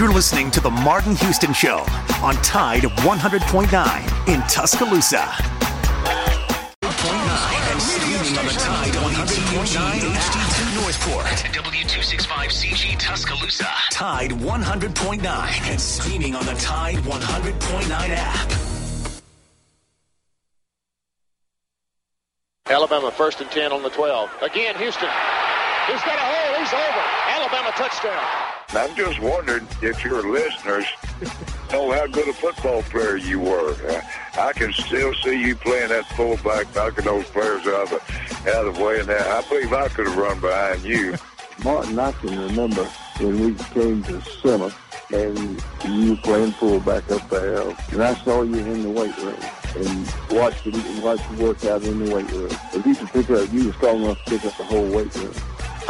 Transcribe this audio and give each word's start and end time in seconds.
You're 0.00 0.14
listening 0.14 0.50
to 0.52 0.60
The 0.62 0.70
Martin 0.70 1.14
Houston 1.14 1.52
Show 1.52 1.84
on 2.22 2.34
Tide 2.36 2.84
100.9 2.84 4.28
in 4.34 4.40
Tuscaloosa. 4.48 5.28
And 6.80 7.82
streaming 7.82 8.38
on 8.38 8.46
the 8.46 8.52
Tide 8.52 8.94
100.9 8.94 10.00
HD2 10.00 10.80
Northport. 10.80 11.26
W265CG 11.52 12.98
Tuscaloosa. 12.98 13.68
Tide 13.90 14.30
100.9 14.30 15.70
and 15.70 15.78
streaming 15.78 16.34
on 16.34 16.46
the 16.46 16.54
Tide 16.54 16.96
100.9 16.96 17.90
app. 17.90 18.52
Alabama 22.70 23.10
first 23.10 23.42
and 23.42 23.50
10 23.50 23.70
on 23.70 23.82
the 23.82 23.90
12. 23.90 24.30
Again, 24.40 24.76
Houston. 24.76 25.10
He's 25.86 26.02
got 26.02 26.16
a 26.16 26.26
hole. 26.26 26.54
He's 26.60 26.72
over. 26.72 27.04
Alabama 27.28 27.70
touchdown. 27.76 28.50
I'm 28.72 28.94
just 28.94 29.18
wondering 29.20 29.66
if 29.82 30.04
your 30.04 30.22
listeners 30.30 30.86
know 31.72 31.90
how 31.90 32.06
good 32.06 32.28
a 32.28 32.32
football 32.32 32.82
player 32.82 33.16
you 33.16 33.40
were. 33.40 33.74
Uh, 33.88 34.00
I 34.38 34.52
can 34.52 34.72
still 34.72 35.12
see 35.14 35.42
you 35.42 35.56
playing 35.56 35.88
that 35.88 36.06
fullback, 36.16 36.72
knocking 36.74 37.04
those 37.04 37.24
players 37.26 37.66
out 37.66 37.90
of 37.92 38.00
the, 38.44 38.50
out 38.52 38.66
of 38.66 38.76
the 38.76 38.84
way. 38.84 39.00
And 39.00 39.08
that, 39.08 39.26
I 39.26 39.48
believe 39.48 39.72
I 39.72 39.88
could 39.88 40.06
have 40.06 40.16
run 40.16 40.38
behind 40.40 40.82
you. 40.82 41.16
Martin, 41.64 41.98
I 41.98 42.12
can 42.12 42.38
remember 42.38 42.84
when 43.18 43.40
we 43.40 43.54
came 43.74 44.02
to 44.04 44.20
Summer 44.22 44.72
and 45.12 45.62
you 45.84 46.16
playing 46.18 46.52
fullback 46.52 47.10
up 47.10 47.28
there, 47.28 47.62
and 47.90 48.02
I 48.02 48.14
saw 48.22 48.42
you 48.42 48.56
in 48.56 48.82
the 48.82 48.90
weight 48.90 49.16
room 49.18 49.36
and 49.76 50.14
watched 50.30 50.64
you, 50.64 51.02
watched 51.02 51.28
you 51.32 51.44
work 51.44 51.64
out 51.64 51.82
in 51.82 52.04
the 52.04 52.14
weight 52.14 52.30
room. 52.30 52.50
If 52.72 52.86
you 52.86 52.94
could 52.94 53.08
pick 53.08 53.30
up, 53.30 53.52
you 53.52 53.66
were 53.66 53.72
strong 53.74 54.02
enough 54.04 54.24
to 54.24 54.30
pick 54.30 54.44
up 54.44 54.56
the 54.56 54.64
whole 54.64 54.88
weight 54.88 55.14
room. 55.16 55.34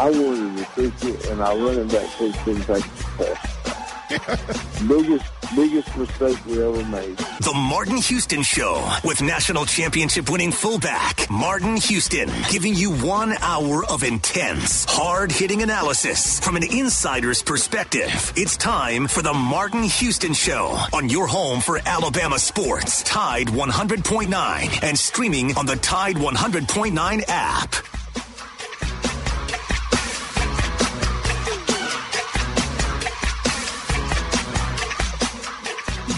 I 0.00 0.08
wanted 0.08 0.56
to 0.56 0.64
fix 0.64 1.04
it, 1.04 1.26
and 1.26 1.42
our 1.42 1.58
running 1.58 1.86
back 1.88 2.06
coach 2.12 2.44
didn't 2.46 2.62
take 2.62 2.84
pass. 3.18 4.80
biggest, 4.88 5.30
biggest 5.54 5.94
mistake 5.94 6.46
we 6.46 6.62
ever 6.62 6.82
made. 6.86 7.18
The 7.18 7.52
Martin 7.54 7.98
Houston 7.98 8.42
Show 8.42 8.90
with 9.04 9.20
national 9.20 9.66
championship 9.66 10.30
winning 10.30 10.52
fullback 10.52 11.28
Martin 11.30 11.76
Houston, 11.76 12.30
giving 12.50 12.74
you 12.74 12.92
one 12.92 13.34
hour 13.42 13.84
of 13.90 14.02
intense, 14.02 14.86
hard 14.88 15.30
hitting 15.30 15.60
analysis 15.60 16.40
from 16.40 16.56
an 16.56 16.64
insider's 16.64 17.42
perspective. 17.42 18.32
It's 18.36 18.56
time 18.56 19.06
for 19.06 19.20
the 19.20 19.34
Martin 19.34 19.82
Houston 19.82 20.32
Show 20.32 20.78
on 20.94 21.10
your 21.10 21.26
home 21.26 21.60
for 21.60 21.78
Alabama 21.84 22.38
sports, 22.38 23.02
Tide 23.02 23.48
100.9, 23.48 24.82
and 24.82 24.98
streaming 24.98 25.58
on 25.58 25.66
the 25.66 25.76
Tide 25.76 26.16
100.9 26.16 27.24
app. 27.28 27.99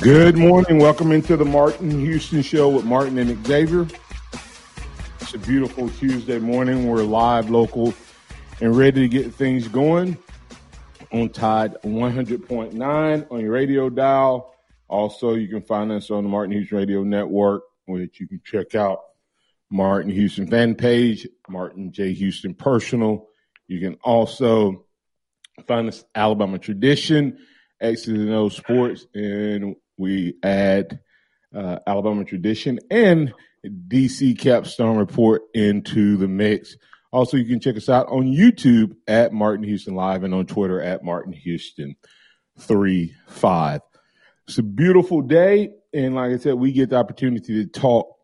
Good 0.03 0.37
morning. 0.37 0.79
Welcome 0.79 1.13
into 1.13 1.37
the 1.37 1.45
Martin 1.45 1.89
Houston 2.01 2.43
Show 2.43 2.69
with 2.69 2.85
Martin 2.85 3.19
and 3.19 3.47
Xavier. 3.47 3.87
It's 5.21 5.33
a 5.33 5.39
beautiful 5.39 5.91
Tuesday 5.91 6.41
morning. 6.41 6.89
We're 6.89 7.05
live, 7.05 7.51
local, 7.51 7.95
and 8.61 8.77
ready 8.77 9.03
to 9.03 9.09
get 9.09 9.33
things 9.33 9.69
going 9.69 10.19
on 11.13 11.29
Tide 11.29 11.77
100.9 11.85 13.27
on 13.31 13.41
your 13.41 13.53
radio 13.53 13.89
dial. 13.89 14.57
Also, 14.89 15.35
you 15.35 15.47
can 15.47 15.63
find 15.63 15.93
us 15.93 16.11
on 16.11 16.25
the 16.25 16.29
Martin 16.29 16.51
Houston 16.51 16.79
Radio 16.79 17.05
Network, 17.05 17.63
which 17.87 18.19
you 18.19 18.27
can 18.27 18.41
check 18.45 18.75
out 18.75 19.03
Martin 19.71 20.11
Houston 20.11 20.49
fan 20.49 20.75
page, 20.75 21.29
Martin 21.49 21.93
J. 21.93 22.13
Houston 22.13 22.55
personal. 22.55 23.29
You 23.69 23.79
can 23.79 23.97
also 24.03 24.85
find 25.69 25.87
us 25.87 26.05
Alabama 26.13 26.59
Tradition, 26.59 27.39
X's 27.81 28.09
and 28.09 28.31
O 28.31 28.49
Sports, 28.49 29.07
and 29.15 29.77
we 29.97 30.35
add 30.43 31.01
uh, 31.55 31.79
Alabama 31.87 32.25
Tradition 32.25 32.79
and 32.91 33.33
DC 33.65 34.39
Capstone 34.39 34.97
Report 34.97 35.43
into 35.55 36.17
the 36.17 36.29
mix. 36.29 36.77
Also, 37.13 37.37
you 37.37 37.45
can 37.45 37.61
check 37.61 37.77
us 37.77 37.89
out 37.89 38.07
on 38.09 38.25
YouTube 38.25 38.95
at 39.07 39.33
Martin 39.33 39.65
Houston 39.65 39.95
Live 39.95 40.25
and 40.25 40.35
on 40.35 40.47
Twitter 40.47 40.81
at 40.81 41.05
Martin 41.05 41.33
Houston 41.33 41.95
35. 42.59 43.81
It's 44.49 44.59
a 44.59 44.63
beautiful 44.63 45.21
day. 45.21 45.71
And 45.93 46.15
like 46.15 46.33
I 46.33 46.39
said, 46.39 46.55
we 46.55 46.73
get 46.73 46.91
the 46.91 46.97
opportunity 46.97 47.65
to 47.65 47.71
talk 47.71 48.17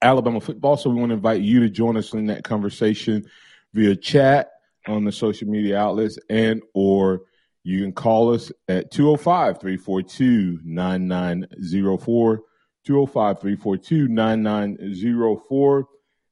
Alabama 0.00 0.40
football. 0.40 0.76
So 0.76 0.90
we 0.90 0.96
want 0.96 1.10
to 1.10 1.14
invite 1.14 1.40
you 1.40 1.60
to 1.60 1.70
join 1.70 1.96
us 1.96 2.12
in 2.12 2.26
that 2.26 2.44
conversation 2.44 3.24
via 3.72 3.96
chat 3.96 4.50
on 4.86 5.04
the 5.04 5.12
social 5.12 5.48
media 5.48 5.78
outlets 5.78 6.18
and 6.28 6.62
or 6.74 7.22
you 7.64 7.80
can 7.80 7.92
call 7.92 8.34
us 8.34 8.52
at 8.68 8.90
205 8.90 9.58
342 9.58 10.60
9904. 10.64 12.42
205 12.84 13.40
342 13.40 14.08
9904. 14.08 15.86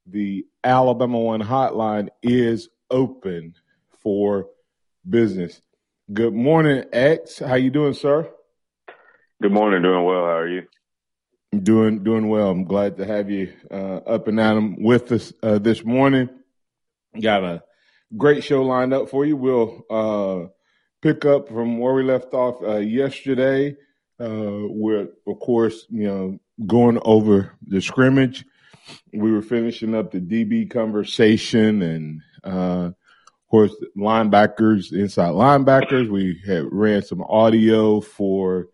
The 0.05 0.45
Alabama 0.63 1.19
One 1.19 1.41
hotline 1.41 2.09
is 2.21 2.69
open 2.91 3.55
for 3.99 4.45
business. 5.09 5.59
Good 6.11 6.33
morning, 6.33 6.83
X. 6.93 7.39
How 7.39 7.55
you 7.55 7.71
doing, 7.71 7.93
sir? 7.95 8.29
Good 9.41 9.51
morning. 9.51 9.81
Doing 9.81 10.05
well. 10.05 10.25
How 10.25 10.37
are 10.37 10.47
you? 10.47 10.67
Doing 11.51 12.03
doing 12.03 12.29
well. 12.29 12.49
I'm 12.49 12.65
glad 12.65 12.97
to 12.97 13.05
have 13.05 13.31
you 13.31 13.53
uh, 13.71 13.97
up 14.05 14.27
and 14.27 14.39
at 14.39 14.55
'em 14.55 14.83
with 14.83 15.11
us 15.11 15.33
uh, 15.41 15.57
this 15.57 15.83
morning. 15.83 16.29
Got 17.19 17.43
a 17.43 17.63
great 18.15 18.43
show 18.43 18.61
lined 18.63 18.93
up 18.93 19.09
for 19.09 19.25
you. 19.25 19.35
We'll 19.35 19.83
uh, 19.89 20.49
pick 21.03 21.25
up 21.25 21.49
from 21.49 21.79
where 21.79 21.93
we 21.93 22.01
left 22.01 22.33
off 22.33 22.63
uh, 22.63 22.77
yesterday. 22.77 23.75
Uh, 24.19 24.67
we're 24.69 25.09
of 25.27 25.39
course, 25.41 25.85
you 25.89 26.07
know, 26.07 26.39
going 26.65 26.97
over 27.03 27.53
the 27.67 27.81
scrimmage. 27.81 28.45
We 29.13 29.31
were 29.31 29.41
finishing 29.41 29.93
up 29.95 30.11
the 30.11 30.21
DB 30.21 30.71
conversation 30.71 31.81
and, 31.81 32.21
uh, 32.43 32.91
of 32.91 32.95
course, 33.51 33.75
linebackers, 33.97 34.93
inside 34.93 35.31
linebackers. 35.31 36.09
We 36.09 36.41
had 36.45 36.65
ran 36.71 37.01
some 37.01 37.21
audio 37.21 37.99
for 37.99 38.69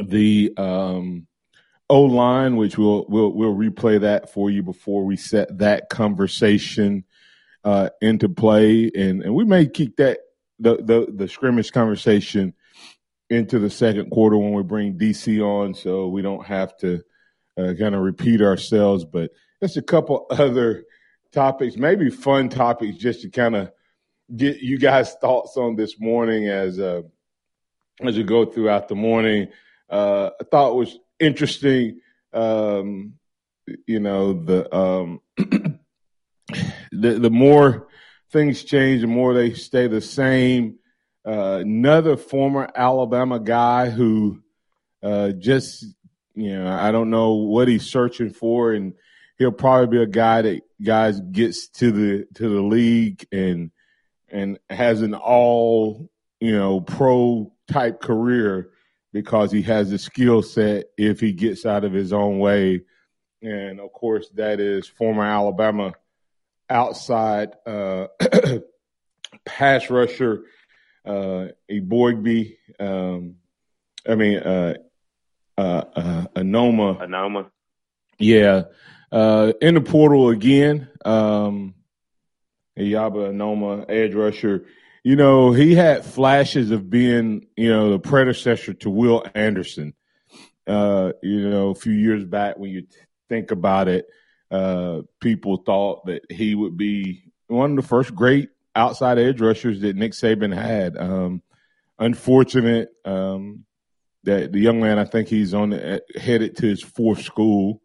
the 0.00 0.52
um, 0.56 1.26
O 1.88 2.02
line, 2.02 2.56
which 2.56 2.78
we'll 2.78 3.04
we'll 3.08 3.32
we'll 3.32 3.54
replay 3.54 4.00
that 4.00 4.32
for 4.32 4.48
you 4.48 4.62
before 4.62 5.04
we 5.04 5.16
set 5.16 5.58
that 5.58 5.88
conversation 5.88 7.04
uh, 7.64 7.90
into 8.00 8.28
play, 8.28 8.90
and 8.94 9.22
and 9.22 9.34
we 9.34 9.44
may 9.44 9.66
keep 9.66 9.96
that 9.96 10.20
the 10.60 10.76
the 10.76 11.12
the 11.12 11.28
scrimmage 11.28 11.72
conversation 11.72 12.54
into 13.28 13.58
the 13.58 13.70
second 13.70 14.10
quarter 14.10 14.36
when 14.36 14.52
we 14.52 14.62
bring 14.62 14.98
DC 14.98 15.40
on, 15.40 15.74
so 15.74 16.08
we 16.08 16.22
don't 16.22 16.44
have 16.46 16.76
to 16.78 17.02
uh, 17.58 17.72
kind 17.78 17.94
of 17.94 18.02
repeat 18.02 18.42
ourselves. 18.42 19.04
But 19.04 19.30
just 19.62 19.76
a 19.76 19.82
couple 19.82 20.26
other 20.30 20.84
topics, 21.32 21.76
maybe 21.76 22.10
fun 22.10 22.48
topics, 22.48 22.96
just 22.96 23.22
to 23.22 23.30
kind 23.30 23.56
of 23.56 23.72
get 24.36 24.58
you 24.58 24.78
guys' 24.78 25.14
thoughts 25.14 25.56
on 25.56 25.76
this 25.76 25.98
morning 25.98 26.48
as 26.48 26.78
uh, 26.78 27.02
as 28.02 28.16
you 28.16 28.24
go 28.24 28.44
throughout 28.44 28.88
the 28.88 28.94
morning. 28.94 29.48
Uh, 29.88 30.30
I 30.40 30.44
thought 30.44 30.76
was 30.76 30.98
interesting. 31.18 32.00
Um, 32.32 33.14
you 33.86 34.00
know 34.00 34.32
the 34.32 34.74
um, 34.74 35.20
the 35.36 35.78
the 36.92 37.30
more 37.30 37.88
things 38.30 38.64
change, 38.64 39.02
the 39.02 39.06
more 39.06 39.34
they 39.34 39.54
stay 39.54 39.86
the 39.86 40.00
same. 40.00 40.78
Uh, 41.26 41.58
another 41.60 42.16
former 42.16 42.68
Alabama 42.74 43.38
guy 43.38 43.90
who 43.90 44.40
uh, 45.02 45.30
just, 45.30 45.84
you 46.34 46.56
know, 46.56 46.68
I 46.68 46.92
don't 46.92 47.10
know 47.10 47.34
what 47.34 47.68
he's 47.68 47.86
searching 47.90 48.30
for, 48.30 48.72
and 48.72 48.94
he'll 49.38 49.52
probably 49.52 49.98
be 49.98 50.02
a 50.02 50.06
guy 50.06 50.42
that 50.42 50.62
guys 50.82 51.20
gets 51.20 51.68
to 51.68 51.90
the 51.90 52.26
to 52.34 52.48
the 52.48 52.62
league 52.62 53.26
and 53.32 53.70
and 54.30 54.58
has 54.70 55.02
an 55.02 55.14
all 55.14 56.10
you 56.40 56.56
know 56.56 56.80
pro 56.80 57.52
type 57.70 58.00
career 58.00 58.70
because 59.12 59.50
he 59.50 59.62
has 59.62 59.90
the 59.90 59.98
skill 59.98 60.42
set 60.42 60.86
if 60.96 61.20
he 61.20 61.32
gets 61.32 61.66
out 61.66 61.84
of 61.84 61.92
his 61.92 62.12
own 62.12 62.38
way. 62.38 62.82
And 63.42 63.80
of 63.80 63.92
course, 63.92 64.28
that 64.34 64.60
is 64.60 64.86
former 64.86 65.24
Alabama 65.24 65.94
outside 66.70 67.52
uh, 67.66 68.06
pass 69.44 69.90
rusher, 69.90 70.44
uh, 71.04 71.48
a 71.68 71.80
Boygby, 71.80 72.56
um, 72.78 73.36
I 74.08 74.14
mean, 74.14 74.38
uh, 74.38 74.74
uh, 75.58 75.84
uh, 75.94 76.26
Anoma. 76.36 77.00
Anoma. 77.00 77.50
Yeah. 78.18 78.64
Uh, 79.12 79.52
in 79.60 79.74
the 79.74 79.80
portal 79.80 80.30
again, 80.30 80.88
um, 81.04 81.74
Eyabi 82.78 83.32
Anoma, 83.32 83.84
edge 83.88 84.14
rusher. 84.14 84.66
You 85.02 85.16
know, 85.16 85.52
he 85.52 85.74
had 85.74 86.04
flashes 86.04 86.70
of 86.70 86.88
being, 86.90 87.46
you 87.56 87.70
know, 87.70 87.90
the 87.90 87.98
predecessor 87.98 88.74
to 88.74 88.90
Will 88.90 89.24
Anderson. 89.34 89.94
Uh, 90.66 91.12
you 91.22 91.48
know, 91.48 91.70
a 91.70 91.74
few 91.74 91.92
years 91.92 92.24
back 92.24 92.56
when 92.58 92.70
you 92.70 92.86
think 93.28 93.50
about 93.50 93.88
it, 93.88 94.06
uh, 94.50 95.02
people 95.20 95.58
thought 95.58 96.06
that 96.06 96.22
he 96.30 96.54
would 96.54 96.76
be 96.76 97.24
one 97.46 97.70
of 97.70 97.76
the 97.76 97.88
first 97.88 98.14
great 98.14 98.50
outside 98.74 99.18
edge 99.18 99.40
rushers 99.40 99.80
that 99.80 99.96
Nick 99.96 100.12
Saban 100.12 100.54
had. 100.54 100.96
Um, 100.96 101.42
unfortunate 101.98 102.88
um, 103.04 103.64
that 104.24 104.52
the 104.52 104.58
young 104.58 104.80
man. 104.80 104.98
I 104.98 105.04
think 105.04 105.28
he's 105.28 105.54
on 105.54 105.70
the, 105.70 106.02
headed 106.16 106.56
to 106.56 106.66
his 106.66 106.82
fourth 106.82 107.22
school, 107.22 107.80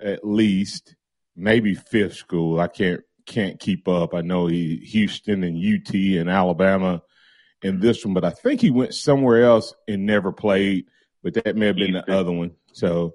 at 0.00 0.24
least, 0.24 0.94
maybe 1.36 1.74
fifth 1.74 2.14
school. 2.14 2.60
I 2.60 2.68
can't 2.68 3.00
can't 3.26 3.58
keep 3.58 3.88
up. 3.88 4.14
I 4.14 4.20
know 4.20 4.46
he 4.46 4.76
Houston 4.76 5.42
and 5.42 5.56
UT 5.56 5.94
and 5.94 6.30
Alabama 6.30 7.02
in 7.62 7.80
this 7.80 8.04
one, 8.04 8.14
but 8.14 8.24
I 8.24 8.30
think 8.30 8.60
he 8.60 8.70
went 8.70 8.94
somewhere 8.94 9.42
else 9.42 9.74
and 9.88 10.06
never 10.06 10.32
played. 10.32 10.86
But 11.22 11.34
that 11.34 11.56
may 11.56 11.66
have 11.66 11.76
been 11.76 11.94
the 11.94 12.12
other 12.12 12.32
one. 12.32 12.52
So, 12.72 13.14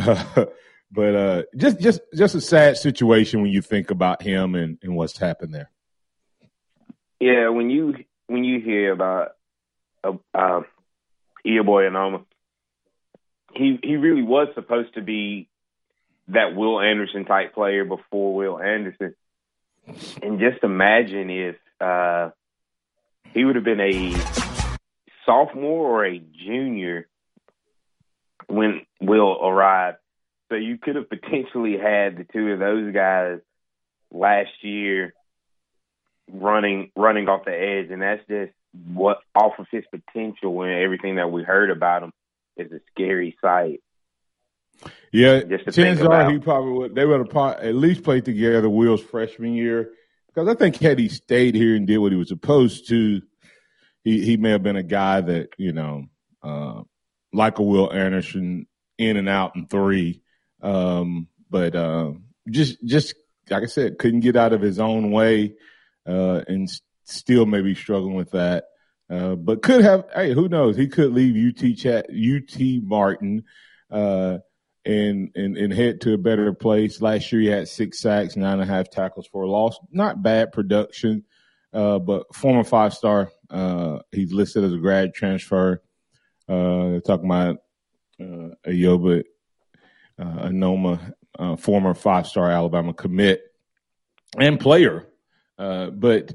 uh, 0.00 0.46
but 0.92 1.14
uh, 1.14 1.42
just 1.56 1.80
just 1.80 2.00
just 2.14 2.34
a 2.34 2.40
sad 2.40 2.76
situation 2.76 3.40
when 3.40 3.50
you 3.50 3.62
think 3.62 3.90
about 3.90 4.22
him 4.22 4.54
and, 4.54 4.78
and 4.82 4.94
what's 4.94 5.18
happened 5.18 5.54
there. 5.54 5.70
Yeah, 7.18 7.48
when 7.48 7.70
you 7.70 7.94
when 8.26 8.44
you 8.44 8.60
hear 8.60 8.92
about 8.92 9.30
uh, 10.04 10.12
uh, 10.34 10.60
Eyabi 11.46 11.90
Anoma, 11.90 12.24
he 13.54 13.78
he 13.82 13.96
really 13.96 14.22
was 14.22 14.48
supposed 14.54 14.94
to 14.94 15.02
be 15.02 15.48
that 16.28 16.54
Will 16.54 16.80
Anderson 16.80 17.24
type 17.24 17.54
player 17.54 17.84
before 17.84 18.34
Will 18.34 18.60
Anderson. 18.60 19.14
And 20.22 20.38
just 20.38 20.62
imagine 20.62 21.30
if 21.30 21.56
uh, 21.80 22.30
he 23.32 23.44
would 23.44 23.56
have 23.56 23.64
been 23.64 23.80
a 23.80 24.14
sophomore 25.26 25.88
or 25.88 26.06
a 26.06 26.18
junior 26.18 27.08
when 28.46 28.82
Will 29.00 29.38
arrived. 29.44 29.98
So 30.52 30.56
you 30.56 30.76
could 30.76 30.96
have 30.96 31.08
potentially 31.08 31.78
had 31.78 32.18
the 32.18 32.26
two 32.30 32.48
of 32.48 32.58
those 32.58 32.92
guys 32.92 33.38
last 34.10 34.50
year 34.60 35.14
running 36.30 36.90
running 36.94 37.26
off 37.26 37.46
the 37.46 37.52
edge, 37.52 37.90
and 37.90 38.02
that's 38.02 38.20
just 38.28 38.52
what 38.92 39.20
off 39.34 39.54
of 39.58 39.64
his 39.70 39.84
potential 39.90 40.60
and 40.60 40.72
everything 40.72 41.16
that 41.16 41.32
we 41.32 41.42
heard 41.42 41.70
about 41.70 42.02
him 42.02 42.12
is 42.58 42.70
a 42.70 42.80
scary 42.90 43.34
sight. 43.40 43.80
Yeah, 45.10 45.40
just 45.40 45.74
chances 45.74 46.04
are 46.04 46.30
he 46.30 46.38
probably 46.38 46.72
would. 46.72 46.94
They 46.94 47.06
would 47.06 47.32
have 47.32 47.56
at 47.58 47.74
least 47.74 48.02
played 48.02 48.26
together 48.26 48.68
Will's 48.68 49.00
freshman 49.00 49.54
year 49.54 49.92
because 50.26 50.48
I 50.48 50.54
think 50.54 50.76
had 50.76 50.98
he 50.98 51.08
stayed 51.08 51.54
here 51.54 51.76
and 51.76 51.86
did 51.86 51.96
what 51.96 52.12
he 52.12 52.18
was 52.18 52.28
supposed 52.28 52.88
to, 52.88 53.22
he 54.04 54.22
he 54.22 54.36
may 54.36 54.50
have 54.50 54.62
been 54.62 54.76
a 54.76 54.82
guy 54.82 55.22
that 55.22 55.48
you 55.56 55.72
know, 55.72 56.04
uh, 56.42 56.82
like 57.32 57.58
a 57.58 57.62
Will 57.62 57.90
Anderson, 57.90 58.66
in 58.98 59.16
and 59.16 59.30
out 59.30 59.56
in 59.56 59.66
three. 59.66 60.21
Um, 60.62 61.28
but 61.50 61.74
uh, 61.74 62.12
just 62.48 62.84
just 62.84 63.14
like 63.50 63.62
I 63.62 63.66
said, 63.66 63.98
couldn't 63.98 64.20
get 64.20 64.36
out 64.36 64.52
of 64.52 64.60
his 64.60 64.78
own 64.78 65.10
way, 65.10 65.54
uh, 66.06 66.42
and 66.46 66.70
still 67.04 67.46
maybe 67.46 67.74
struggling 67.74 68.14
with 68.14 68.30
that. 68.32 68.64
Uh, 69.10 69.34
but 69.34 69.62
could 69.62 69.82
have. 69.82 70.06
Hey, 70.14 70.32
who 70.32 70.48
knows? 70.48 70.76
He 70.76 70.88
could 70.88 71.12
leave 71.12 71.54
UT 71.54 71.76
chat 71.76 72.06
UT 72.08 72.60
Martin 72.82 73.44
uh, 73.90 74.38
and, 74.84 75.30
and 75.34 75.56
and 75.56 75.72
head 75.72 76.00
to 76.02 76.14
a 76.14 76.18
better 76.18 76.52
place. 76.54 77.02
Last 77.02 77.30
year 77.32 77.42
he 77.42 77.48
had 77.48 77.68
six 77.68 78.00
sacks, 78.00 78.36
nine 78.36 78.60
and 78.60 78.62
a 78.62 78.72
half 78.72 78.88
tackles 78.88 79.26
for 79.26 79.42
a 79.42 79.50
loss. 79.50 79.78
Not 79.90 80.22
bad 80.22 80.52
production, 80.52 81.24
uh, 81.72 81.98
but 81.98 82.34
former 82.34 82.64
five 82.64 82.94
star. 82.94 83.30
Uh, 83.50 83.98
he's 84.12 84.32
listed 84.32 84.64
as 84.64 84.72
a 84.72 84.78
grad 84.78 85.12
transfer. 85.12 85.82
Uh, 86.48 87.00
talking 87.00 87.26
about 87.26 87.58
uh, 88.20 88.54
Eyabi 88.66 89.24
uh, 90.18 90.48
Anoma, 90.48 91.14
uh, 91.38 91.56
former 91.56 91.94
five 91.94 92.26
star 92.26 92.50
Alabama 92.50 92.92
commit 92.92 93.42
and 94.38 94.58
player. 94.58 95.08
Uh, 95.58 95.90
but 95.90 96.34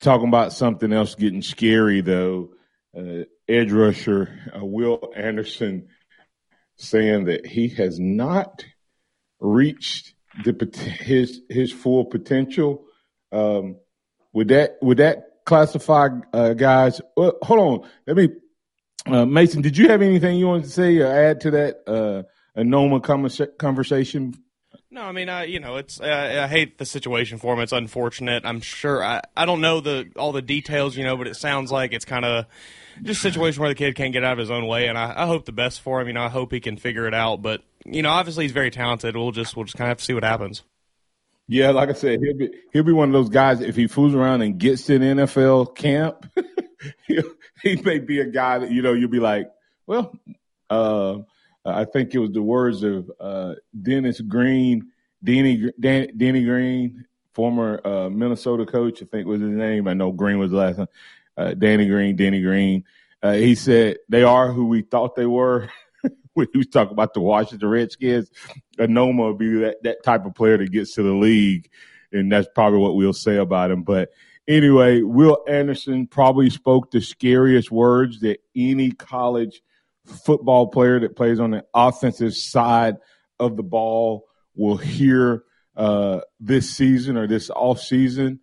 talking 0.00 0.28
about 0.28 0.52
something 0.52 0.92
else 0.92 1.14
getting 1.14 1.42
scary 1.42 2.00
though, 2.00 2.50
uh, 2.96 3.24
edge 3.48 3.72
rusher 3.72 4.52
uh, 4.56 4.64
Will 4.64 5.12
Anderson 5.14 5.88
saying 6.76 7.24
that 7.24 7.46
he 7.46 7.68
has 7.68 7.98
not 7.98 8.64
reached 9.40 10.14
the 10.44 10.96
his 11.00 11.40
his 11.48 11.72
full 11.72 12.04
potential. 12.04 12.84
Um, 13.32 13.76
would 14.32 14.48
that 14.48 14.78
would 14.80 14.98
that 14.98 15.24
classify 15.44 16.08
uh, 16.32 16.54
guys? 16.54 17.00
Well, 17.16 17.38
hold 17.42 17.60
on, 17.60 17.90
let 18.06 18.16
me. 18.16 18.28
Uh, 19.06 19.24
Mason, 19.24 19.62
did 19.62 19.76
you 19.76 19.88
have 19.88 20.02
anything 20.02 20.38
you 20.38 20.46
wanted 20.46 20.64
to 20.64 20.70
say 20.70 20.98
or 20.98 21.06
add 21.06 21.40
to 21.40 21.50
that 21.52 21.82
uh, 21.86 22.22
Anoma 22.56 23.02
conversation? 23.58 24.34
No, 24.90 25.02
I 25.02 25.12
mean, 25.12 25.28
I 25.28 25.44
you 25.44 25.60
know, 25.60 25.76
it's 25.76 26.00
uh, 26.00 26.40
I 26.44 26.48
hate 26.48 26.78
the 26.78 26.86
situation 26.86 27.38
for 27.38 27.54
him. 27.54 27.60
It's 27.60 27.72
unfortunate. 27.72 28.44
I'm 28.46 28.60
sure 28.60 29.04
I 29.04 29.20
I 29.36 29.44
don't 29.44 29.60
know 29.60 29.80
the 29.80 30.10
all 30.16 30.32
the 30.32 30.42
details, 30.42 30.96
you 30.96 31.04
know, 31.04 31.16
but 31.16 31.26
it 31.26 31.36
sounds 31.36 31.70
like 31.70 31.92
it's 31.92 32.06
kind 32.06 32.24
of 32.24 32.46
just 33.02 33.20
a 33.20 33.30
situation 33.30 33.60
where 33.60 33.70
the 33.70 33.74
kid 33.74 33.94
can't 33.94 34.12
get 34.12 34.24
out 34.24 34.32
of 34.32 34.38
his 34.38 34.50
own 34.50 34.66
way, 34.66 34.88
and 34.88 34.96
I, 34.96 35.14
I 35.24 35.26
hope 35.26 35.44
the 35.44 35.52
best 35.52 35.82
for 35.82 36.00
him. 36.00 36.08
You 36.08 36.14
know, 36.14 36.22
I 36.22 36.28
hope 36.28 36.52
he 36.52 36.60
can 36.60 36.76
figure 36.76 37.06
it 37.06 37.14
out. 37.14 37.42
But 37.42 37.62
you 37.84 38.02
know, 38.02 38.10
obviously 38.10 38.44
he's 38.44 38.52
very 38.52 38.70
talented. 38.70 39.14
We'll 39.14 39.30
just 39.30 39.56
we'll 39.56 39.64
just 39.64 39.76
kind 39.76 39.88
of 39.88 39.90
have 39.90 39.98
to 39.98 40.04
see 40.04 40.14
what 40.14 40.24
happens. 40.24 40.62
Yeah, 41.48 41.70
like 41.70 41.88
I 41.88 41.94
said, 41.94 42.20
he'll 42.20 42.36
be 42.36 42.50
he'll 42.72 42.82
be 42.82 42.92
one 42.92 43.08
of 43.08 43.12
those 43.12 43.30
guys. 43.30 43.60
If 43.60 43.76
he 43.76 43.86
fools 43.86 44.14
around 44.14 44.42
and 44.42 44.58
gets 44.58 44.84
to 44.86 44.96
an 44.96 45.02
NFL 45.02 45.76
camp, 45.76 46.30
he 47.62 47.76
may 47.76 47.98
be 47.98 48.20
a 48.20 48.26
guy 48.26 48.58
that 48.58 48.70
you 48.70 48.82
know 48.82 48.92
you'll 48.92 49.10
be 49.10 49.20
like, 49.20 49.50
well, 49.86 50.12
uh, 50.70 51.18
I 51.74 51.84
think 51.84 52.14
it 52.14 52.18
was 52.18 52.32
the 52.32 52.42
words 52.42 52.82
of 52.82 53.10
uh, 53.20 53.54
Dennis 53.80 54.20
Green, 54.20 54.90
Danny, 55.22 55.70
Dan, 55.78 56.08
Denny 56.16 56.44
Green, 56.44 57.04
former 57.32 57.80
uh, 57.86 58.08
Minnesota 58.08 58.66
coach. 58.66 59.02
I 59.02 59.06
think 59.06 59.26
was 59.26 59.40
his 59.40 59.50
name. 59.50 59.88
I 59.88 59.94
know 59.94 60.12
Green 60.12 60.38
was 60.38 60.50
the 60.50 60.56
last 60.56 60.78
one 60.78 60.88
uh, 61.38 61.54
Danny 61.54 61.86
Green, 61.86 62.16
Danny 62.16 62.42
Green. 62.42 62.84
Uh, 63.22 63.32
he 63.32 63.54
said 63.54 63.98
they 64.08 64.24
are 64.24 64.52
who 64.52 64.66
we 64.66 64.82
thought 64.82 65.14
they 65.14 65.26
were. 65.26 65.70
when 66.34 66.48
he 66.52 66.58
was 66.58 66.66
talking 66.66 66.92
about 66.92 67.14
the 67.14 67.20
Washington 67.20 67.68
Redskins, 67.68 68.30
Anoma 68.78 69.28
would 69.28 69.38
be 69.38 69.60
that, 69.60 69.82
that 69.84 70.02
type 70.02 70.26
of 70.26 70.34
player 70.34 70.58
that 70.58 70.72
gets 70.72 70.94
to 70.94 71.02
the 71.02 71.12
league, 71.12 71.70
and 72.12 72.30
that's 72.30 72.48
probably 72.54 72.80
what 72.80 72.96
we'll 72.96 73.12
say 73.12 73.36
about 73.36 73.70
him. 73.70 73.82
But 73.82 74.10
anyway, 74.46 75.02
Will 75.02 75.38
Anderson 75.48 76.06
probably 76.06 76.50
spoke 76.50 76.90
the 76.90 77.00
scariest 77.00 77.70
words 77.70 78.20
that 78.20 78.40
any 78.54 78.90
college 78.90 79.62
football 80.08 80.68
player 80.68 81.00
that 81.00 81.16
plays 81.16 81.40
on 81.40 81.50
the 81.52 81.64
offensive 81.74 82.34
side 82.34 82.96
of 83.38 83.56
the 83.56 83.62
ball 83.62 84.26
will 84.54 84.76
hear 84.76 85.44
uh, 85.76 86.20
this 86.40 86.70
season 86.70 87.16
or 87.16 87.26
this 87.26 87.50
off 87.50 87.80
season. 87.80 88.40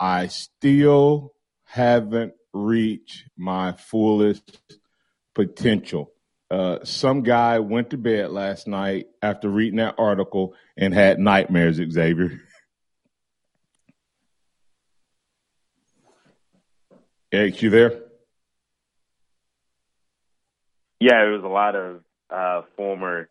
I 0.00 0.28
still 0.28 1.34
haven't 1.64 2.34
reached 2.52 3.24
my 3.36 3.72
fullest 3.72 4.58
potential. 5.34 6.12
Uh, 6.50 6.78
some 6.84 7.22
guy 7.22 7.58
went 7.60 7.90
to 7.90 7.96
bed 7.96 8.30
last 8.30 8.66
night 8.66 9.06
after 9.22 9.48
reading 9.48 9.78
that 9.78 9.94
article 9.96 10.54
and 10.76 10.92
had 10.92 11.18
nightmares, 11.18 11.76
Xavier. 11.76 12.40
X, 17.32 17.62
you 17.62 17.70
there? 17.70 18.11
Yeah, 21.02 21.22
there 21.22 21.32
was 21.32 21.42
a 21.42 21.48
lot 21.48 21.74
of 21.74 22.04
uh, 22.30 22.62
former. 22.76 23.28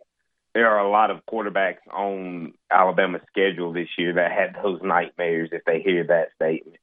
There 0.53 0.67
are 0.67 0.85
a 0.85 0.91
lot 0.91 1.09
of 1.09 1.21
quarterbacks 1.25 1.77
on 1.89 2.53
Alabama's 2.69 3.21
schedule 3.29 3.71
this 3.71 3.87
year 3.97 4.15
that 4.15 4.29
had 4.29 4.61
those 4.61 4.81
nightmares 4.83 5.51
if 5.53 5.63
they 5.63 5.81
hear 5.81 6.05
that 6.07 6.31
statement. 6.35 6.75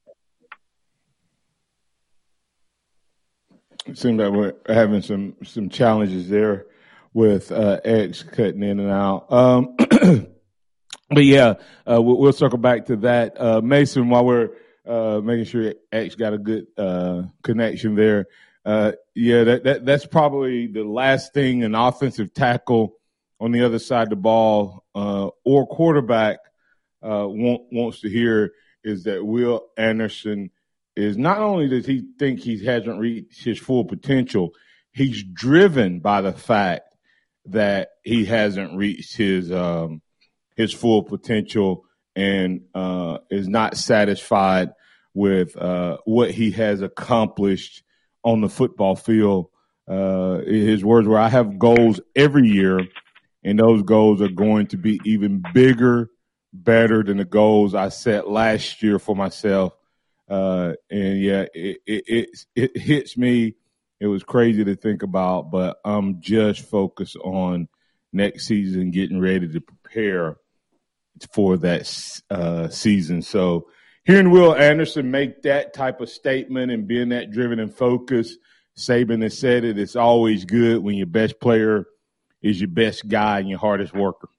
it 3.85 3.99
seemed 3.99 4.19
like 4.19 4.31
we're 4.31 4.55
having 4.67 5.03
some 5.03 5.35
some 5.43 5.69
challenges 5.69 6.27
there 6.27 6.65
with 7.13 7.51
uh, 7.51 7.79
X 7.85 8.23
cutting 8.23 8.63
in 8.63 8.79
and 8.79 8.89
out. 8.89 9.31
Um, 9.31 9.75
but 11.09 11.23
yeah, 11.23 11.53
uh, 11.85 12.01
we'll, 12.01 12.17
we'll, 12.17 12.33
circle 12.33 12.57
back 12.57 12.87
to 12.87 12.95
that. 12.97 13.39
Uh, 13.39 13.61
Mason, 13.61 14.09
while 14.09 14.25
we're 14.25 14.49
uh, 14.87 15.21
making 15.23 15.45
sure 15.45 15.71
X 15.91 16.15
got 16.15 16.33
a 16.33 16.39
good 16.39 16.65
uh, 16.79 17.23
connection 17.43 17.93
there. 17.93 18.25
Uh, 18.65 18.91
yeah, 19.15 19.43
that, 19.43 19.63
that 19.63 19.85
that's 19.85 20.05
probably 20.05 20.67
the 20.67 20.83
last 20.83 21.33
thing 21.33 21.63
an 21.63 21.75
offensive 21.75 22.33
tackle 22.33 22.93
on 23.39 23.51
the 23.51 23.63
other 23.63 23.79
side 23.79 24.03
of 24.03 24.09
the 24.09 24.15
ball 24.15 24.83
or 24.93 25.67
quarterback 25.67 26.39
want, 27.01 27.61
wants 27.71 28.01
to 28.01 28.09
hear 28.09 28.51
is 28.83 29.03
that 29.03 29.25
Will 29.25 29.67
Anderson 29.77 30.51
is 30.95 31.17
not 31.17 31.39
only 31.39 31.67
does 31.67 31.85
he 31.85 32.03
think 32.17 32.39
he 32.39 32.63
hasn't 32.63 32.99
reached 32.99 33.43
his 33.43 33.57
full 33.59 33.85
potential, 33.85 34.53
he's 34.91 35.23
driven 35.23 35.99
by 35.99 36.21
the 36.21 36.33
fact 36.33 36.95
that 37.45 37.89
he 38.03 38.25
hasn't 38.25 38.75
reached 38.75 39.15
his 39.15 39.51
um, 39.51 40.01
his 40.55 40.73
full 40.73 41.03
potential 41.03 41.85
and 42.15 42.61
uh, 42.75 43.19
is 43.29 43.47
not 43.47 43.77
satisfied 43.77 44.71
with 45.13 45.55
uh, 45.55 45.97
what 46.05 46.31
he 46.31 46.51
has 46.51 46.81
accomplished 46.81 47.83
on 48.23 48.41
the 48.41 48.49
football 48.49 48.95
field. 48.95 49.49
Uh, 49.87 50.39
his 50.39 50.83
words 50.83 51.07
were, 51.07 51.17
"I 51.17 51.29
have 51.29 51.59
goals 51.59 51.99
every 52.15 52.47
year, 52.47 52.81
and 53.43 53.57
those 53.57 53.81
goals 53.83 54.21
are 54.21 54.29
going 54.29 54.67
to 54.67 54.77
be 54.77 54.99
even 55.05 55.43
bigger, 55.53 56.09
better 56.53 57.03
than 57.03 57.17
the 57.17 57.25
goals 57.25 57.73
I 57.73 57.89
set 57.89 58.29
last 58.29 58.83
year 58.83 58.99
for 58.99 59.15
myself." 59.15 59.73
Uh, 60.29 60.73
and 60.91 61.19
yeah, 61.19 61.45
it, 61.53 61.77
it, 61.87 62.03
it, 62.07 62.45
it 62.55 62.77
hits 62.77 63.17
me. 63.17 63.55
It 63.99 64.07
was 64.07 64.23
crazy 64.23 64.63
to 64.63 64.75
think 64.75 65.03
about, 65.03 65.51
but 65.51 65.77
I'm 65.83 66.21
just 66.21 66.61
focused 66.61 67.17
on 67.17 67.67
next 68.13 68.45
season, 68.45 68.91
getting 68.91 69.19
ready 69.19 69.51
to 69.51 69.59
prepare 69.59 70.37
for 71.33 71.57
that 71.57 72.21
uh, 72.29 72.69
season. 72.69 73.21
So 73.21 73.67
hearing 74.05 74.31
Will 74.31 74.55
Anderson 74.55 75.11
make 75.11 75.43
that 75.43 75.73
type 75.73 76.01
of 76.01 76.09
statement 76.09 76.71
and 76.71 76.87
being 76.87 77.09
that 77.09 77.31
driven 77.31 77.59
and 77.59 77.73
focused, 77.73 78.37
Saban 78.77 79.21
has 79.23 79.37
said 79.37 79.63
it. 79.63 79.77
It's 79.77 79.95
always 79.95 80.45
good 80.45 80.81
when 80.83 80.95
your 80.95 81.07
best 81.07 81.39
player 81.39 81.85
is 82.41 82.59
your 82.59 82.69
best 82.69 83.07
guy 83.07 83.39
and 83.39 83.49
your 83.49 83.59
hardest 83.59 83.93
worker. 83.93 84.29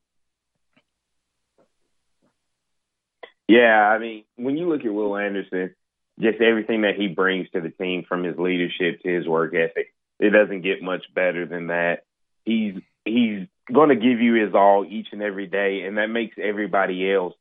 Yeah, 3.48 3.88
I 3.88 3.98
mean, 3.98 4.24
when 4.36 4.56
you 4.56 4.68
look 4.68 4.84
at 4.84 4.94
Will 4.94 5.16
Anderson, 5.16 5.74
just 6.20 6.40
everything 6.40 6.82
that 6.82 6.94
he 6.96 7.08
brings 7.08 7.50
to 7.50 7.60
the 7.60 7.70
team 7.70 8.04
from 8.08 8.22
his 8.22 8.38
leadership 8.38 9.02
to 9.02 9.08
his 9.08 9.26
work 9.26 9.54
ethic, 9.54 9.92
it 10.20 10.30
doesn't 10.30 10.62
get 10.62 10.82
much 10.82 11.02
better 11.14 11.46
than 11.46 11.66
that. 11.66 12.04
He's 12.44 12.74
he's 13.04 13.48
going 13.72 13.88
to 13.88 13.96
give 13.96 14.20
you 14.20 14.34
his 14.34 14.54
all 14.54 14.86
each 14.88 15.08
and 15.12 15.22
every 15.22 15.46
day, 15.46 15.82
and 15.82 15.98
that 15.98 16.06
makes 16.06 16.36
everybody 16.40 17.12
else 17.12 17.34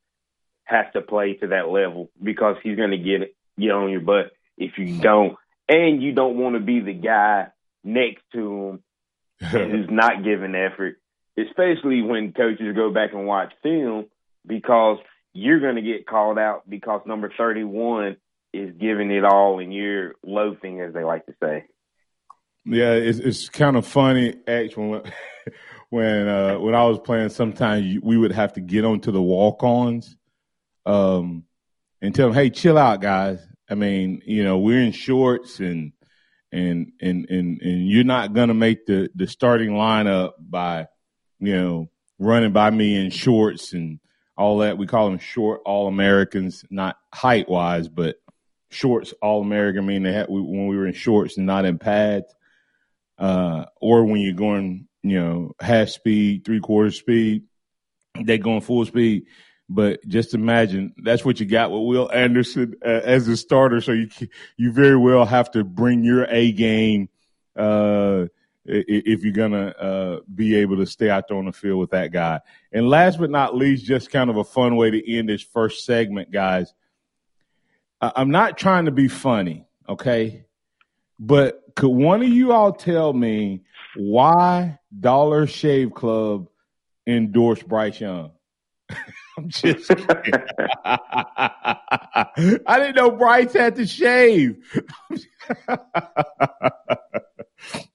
have 0.70 0.92
to 0.94 1.02
play 1.02 1.34
to 1.36 1.48
that 1.48 1.70
level 1.70 2.10
because 2.22 2.58
he's 2.64 2.78
going 2.78 2.92
to 2.92 2.98
get 2.98 3.36
get 3.60 3.72
on 3.72 3.90
your 3.90 4.02
butt 4.02 4.32
if 4.58 4.78
you 4.78 5.00
don't, 5.00 5.36
and 5.68 6.02
you 6.02 6.14
don't 6.14 6.38
want 6.38 6.56
to 6.56 6.60
be 6.60 6.82
the 6.82 6.94
guy 6.94 7.48
next 7.84 8.24
to 8.34 8.80
him 9.40 9.50
who's 9.52 9.88
not 9.90 10.24
giving 10.24 10.54
effort, 10.54 10.98
especially 11.38 12.02
when 12.02 12.34
coaches 12.34 12.76
go 12.76 12.92
back 12.92 13.14
and 13.14 13.26
watch 13.26 13.54
film 13.64 14.06
because 14.46 14.98
you're 15.34 15.60
going 15.62 15.76
to 15.76 15.82
get 15.82 16.06
called 16.06 16.38
out 16.38 16.70
because 16.70 17.02
number 17.06 17.32
31 17.38 18.18
is 18.54 18.76
giving 18.80 19.12
it 19.12 19.24
all 19.24 19.60
and 19.60 19.74
you're 19.74 20.16
loafing, 20.24 20.82
as 20.82 20.94
they 20.94 21.04
like 21.04 21.26
to 21.28 21.34
say. 21.42 21.66
Yeah, 22.66 22.94
it's, 22.94 23.20
it's 23.20 23.50
kind 23.50 23.78
of 23.78 23.88
funny, 23.88 24.36
actually. 24.48 25.02
when 25.90 26.28
uh, 26.28 26.60
when 26.60 26.76
I 26.76 26.84
was 26.84 27.00
playing, 27.00 27.30
sometimes 27.30 27.98
we 28.04 28.18
would 28.18 28.34
have 28.34 28.54
to 28.54 28.62
get 28.62 28.86
onto 28.86 29.12
the 29.12 29.22
walk-ons 29.22 30.18
um, 30.90 31.44
and 32.02 32.14
tell 32.16 32.28
them, 32.28 32.36
"Hey, 32.36 32.50
chill 32.50 32.78
out, 32.78 33.02
guys. 33.02 33.46
I 33.70 33.76
mean, 33.76 34.22
you 34.26 34.44
know, 34.44 34.58
we're 34.60 34.82
in 34.82 34.92
shorts 34.92 35.60
and 35.60 35.94
and 36.52 36.92
and 37.02 37.30
and 37.30 37.62
and 37.62 37.88
you're 37.88 38.04
not 38.04 38.34
gonna 38.34 38.54
make 38.54 38.86
the 38.86 39.10
the 39.16 39.28
starting 39.28 39.72
lineup 39.72 40.32
by, 40.40 40.88
you 41.40 41.56
know, 41.56 41.90
running 42.18 42.52
by 42.52 42.70
me 42.72 42.96
in 42.96 43.12
shorts 43.12 43.74
and 43.74 44.00
all 44.38 44.60
that. 44.60 44.78
We 44.78 44.88
call 44.88 45.10
them 45.10 45.20
short 45.20 45.62
All 45.66 45.88
Americans, 45.88 46.66
not 46.70 46.98
height 47.14 47.50
wise, 47.50 47.88
but 47.88 48.16
shorts 48.70 49.14
All 49.22 49.42
American. 49.42 49.84
I 49.84 49.88
mean, 49.88 50.04
they 50.04 50.14
had, 50.14 50.28
when 50.30 50.68
we 50.68 50.78
were 50.78 50.88
in 50.88 50.94
shorts 50.94 51.38
and 51.38 51.46
not 51.46 51.66
in 51.66 51.78
pads, 51.78 52.34
uh, 53.18 53.66
or 53.80 54.06
when 54.06 54.22
you're 54.22 54.34
going 54.34 54.88
you 55.04 55.20
know, 55.20 55.56
half 55.60 55.90
speed, 55.90 56.46
three 56.46 56.60
quarter 56.60 56.92
speed. 56.92 57.44
They 58.22 58.38
going 58.38 58.62
full 58.62 58.86
speed. 58.86 59.26
But 59.70 60.06
just 60.08 60.34
imagine 60.34 60.96
that's 60.98 61.24
what 61.24 61.40
you 61.40 61.46
got 61.46 61.72
with 61.72 61.84
Will 61.84 62.12
Anderson 62.12 62.76
uh, 62.84 63.02
as 63.04 63.28
a 63.28 63.38
starter. 63.38 63.82
So 63.82 63.92
you 63.92 64.10
you 64.58 64.72
very 64.72 64.98
well 64.98 65.26
have 65.26 65.52
to 65.52 65.64
bring 65.64 66.04
your 66.04 66.26
A 66.30 66.52
game 66.52 67.10
uh, 67.56 68.26
if 68.66 69.24
you're 69.24 69.34
gonna 69.34 69.68
uh, 69.68 70.20
be 70.34 70.56
able 70.56 70.78
to 70.78 70.88
stay 70.88 71.10
out 71.10 71.28
there 71.28 71.38
on 71.38 71.46
the 71.46 71.52
field 71.52 71.80
with 71.80 71.92
that 71.92 72.12
guy. 72.12 72.40
And 72.72 72.90
last 72.90 73.20
but 73.20 73.30
not 73.30 73.56
least, 73.56 73.86
just 73.86 74.10
kind 74.10 74.32
of 74.32 74.38
a 74.38 74.44
fun 74.44 74.76
way 74.76 74.90
to 74.90 75.18
end 75.18 75.30
this 75.30 75.44
first 75.44 75.86
segment, 75.86 76.32
guys. 76.32 76.74
I'm 78.02 78.32
not 78.32 78.58
trying 78.58 78.86
to 78.86 78.92
be 78.92 79.08
funny, 79.08 79.66
okay? 79.88 80.46
But 81.20 81.62
could 81.76 81.90
one 81.90 82.22
of 82.22 82.30
you 82.30 82.54
all 82.54 82.72
tell 82.72 83.12
me 83.12 83.64
why 83.96 84.80
Dollar 84.98 85.48
Shave 85.48 85.94
Club 85.94 86.48
endorsed 87.06 87.68
Bryce 87.68 88.00
Young? 88.00 88.32
I'm 89.38 89.50
just. 89.50 89.92
I 90.86 92.26
didn't 92.68 92.96
know 92.96 93.12
Bryce 93.12 93.54
had 93.54 93.76
to 93.76 93.86
shave. 93.86 94.58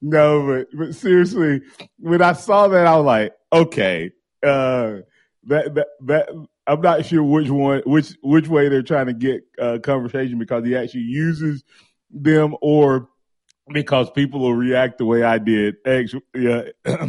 no, 0.00 0.46
but 0.46 0.68
but 0.72 0.94
seriously, 0.94 1.62
when 1.98 2.22
I 2.22 2.32
saw 2.32 2.68
that, 2.68 2.86
I 2.86 2.96
was 2.96 3.04
like, 3.04 3.32
okay, 3.52 4.12
uh, 4.42 5.00
that 5.44 5.74
that 5.74 5.86
that 6.02 6.28
I'm 6.66 6.80
not 6.80 7.04
sure 7.04 7.22
which 7.22 7.50
one, 7.50 7.82
which 7.84 8.14
which 8.22 8.48
way 8.48 8.68
they're 8.68 8.82
trying 8.82 9.06
to 9.06 9.12
get 9.12 9.44
uh, 9.60 9.78
conversation 9.82 10.38
because 10.38 10.64
he 10.64 10.76
actually 10.76 11.02
uses 11.02 11.62
them 12.10 12.56
or 12.62 13.08
because 13.72 14.10
people 14.10 14.40
will 14.40 14.54
react 14.54 14.98
the 14.98 15.04
way 15.04 15.22
I 15.22 15.38
did. 15.38 15.76
Actually, 15.86 16.22
yeah, 16.34 16.62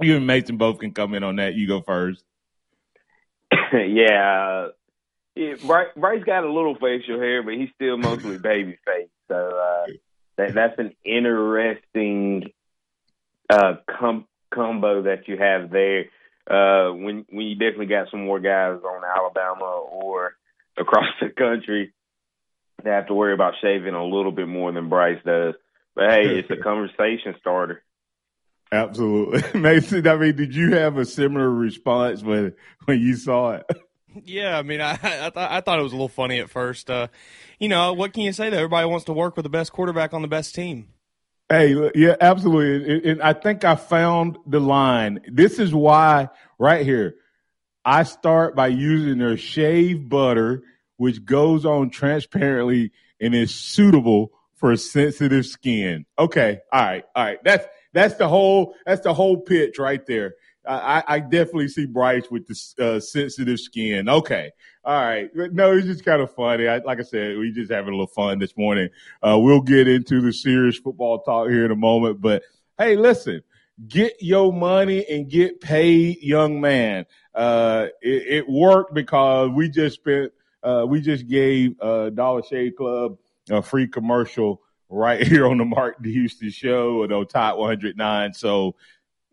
you 0.00 0.16
and 0.16 0.26
Mason 0.26 0.56
both 0.56 0.78
can 0.78 0.92
come 0.92 1.14
in 1.14 1.22
on 1.22 1.36
that. 1.36 1.54
You 1.54 1.66
go 1.66 1.80
first. 1.80 2.24
yeah, 3.72 4.68
yeah 5.34 5.54
Bryce, 5.66 5.88
Bryce 5.96 6.24
got 6.24 6.44
a 6.44 6.52
little 6.52 6.74
facial 6.74 7.18
hair, 7.18 7.42
but 7.42 7.54
he's 7.54 7.70
still 7.74 7.96
mostly 7.96 8.38
baby 8.38 8.78
face. 8.84 9.08
So 9.28 9.34
uh, 9.34 9.86
that 10.36 10.54
that's 10.54 10.78
an 10.78 10.94
interesting 11.04 12.52
uh, 13.50 13.74
com- 13.98 14.26
combo 14.52 15.02
that 15.02 15.28
you 15.28 15.36
have 15.38 15.70
there. 15.70 16.06
Uh, 16.46 16.92
when 16.92 17.24
when 17.30 17.46
you 17.46 17.54
definitely 17.54 17.86
got 17.86 18.10
some 18.10 18.24
more 18.24 18.40
guys 18.40 18.78
on 18.84 19.02
Alabama 19.04 19.64
or 19.64 20.34
across 20.76 21.06
the 21.20 21.30
country 21.30 21.94
they 22.84 22.90
have 22.90 23.06
to 23.06 23.14
worry 23.14 23.32
about 23.32 23.54
shaving 23.60 23.94
a 23.94 24.04
little 24.04 24.32
bit 24.32 24.46
more 24.46 24.70
than 24.70 24.88
Bryce 24.88 25.18
does. 25.24 25.54
But 25.94 26.10
hey, 26.10 26.38
it's 26.38 26.50
a 26.50 26.62
conversation 26.62 27.34
starter. 27.40 27.82
Absolutely, 28.74 29.60
Mason. 29.60 30.06
I 30.08 30.16
mean, 30.16 30.34
did 30.34 30.54
you 30.54 30.74
have 30.74 30.96
a 30.96 31.04
similar 31.04 31.48
response 31.48 32.22
when 32.22 32.54
when 32.86 32.98
you 33.00 33.14
saw 33.14 33.52
it? 33.52 33.66
Yeah, 34.24 34.58
I 34.58 34.62
mean, 34.62 34.80
I 34.80 34.92
I, 34.92 35.30
th- 35.30 35.36
I 35.36 35.60
thought 35.60 35.78
it 35.78 35.82
was 35.82 35.92
a 35.92 35.96
little 35.96 36.08
funny 36.08 36.40
at 36.40 36.50
first. 36.50 36.90
Uh, 36.90 37.06
you 37.60 37.68
know, 37.68 37.92
what 37.92 38.12
can 38.12 38.24
you 38.24 38.32
say? 38.32 38.50
That 38.50 38.56
everybody 38.56 38.86
wants 38.88 39.04
to 39.04 39.12
work 39.12 39.36
with 39.36 39.44
the 39.44 39.50
best 39.50 39.72
quarterback 39.72 40.12
on 40.12 40.22
the 40.22 40.28
best 40.28 40.56
team. 40.56 40.88
Hey, 41.48 41.90
yeah, 41.94 42.16
absolutely. 42.20 43.10
And 43.10 43.22
I 43.22 43.32
think 43.32 43.64
I 43.64 43.76
found 43.76 44.38
the 44.46 44.60
line. 44.60 45.20
This 45.30 45.58
is 45.58 45.74
why, 45.74 46.30
right 46.58 46.84
here, 46.84 47.16
I 47.84 48.02
start 48.04 48.56
by 48.56 48.68
using 48.68 49.18
their 49.18 49.36
shave 49.36 50.08
butter, 50.08 50.62
which 50.96 51.24
goes 51.24 51.64
on 51.64 51.90
transparently 51.90 52.92
and 53.20 53.34
is 53.34 53.54
suitable 53.54 54.32
for 54.56 54.76
sensitive 54.76 55.46
skin. 55.46 56.06
Okay, 56.18 56.60
all 56.72 56.84
right, 56.84 57.04
all 57.14 57.24
right. 57.24 57.38
That's 57.44 57.66
that's 57.92 58.14
the 58.14 58.28
whole 58.28 58.74
that's 58.86 59.02
the 59.02 59.14
whole 59.14 59.38
pitch 59.38 59.78
right 59.78 60.04
there. 60.06 60.34
I, 60.66 61.04
I 61.06 61.20
definitely 61.20 61.68
see 61.68 61.84
Bryce 61.86 62.30
with 62.30 62.46
the 62.46 62.84
uh, 62.84 63.00
sensitive 63.00 63.60
skin. 63.60 64.08
Okay, 64.08 64.50
all 64.84 64.98
right. 64.98 65.30
No, 65.34 65.72
it's 65.72 65.86
just 65.86 66.04
kind 66.04 66.22
of 66.22 66.34
funny. 66.34 66.68
I, 66.68 66.78
like 66.78 67.00
I 67.00 67.02
said, 67.02 67.36
we 67.36 67.52
just 67.52 67.70
having 67.70 67.88
a 67.88 67.92
little 67.92 68.06
fun 68.06 68.38
this 68.38 68.56
morning. 68.56 68.88
Uh, 69.22 69.38
we'll 69.38 69.60
get 69.60 69.88
into 69.88 70.20
the 70.20 70.32
serious 70.32 70.78
football 70.78 71.20
talk 71.20 71.48
here 71.48 71.66
in 71.66 71.70
a 71.70 71.76
moment. 71.76 72.20
But 72.20 72.42
hey, 72.78 72.96
listen, 72.96 73.42
get 73.86 74.14
your 74.20 74.52
money 74.52 75.04
and 75.08 75.28
get 75.28 75.60
paid, 75.60 76.22
young 76.22 76.60
man. 76.60 77.06
Uh, 77.34 77.88
it, 78.00 78.22
it, 78.28 78.48
worked 78.48 78.94
because 78.94 79.50
we 79.50 79.68
just 79.68 79.96
spent. 79.96 80.32
Uh, 80.62 80.86
we 80.88 81.00
just 81.02 81.28
gave 81.28 81.78
uh, 81.80 82.08
Dollar 82.08 82.42
Shave 82.42 82.76
Club 82.76 83.18
a 83.50 83.62
free 83.62 83.86
commercial 83.88 84.62
right 84.88 85.26
here 85.26 85.46
on 85.46 85.58
the 85.58 85.64
Mark 85.64 86.02
D. 86.02 86.12
Houston 86.12 86.50
show 86.50 87.02
and 87.02 87.12
on 87.12 87.26
Top 87.26 87.58
109. 87.58 88.34
So, 88.34 88.76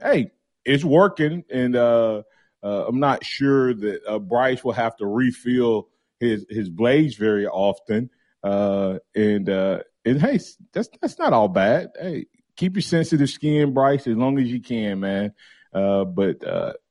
hey, 0.02 0.32
it's 0.66 0.84
working. 0.84 1.44
And 1.50 1.76
uh, 1.76 2.24
uh, 2.64 2.86
I'm 2.88 3.00
not 3.00 3.24
sure 3.26 3.74
that 3.74 4.02
uh, 4.08 4.20
Bryce 4.20 4.64
will 4.64 4.74
have 4.74 4.96
to 4.98 5.06
refill 5.06 5.90
his, 6.20 6.46
his 6.50 6.70
blades 6.70 7.16
very 7.16 7.48
often. 7.48 8.10
Uh, 8.44 9.00
and, 9.16 9.50
uh, 9.50 9.80
and 10.06 10.22
hey, 10.22 10.40
that's, 10.74 10.90
that's 11.02 11.20
not 11.20 11.34
all 11.34 11.48
bad. 11.48 11.92
Hey, 12.00 12.26
keep 12.56 12.76
your 12.76 12.82
sensitive 12.82 13.30
skin, 13.30 13.74
Bryce, 13.74 14.08
as 14.08 14.18
long 14.18 14.40
as 14.40 14.48
you 14.48 14.62
can, 14.62 15.00
man. 15.00 15.34
Uh, 15.74 16.04
but 16.04 16.42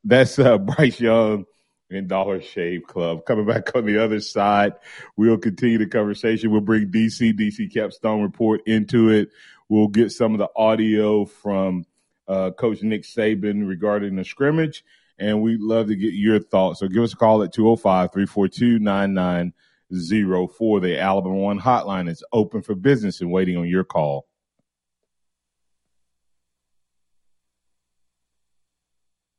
that's 0.04 0.36
Bryce 0.58 1.00
Young 1.00 1.44
and 1.90 2.08
Dollar 2.08 2.40
Shave 2.40 2.86
Club. 2.86 3.24
Coming 3.26 3.46
back 3.46 3.74
on 3.74 3.84
the 3.84 3.98
other 3.98 4.20
side, 4.20 4.74
we'll 5.16 5.38
continue 5.38 5.78
the 5.78 5.86
conversation. 5.86 6.50
We'll 6.50 6.60
bring 6.60 6.90
DC, 6.90 7.38
DC 7.38 7.72
Capstone 7.72 8.22
Report 8.22 8.62
into 8.66 9.10
it. 9.10 9.30
We'll 9.68 9.88
get 9.88 10.12
some 10.12 10.32
of 10.32 10.38
the 10.38 10.48
audio 10.56 11.24
from 11.24 11.84
uh, 12.26 12.52
Coach 12.52 12.82
Nick 12.82 13.02
Saban 13.02 13.68
regarding 13.68 14.16
the 14.16 14.24
scrimmage, 14.24 14.84
and 15.18 15.42
we'd 15.42 15.60
love 15.60 15.88
to 15.88 15.96
get 15.96 16.14
your 16.14 16.40
thoughts. 16.40 16.80
So 16.80 16.88
give 16.88 17.02
us 17.02 17.12
a 17.12 17.16
call 17.16 17.42
at 17.42 17.52
205 17.52 18.12
342 18.12 18.78
9904. 18.78 20.80
The 20.80 20.98
Alabama 20.98 21.36
One 21.36 21.60
hotline 21.60 22.08
is 22.08 22.24
open 22.32 22.62
for 22.62 22.74
business 22.74 23.20
and 23.20 23.30
waiting 23.30 23.56
on 23.56 23.68
your 23.68 23.84
call. 23.84 24.26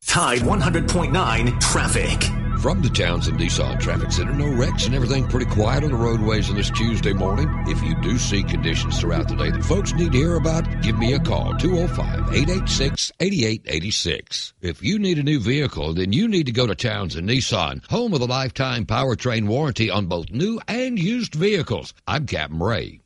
Tide 0.06 0.40
100.9 0.40 1.62
traffic. 1.62 2.41
From 2.62 2.82
the 2.84 2.90
Townsend 2.90 3.40
Nissan 3.40 3.80
Traffic 3.80 4.12
Center, 4.12 4.34
no 4.34 4.48
wrecks 4.48 4.86
and 4.86 4.94
everything 4.94 5.28
pretty 5.28 5.48
quiet 5.48 5.84
on 5.84 5.90
the 5.90 5.98
roadways 5.98 6.48
on 6.48 6.56
this 6.56 6.70
Tuesday 6.70 7.12
morning. 7.12 7.50
If 7.66 7.82
you 7.82 8.00
do 8.02 8.20
see 8.20 8.44
conditions 8.44 9.00
throughout 9.00 9.28
the 9.28 9.36
day 9.36 9.50
that 9.50 9.66
folks 9.66 9.94
need 9.94 10.12
to 10.12 10.18
hear 10.20 10.36
about, 10.36 10.84
give 10.84 10.96
me 10.96 11.14
a 11.14 11.20
call, 11.20 11.56
205-886-8886. 11.56 14.54
If 14.62 14.84
you 14.84 15.00
need 15.00 15.18
a 15.18 15.24
new 15.24 15.40
vehicle, 15.40 15.96
then 15.96 16.14
you 16.14 16.28
need 16.28 16.46
to 16.46 16.52
go 16.52 16.68
to 16.68 16.76
Townsend 16.76 17.28
Nissan, 17.28 17.84
home 17.90 18.14
of 18.14 18.20
the 18.20 18.28
lifetime 18.28 18.86
powertrain 18.86 19.48
warranty 19.48 19.90
on 19.90 20.06
both 20.06 20.30
new 20.30 20.62
and 20.68 21.00
used 21.00 21.34
vehicles. 21.34 21.96
I'm 22.06 22.28
Captain 22.28 22.60
Ray. 22.60 23.02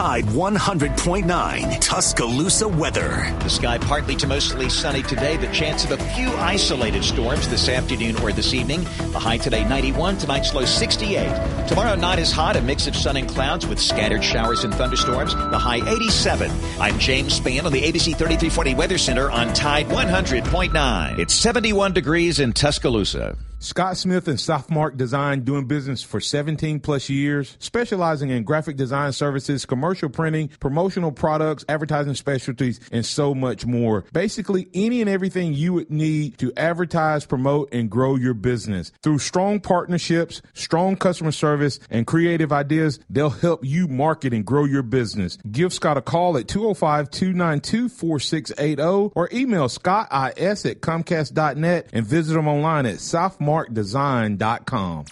Tide 0.00 0.24
100.9 0.24 1.78
Tuscaloosa 1.78 2.66
weather. 2.66 3.36
The 3.40 3.50
sky 3.50 3.76
partly 3.76 4.16
to 4.16 4.26
mostly 4.26 4.70
sunny 4.70 5.02
today. 5.02 5.36
The 5.36 5.52
chance 5.52 5.84
of 5.84 5.90
a 5.90 5.98
few 6.14 6.30
isolated 6.36 7.04
storms 7.04 7.46
this 7.50 7.68
afternoon 7.68 8.16
or 8.22 8.32
this 8.32 8.54
evening. 8.54 8.84
The 9.12 9.18
high 9.18 9.36
today 9.36 9.62
91, 9.68 10.16
tonight's 10.16 10.54
low 10.54 10.64
68. 10.64 11.68
Tomorrow 11.68 11.96
not 11.96 12.18
as 12.18 12.32
hot, 12.32 12.56
a 12.56 12.62
mix 12.62 12.86
of 12.86 12.96
sun 12.96 13.18
and 13.18 13.28
clouds 13.28 13.66
with 13.66 13.78
scattered 13.78 14.24
showers 14.24 14.64
and 14.64 14.72
thunderstorms. 14.72 15.34
The 15.34 15.58
high 15.58 15.86
87. 15.86 16.50
I'm 16.80 16.98
James 16.98 17.38
Spann 17.38 17.66
on 17.66 17.72
the 17.72 17.82
ABC 17.82 18.16
3340 18.16 18.74
Weather 18.76 18.96
Center 18.96 19.30
on 19.30 19.52
Tide 19.52 19.84
100.9. 19.88 21.18
It's 21.18 21.34
71 21.34 21.92
degrees 21.92 22.40
in 22.40 22.54
Tuscaloosa. 22.54 23.36
Scott 23.62 23.98
Smith 23.98 24.26
and 24.26 24.38
Softmark 24.38 24.96
Design 24.96 25.42
doing 25.42 25.66
business 25.66 26.02
for 26.02 26.18
17 26.18 26.80
plus 26.80 27.10
years, 27.10 27.58
specializing 27.60 28.30
in 28.30 28.42
graphic 28.42 28.76
design 28.76 29.12
services, 29.12 29.66
commercial 29.66 30.08
printing, 30.08 30.48
promotional 30.60 31.12
products, 31.12 31.62
advertising 31.68 32.14
specialties, 32.14 32.80
and 32.90 33.04
so 33.04 33.34
much 33.34 33.66
more. 33.66 34.06
Basically, 34.14 34.70
any 34.72 35.02
and 35.02 35.10
everything 35.10 35.52
you 35.52 35.74
would 35.74 35.90
need 35.90 36.38
to 36.38 36.54
advertise, 36.56 37.26
promote, 37.26 37.68
and 37.70 37.90
grow 37.90 38.16
your 38.16 38.32
business. 38.32 38.92
Through 39.02 39.18
strong 39.18 39.60
partnerships, 39.60 40.40
strong 40.54 40.96
customer 40.96 41.30
service, 41.30 41.80
and 41.90 42.06
creative 42.06 42.54
ideas, 42.54 42.98
they'll 43.10 43.28
help 43.28 43.62
you 43.62 43.88
market 43.88 44.32
and 44.32 44.46
grow 44.46 44.64
your 44.64 44.82
business. 44.82 45.36
Give 45.50 45.70
Scott 45.70 45.98
a 45.98 46.02
call 46.02 46.38
at 46.38 46.48
205 46.48 47.10
292 47.10 47.90
4680 47.90 49.12
or 49.14 49.28
email 49.34 49.68
scottis 49.68 50.64
at 50.64 50.80
comcast.net 50.80 51.90
and 51.92 52.06
visit 52.06 52.32
them 52.32 52.48
online 52.48 52.86
at 52.86 52.96
softmark 52.96 53.49
markdesign.com. 53.50 55.04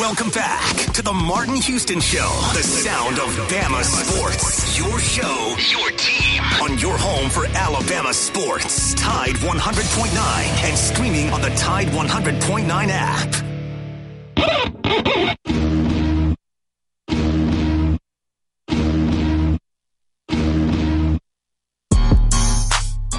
Welcome 0.00 0.30
back 0.30 0.74
to 0.94 1.02
the 1.02 1.12
Martin 1.12 1.54
Houston 1.54 2.00
Show, 2.00 2.28
the 2.52 2.62
sound 2.64 3.20
of 3.20 3.28
Bama 3.48 3.84
sports. 3.84 4.76
Your 4.76 4.98
show, 4.98 5.54
your 5.70 5.90
team, 5.92 6.42
on 6.62 6.78
your 6.78 6.98
home 6.98 7.30
for 7.30 7.46
Alabama 7.46 8.12
sports. 8.12 8.92
Tide 8.94 9.36
100.9 9.36 10.68
and 10.68 10.76
streaming 10.76 11.30
on 11.30 11.40
the 11.40 11.50
Tide 11.50 11.86
100.9 11.88 12.88
app. 12.90 13.34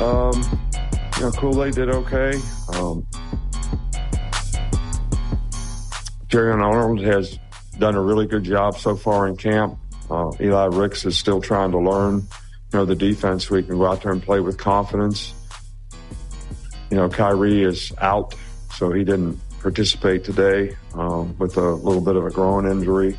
Um, 0.02 0.60
you 1.16 1.24
know, 1.24 1.32
Kool-Aid 1.32 1.76
did 1.76 1.90
okay. 1.90 2.38
Um, 2.76 3.08
Terrion 6.30 6.62
Arnold 6.62 7.02
has 7.02 7.40
done 7.80 7.96
a 7.96 8.02
really 8.02 8.26
good 8.26 8.44
job 8.44 8.78
so 8.78 8.96
far 8.96 9.28
in 9.28 9.38
camp. 9.38 9.78
Uh, 10.10 10.32
Eli 10.40 10.66
Ricks 10.66 11.06
is 11.06 11.18
still 11.18 11.42
trying 11.42 11.72
to 11.72 11.80
learn, 11.80 12.16
you 12.16 12.80
know, 12.80 12.86
the 12.86 12.96
defense. 12.96 13.50
We 13.50 13.64
can 13.64 13.78
go 13.78 13.86
out 13.86 14.04
there 14.04 14.12
and 14.12 14.22
play 14.22 14.40
with 14.40 14.58
confidence. 14.58 15.34
You 16.90 16.98
know, 16.98 17.10
Khyree 17.10 17.66
is 17.66 17.92
out, 18.00 18.36
so 18.74 18.92
he 18.92 19.04
didn't 19.04 19.40
participate 19.62 20.24
today 20.24 20.76
um, 20.94 21.38
with 21.38 21.58
a 21.58 21.72
little 21.74 22.02
bit 22.02 22.16
of 22.16 22.26
a 22.26 22.30
groin 22.30 22.68
injury 22.68 23.18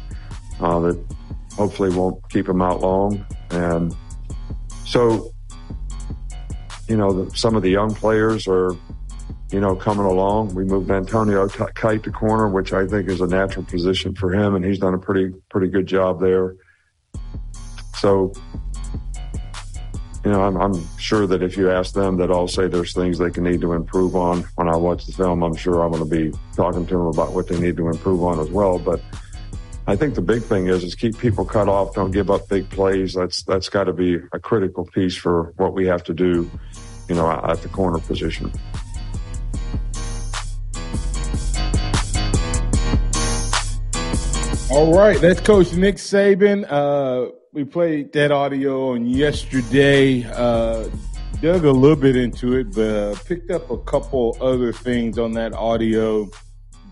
uh, 0.61 0.81
that 0.81 1.05
hopefully 1.53 1.91
won't 1.91 2.27
keep 2.31 2.49
him 2.49 2.63
out 2.63 2.81
long. 2.81 3.27
And 3.51 3.95
so, 4.87 5.33
you 6.89 6.97
know, 6.97 7.25
the, 7.25 7.37
some 7.37 7.57
of 7.57 7.63
the 7.63 7.71
young 7.71 7.95
players 7.95 8.47
are 8.49 8.75
you 9.51 9.61
know, 9.61 9.75
coming 9.75 10.05
along. 10.05 10.55
We 10.55 10.65
moved 10.65 10.91
Antonio 10.91 11.49
Kite 11.49 12.03
to 12.03 12.11
corner, 12.11 12.49
which 12.49 12.73
I 12.73 12.87
think 12.87 13.09
is 13.09 13.21
a 13.21 13.27
natural 13.27 13.65
position 13.65 14.15
for 14.15 14.33
him, 14.33 14.55
and 14.55 14.65
he's 14.65 14.79
done 14.79 14.95
a 14.95 14.99
pretty 14.99 15.33
pretty 15.51 15.69
good 15.69 15.87
job 15.87 16.21
there. 16.21 16.57
So, 17.97 18.33
you 20.25 20.31
know, 20.31 20.43
I'm, 20.43 20.57
I'm 20.57 20.99
sure 20.99 21.27
that 21.27 21.43
if 21.43 21.57
you 21.57 21.71
ask 21.71 21.95
them, 21.95 22.17
that 22.19 22.31
I'll 22.31 22.47
say 22.47 22.69
there's 22.69 22.93
things 22.93 23.19
they 23.19 23.31
can 23.31 23.45
need 23.45 23.61
to 23.63 23.73
improve 23.73 24.15
on. 24.15 24.43
When 24.57 24.69
I 24.69 24.77
watch 24.77 25.07
the 25.07 25.13
film, 25.13 25.43
I'm 25.43 25.57
sure 25.57 25.83
I'm 25.83 25.93
going 25.93 26.09
to 26.09 26.31
be 26.31 26.37
talking 26.55 26.87
to 26.87 26.95
them 26.95 27.07
about 27.07 27.33
what 27.33 27.49
they 27.49 27.59
need 27.59 27.77
to 27.79 27.89
improve 27.89 28.23
on 28.23 28.39
as 28.39 28.51
well. 28.51 28.79
But 28.79 29.01
I 29.87 29.97
think 29.97 30.15
the 30.15 30.23
big 30.23 30.43
thing 30.43 30.69
is 30.69 30.85
is 30.85 30.95
keep 30.95 31.19
people 31.19 31.47
cut 31.47 31.69
off, 31.69 31.95
don't 31.95 32.11
give 32.11 32.31
up 32.31 32.47
big 32.49 32.69
plays. 32.69 33.15
That's 33.15 33.43
that's 33.45 33.71
got 33.71 33.85
to 33.85 33.95
be 33.95 34.17
a 34.33 34.39
critical 34.39 34.85
piece 34.85 35.17
for 35.17 35.55
what 35.57 35.73
we 35.73 35.87
have 35.87 36.05
to 36.05 36.13
do, 36.13 36.51
you 37.09 37.15
know, 37.15 37.31
at 37.31 37.63
the 37.63 37.69
corner 37.69 37.99
position. 37.99 38.53
All 44.79 44.97
right, 44.97 45.21
that's 45.21 45.41
Coach 45.41 45.73
Nick 45.73 45.97
Saban. 45.97 46.65
Uh, 46.71 47.33
we 47.53 47.65
played 47.65 48.13
that 48.13 48.31
audio 48.31 48.93
on 48.93 49.07
yesterday. 49.07 50.23
Uh, 50.23 50.89
dug 51.43 51.65
a 51.65 51.73
little 51.73 51.97
bit 51.97 52.15
into 52.15 52.55
it, 52.55 52.73
but 52.73 52.89
uh, 52.89 53.17
picked 53.25 53.51
up 53.51 53.73
a 53.73 53.79
couple 53.79 54.39
other 54.41 54.73
things 54.73 55.19
on 55.19 55.33
that 55.33 55.53
audio 55.53 56.31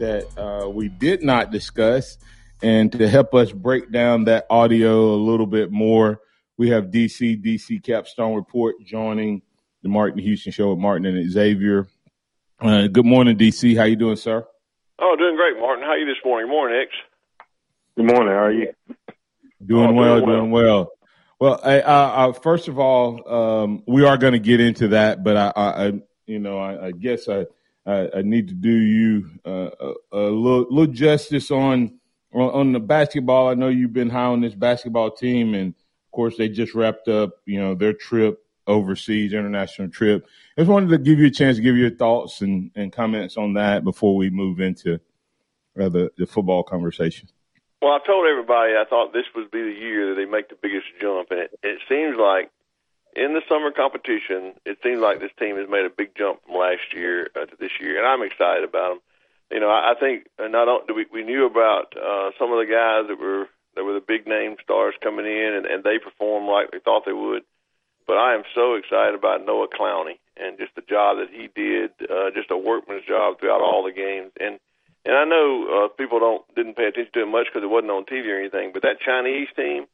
that 0.00 0.26
uh, 0.36 0.68
we 0.68 0.88
did 0.88 1.22
not 1.22 1.52
discuss. 1.52 2.18
And 2.60 2.90
to 2.90 3.08
help 3.08 3.34
us 3.34 3.52
break 3.52 3.92
down 3.92 4.24
that 4.24 4.46
audio 4.50 5.14
a 5.14 5.20
little 5.22 5.46
bit 5.46 5.70
more, 5.70 6.20
we 6.58 6.70
have 6.70 6.86
DC 6.86 7.40
DC 7.40 7.84
Capstone 7.84 8.34
Report 8.34 8.74
joining 8.84 9.42
the 9.84 9.88
Martin 9.88 10.18
Houston 10.18 10.50
Show 10.50 10.70
with 10.70 10.80
Martin 10.80 11.06
and 11.06 11.30
Xavier. 11.30 11.86
Uh, 12.60 12.88
good 12.88 13.06
morning, 13.06 13.38
DC. 13.38 13.76
How 13.76 13.84
you 13.84 13.94
doing, 13.94 14.16
sir? 14.16 14.44
Oh, 14.98 15.14
doing 15.16 15.36
great, 15.36 15.56
Martin. 15.60 15.84
How 15.84 15.90
are 15.90 15.98
you 15.98 16.06
this 16.06 16.16
morning? 16.24 16.50
Morning, 16.50 16.80
X. 16.82 16.90
Good 17.96 18.12
morning. 18.12 18.34
How 18.34 18.44
are 18.44 18.52
you? 18.52 18.74
Doing, 19.64 19.88
oh, 19.88 19.92
well, 19.94 20.20
doing 20.20 20.50
well. 20.50 20.92
Well, 21.40 21.58
I, 21.64 21.80
I, 21.80 22.28
I, 22.28 22.32
first 22.32 22.68
of 22.68 22.78
all, 22.78 23.26
um, 23.26 23.84
we 23.86 24.04
are 24.04 24.18
going 24.18 24.34
to 24.34 24.38
get 24.38 24.60
into 24.60 24.88
that, 24.88 25.24
but 25.24 25.34
I, 25.38 25.52
I 25.56 25.92
you 26.26 26.38
know, 26.38 26.58
I, 26.58 26.90
guess 26.90 27.26
I, 27.26 27.46
I, 27.86 28.20
need 28.20 28.48
to 28.48 28.54
do 28.54 28.70
you 28.70 29.30
uh, 29.46 29.70
a, 29.80 29.94
a 30.12 30.28
little, 30.28 30.66
little, 30.68 30.92
justice 30.92 31.50
on, 31.50 31.98
on, 32.34 32.50
on 32.50 32.72
the 32.72 32.80
basketball. 32.80 33.48
I 33.48 33.54
know 33.54 33.68
you've 33.68 33.94
been 33.94 34.10
high 34.10 34.26
on 34.26 34.42
this 34.42 34.54
basketball 34.54 35.12
team, 35.12 35.54
and 35.54 35.68
of 35.68 36.10
course, 36.12 36.36
they 36.36 36.50
just 36.50 36.74
wrapped 36.74 37.08
up, 37.08 37.30
you 37.46 37.58
know, 37.58 37.74
their 37.74 37.94
trip 37.94 38.44
overseas, 38.66 39.32
international 39.32 39.88
trip. 39.88 40.26
I 40.58 40.60
just 40.60 40.70
wanted 40.70 40.90
to 40.90 40.98
give 40.98 41.18
you 41.18 41.28
a 41.28 41.30
chance 41.30 41.56
to 41.56 41.62
give 41.62 41.78
your 41.78 41.96
thoughts 41.96 42.42
and, 42.42 42.72
and 42.74 42.92
comments 42.92 43.38
on 43.38 43.54
that 43.54 43.84
before 43.84 44.16
we 44.16 44.28
move 44.28 44.60
into 44.60 45.00
uh, 45.80 45.88
the, 45.88 46.10
the 46.18 46.26
football 46.26 46.62
conversation. 46.62 47.30
Well, 47.82 47.92
I 47.92 48.06
told 48.06 48.26
everybody 48.26 48.72
I 48.72 48.84
thought 48.88 49.12
this 49.12 49.26
would 49.34 49.50
be 49.50 49.62
the 49.62 49.78
year 49.78 50.08
that 50.08 50.14
they 50.14 50.24
make 50.24 50.48
the 50.48 50.56
biggest 50.60 50.86
jump, 51.00 51.30
and 51.30 51.40
it, 51.40 51.50
it 51.62 51.78
seems 51.88 52.16
like 52.16 52.50
in 53.14 53.34
the 53.34 53.42
summer 53.48 53.70
competition, 53.70 54.54
it 54.64 54.78
seems 54.82 55.00
like 55.00 55.20
this 55.20 55.32
team 55.38 55.56
has 55.56 55.68
made 55.68 55.84
a 55.84 55.90
big 55.90 56.14
jump 56.16 56.40
from 56.44 56.56
last 56.56 56.92
year 56.94 57.30
uh, 57.34 57.46
to 57.46 57.56
this 57.58 57.72
year, 57.80 57.98
and 57.98 58.06
I'm 58.06 58.22
excited 58.22 58.64
about 58.64 58.90
them. 58.90 59.00
You 59.50 59.60
know, 59.60 59.70
I, 59.70 59.92
I 59.92 59.94
think 59.98 60.26
not 60.38 60.68
only 60.68 60.92
we, 60.92 61.06
we 61.12 61.24
knew 61.24 61.46
about 61.46 61.94
uh, 61.96 62.30
some 62.38 62.52
of 62.52 62.58
the 62.58 62.70
guys 62.70 63.08
that 63.08 63.20
were 63.20 63.48
that 63.74 63.84
were 63.84 63.94
the 63.94 64.00
big 64.00 64.26
name 64.26 64.56
stars 64.62 64.94
coming 65.02 65.26
in, 65.26 65.52
and, 65.54 65.66
and 65.66 65.84
they 65.84 65.98
performed 65.98 66.48
like 66.48 66.70
they 66.70 66.78
thought 66.78 67.04
they 67.04 67.12
would. 67.12 67.42
But 68.06 68.16
I 68.16 68.34
am 68.34 68.42
so 68.54 68.74
excited 68.74 69.14
about 69.14 69.44
Noah 69.44 69.68
Clowney 69.68 70.18
and 70.36 70.58
just 70.58 70.74
the 70.74 70.82
job 70.82 71.18
that 71.18 71.28
he 71.30 71.48
did, 71.54 71.90
uh, 72.08 72.30
just 72.34 72.50
a 72.50 72.56
workman's 72.56 73.04
job 73.04 73.38
throughout 73.38 73.60
all 73.60 73.84
the 73.84 73.92
games, 73.92 74.32
and 74.40 74.58
and 75.06 75.16
I 75.16 75.24
know 75.24 75.86
uh, 75.86 75.88
people 75.88 76.18
don't 76.18 76.42
didn't 76.54 76.76
pay 76.76 76.86
attention 76.86 77.12
to 77.14 77.22
it 77.22 77.30
much 77.30 77.46
because 77.46 77.62
it 77.62 77.70
wasn't 77.70 77.92
on 77.92 78.04
TV 78.04 78.26
or 78.28 78.40
anything. 78.40 78.72
But 78.72 78.82
that 78.82 79.00
Chinese 79.00 79.48
team 79.54 79.86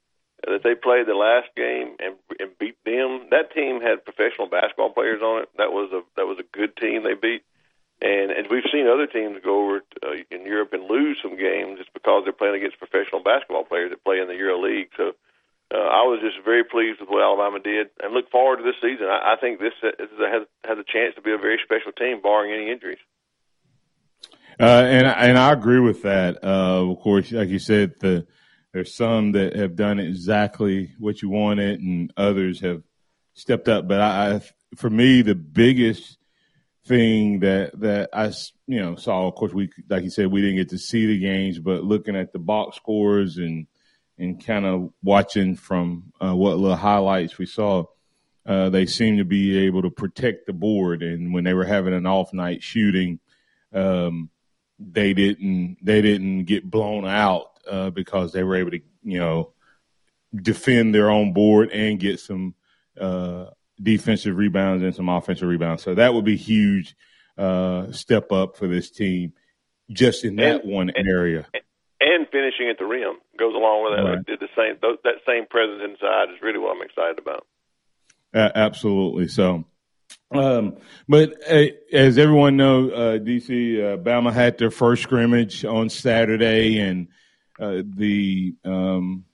uh, 0.46 0.53
that 0.53 0.62
they 0.64 0.75
played 0.75 1.07
the 1.07 1.14
last 1.14 1.48
game 1.57 1.96
and, 2.01 2.16
and 2.40 2.57
beat 2.59 2.77
them, 2.85 3.29
that 3.31 3.53
team 3.55 3.81
had 3.81 4.05
professional 4.05 4.48
basketball 4.48 4.90
players 4.90 5.22
on 5.22 5.42
it. 5.42 5.48
That 5.59 5.72
was 5.72 5.92
a 5.92 6.01
that 6.16 6.27
was 6.27 6.38
a 6.40 6.57
good 6.57 6.77
team 6.77 7.05
they 7.05 7.14
beat. 7.14 7.44
And, 8.03 8.33
and 8.33 8.51
we've 8.51 8.66
seen 8.72 8.88
other 8.88 9.07
teams 9.07 9.38
go 9.44 9.62
over 9.62 9.85
uh, 10.03 10.27
in 10.29 10.44
Europe 10.44 10.72
and 10.72 10.90
lose 10.90 11.18
some 11.22 11.38
games 11.38 11.79
just 11.79 11.92
because 11.94 12.25
they're 12.25 12.33
playing 12.35 12.57
against 12.57 12.83
professional 12.83 13.22
basketball 13.22 13.62
players 13.62 13.90
that 13.90 14.03
play 14.03 14.18
in 14.18 14.27
the 14.27 14.35
Euro 14.35 14.59
League. 14.61 14.90
So 14.96 15.14
uh, 15.72 15.79
I 15.79 16.03
was 16.03 16.18
just 16.20 16.42
very 16.44 16.64
pleased 16.64 16.98
with 16.98 17.09
what 17.09 17.22
Alabama 17.22 17.61
did, 17.61 17.94
and 18.03 18.12
look 18.12 18.29
forward 18.29 18.59
to 18.59 18.64
this 18.64 18.81
season. 18.83 19.07
I, 19.07 19.35
I 19.35 19.37
think 19.40 19.61
this, 19.61 19.72
this 19.81 20.11
has 20.18 20.42
has 20.64 20.79
a 20.79 20.85
chance 20.85 21.14
to 21.14 21.22
be 21.22 21.33
a 21.33 21.38
very 21.38 21.61
special 21.62 21.92
team, 21.92 22.20
barring 22.20 22.51
any 22.51 22.70
injuries. 22.70 22.98
Uh, 24.61 24.85
and 24.87 25.07
and 25.07 25.38
I 25.38 25.53
agree 25.53 25.81
with 25.81 26.03
that. 26.03 26.43
Uh, 26.43 26.91
of 26.91 27.01
course, 27.01 27.33
like 27.33 27.49
you 27.49 27.59
said, 27.59 27.95
the 28.01 28.27
there's 28.73 28.95
some 28.95 29.33
that 29.33 29.55
have 29.57 29.77
done 29.77 30.01
exactly 30.01 30.93
what 30.99 31.21
you 31.23 31.29
wanted, 31.29 31.81
and 31.81 32.12
others 32.17 32.61
have 32.61 32.83
stepped 33.35 33.69
up. 33.69 33.87
But 33.88 34.01
I, 34.01 34.35
I 34.35 34.41
for 34.77 34.91
me, 34.91 35.23
the 35.23 35.35
biggest 35.35 36.19
thing 36.87 37.41
that 37.41 37.79
that 37.81 38.11
I 38.12 38.33
you 38.67 38.81
know 38.81 38.97
saw. 38.97 39.27
Of 39.27 39.35
course, 39.35 39.53
we 39.53 39.71
like 39.88 40.05
you 40.05 40.11
said 40.11 40.27
we 40.29 40.41
didn't 40.41 40.57
get 40.57 40.71
to 40.71 40.79
see 40.79 41.07
the 41.07 41.19
games, 41.19 41.59
but 41.59 41.85
looking 41.85 42.17
at 42.17 42.33
the 42.33 42.38
box 42.38 42.77
scores 42.77 43.38
and 43.38 43.67
and 44.19 44.45
kind 44.45 44.67
of 44.67 44.91
watching 45.03 45.57
from 45.57 46.12
uh, 46.21 46.35
what 46.35 46.59
little 46.59 46.77
highlights 46.77 47.38
we 47.38 47.47
saw, 47.47 47.85
uh, 48.47 48.69
they 48.69 48.87
seemed 48.87 49.19
to 49.19 49.25
be 49.25 49.59
able 49.59 49.83
to 49.83 49.91
protect 49.91 50.47
the 50.47 50.53
board. 50.53 51.03
And 51.03 51.33
when 51.33 51.45
they 51.45 51.55
were 51.55 51.65
having 51.65 51.95
an 51.95 52.07
off 52.07 52.33
night 52.33 52.62
shooting, 52.62 53.21
um, 53.73 54.31
they 54.90 55.14
didn't 55.14 55.79
they 55.83 56.03
didn't 56.03 56.45
get 56.45 56.68
blown 56.68 57.07
out 57.07 57.51
uh, 57.71 57.90
because 57.90 58.33
they 58.33 58.42
were 58.42 58.57
able 58.57 58.71
to 58.71 58.81
you 59.03 59.18
know 59.18 59.53
defend 60.35 60.95
their 60.95 61.11
own 61.11 61.33
board 61.33 61.71
and 61.71 62.01
get 62.01 62.21
some 62.21 62.55
uh, 63.01 63.47
defensive 63.81 64.37
rebounds 64.37 64.83
and 64.83 64.95
some 64.95 65.09
offensive 65.09 65.49
rebounds. 65.49 65.83
So 65.83 65.95
that 65.95 66.14
would 66.14 66.25
be 66.25 66.37
huge 66.37 66.97
uh, 67.37 67.92
step 67.92 68.33
up 68.33 68.57
for 68.57 68.68
this 68.68 68.90
team 68.90 69.33
just 69.90 70.25
in 70.25 70.37
that 70.37 70.62
and, 70.62 70.73
one 70.73 70.90
and, 70.90 71.09
area. 71.09 71.47
And 72.01 72.27
finishing 72.31 72.68
at 72.68 72.79
the 72.79 72.85
rim 72.85 73.16
goes 73.38 73.55
along 73.55 73.85
with 73.85 73.97
that. 73.97 74.11
Right. 74.11 74.27
Did 74.27 74.40
the 74.40 74.49
same 74.57 74.79
that 75.05 75.14
same 75.27 75.47
presence 75.47 75.83
inside 75.85 76.35
is 76.35 76.42
really 76.42 76.59
what 76.59 76.77
I'm 76.77 76.83
excited 76.83 77.18
about. 77.18 77.47
Uh, 78.35 78.51
absolutely. 78.55 79.29
So, 79.29 79.64
um, 80.35 80.77
but 81.09 81.35
uh, 81.51 81.66
as 81.92 82.18
everyone 82.18 82.57
knows, 82.57 82.92
uh, 82.92 83.18
DC 83.23 83.79
uh, 83.79 83.97
Bama 83.99 84.33
had 84.33 84.59
their 84.59 84.71
first 84.71 85.03
scrimmage 85.03 85.64
on 85.64 85.88
Saturday, 85.88 86.79
and 86.79 87.09
uh, 87.61 87.83
the 87.85 88.55
um, 88.64 89.25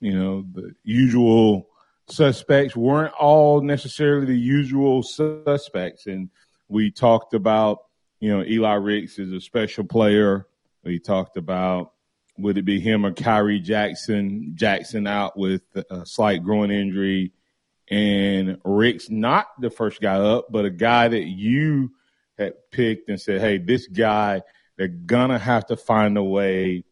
you 0.00 0.18
know 0.18 0.44
the 0.52 0.74
usual 0.82 1.68
suspects 2.08 2.76
weren't 2.76 3.14
all 3.14 3.60
necessarily 3.60 4.26
the 4.26 4.38
usual 4.38 5.02
suspects. 5.02 6.06
And 6.06 6.30
we 6.68 6.90
talked 6.90 7.34
about, 7.34 7.78
you 8.18 8.36
know, 8.36 8.44
Eli 8.44 8.74
Ricks 8.74 9.18
is 9.18 9.32
a 9.32 9.40
special 9.40 9.84
player. 9.84 10.46
We 10.84 10.98
talked 10.98 11.36
about 11.36 11.92
would 12.38 12.58
it 12.58 12.64
be 12.64 12.80
him 12.80 13.04
or 13.04 13.12
Khyree 13.12 13.62
Jackson? 13.62 14.52
Jackson 14.54 15.06
out 15.06 15.36
with 15.36 15.62
a 15.90 16.06
slight 16.06 16.42
groin 16.42 16.70
injury. 16.70 17.32
And 17.90 18.58
Ricks 18.64 19.10
not 19.10 19.48
the 19.60 19.70
first 19.70 20.00
guy 20.00 20.14
up, 20.14 20.46
but 20.50 20.64
a 20.64 20.70
guy 20.70 21.08
that 21.08 21.24
you 21.24 21.92
had 22.38 22.54
picked 22.70 23.08
and 23.08 23.20
said, 23.20 23.40
hey, 23.40 23.58
this 23.58 23.86
guy, 23.88 24.42
they're 24.76 24.88
to 25.30 25.38
have 25.38 25.66
to 25.66 25.76
find 25.76 26.16
a 26.16 26.22
way 26.22 26.84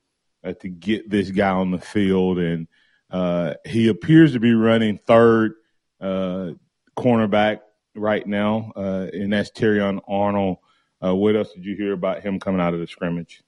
uh, 0.45 0.53
to 0.55 0.69
get 0.69 1.09
this 1.09 1.31
guy 1.31 1.51
on 1.51 1.71
the 1.71 1.79
field. 1.79 2.39
And 2.39 2.67
uh, 3.11 3.55
he 3.65 3.89
appears 3.89 4.33
to 4.33 4.41
be 4.41 4.53
running 4.53 4.99
third 4.99 5.55
uh, 6.01 6.51
cornerback 6.97 7.61
right 7.95 8.27
now, 8.27 8.73
uh, 8.77 9.07
and 9.13 9.33
that's 9.33 9.51
Terrion 9.51 10.01
Arnold. 10.07 10.59
Uh, 11.03 11.15
what 11.15 11.37
else 11.37 11.53
did 11.53 11.65
you 11.65 11.77
hear 11.77 11.93
about 11.93 12.23
him 12.23 12.41
coming 12.41 12.61
out 12.61 12.75
of 12.75 12.81
the 12.81 12.87
scrimmage? 12.87 13.43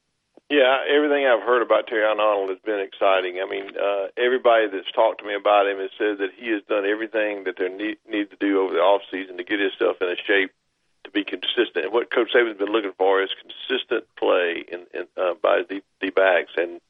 Yeah, 0.51 0.83
everything 0.91 1.27
I've 1.27 1.47
heard 1.47 1.63
about 1.63 1.87
Terrion 1.87 2.19
Arnold 2.19 2.51
has 2.51 2.59
been 2.67 2.81
exciting. 2.81 3.39
I 3.39 3.49
mean, 3.49 3.71
uh, 3.79 4.09
everybody 4.19 4.67
that's 4.67 4.91
talked 4.91 5.21
to 5.21 5.27
me 5.27 5.37
about 5.37 5.69
him 5.69 5.79
has 5.79 5.91
said 5.97 6.19
that 6.19 6.35
he 6.37 6.51
has 6.51 6.63
done 6.69 6.85
everything 6.85 7.45
that 7.45 7.55
they 7.57 7.69
need, 7.69 7.99
need 8.11 8.31
to 8.31 8.37
do 8.37 8.61
over 8.61 8.75
the 8.75 8.81
off 8.81 9.03
season 9.13 9.37
to 9.37 9.45
get 9.45 9.61
himself 9.61 10.03
in 10.03 10.09
a 10.09 10.17
shape 10.17 10.51
to 11.05 11.11
be 11.13 11.23
consistent. 11.23 11.87
And 11.87 11.93
what 11.93 12.11
Coach 12.11 12.33
Saban's 12.35 12.59
been 12.59 12.73
looking 12.73 12.99
for 12.99 13.23
is 13.23 13.31
consistent 13.39 14.05
play 14.19 14.65
in, 14.67 14.87
in 14.93 15.07
uh, 15.17 15.35
by 15.41 15.63
the 15.69 15.83
D 16.01 16.11
backs, 16.11 16.53
and 16.57 16.81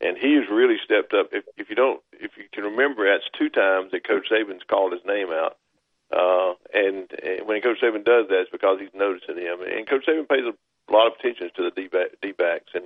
and 0.00 0.18
he's 0.18 0.50
really 0.50 0.78
stepped 0.84 1.14
up. 1.14 1.28
If, 1.30 1.44
if 1.56 1.70
you 1.70 1.76
don't, 1.76 2.02
if 2.12 2.36
you 2.36 2.44
can 2.52 2.64
remember, 2.64 3.06
that's 3.06 3.30
two 3.38 3.48
times 3.48 3.92
that 3.92 4.06
Coach 4.06 4.26
Saban's 4.28 4.66
called 4.66 4.92
his 4.92 5.04
name 5.06 5.30
out. 5.30 5.56
Uh, 6.10 6.54
and, 6.72 7.06
and 7.22 7.46
when 7.46 7.60
Coach 7.60 7.78
Saban 7.82 8.04
does 8.04 8.26
that, 8.28 8.40
it's 8.40 8.50
because 8.50 8.80
he's 8.80 8.94
noticing 8.94 9.36
him. 9.36 9.58
And 9.62 9.86
Coach 9.86 10.06
Saban 10.06 10.28
pays 10.28 10.44
a 10.46 10.54
lot 10.92 11.06
of 11.06 11.14
attention 11.18 11.50
to 11.56 11.70
the 11.70 12.08
D 12.22 12.32
backs, 12.32 12.70
and 12.74 12.84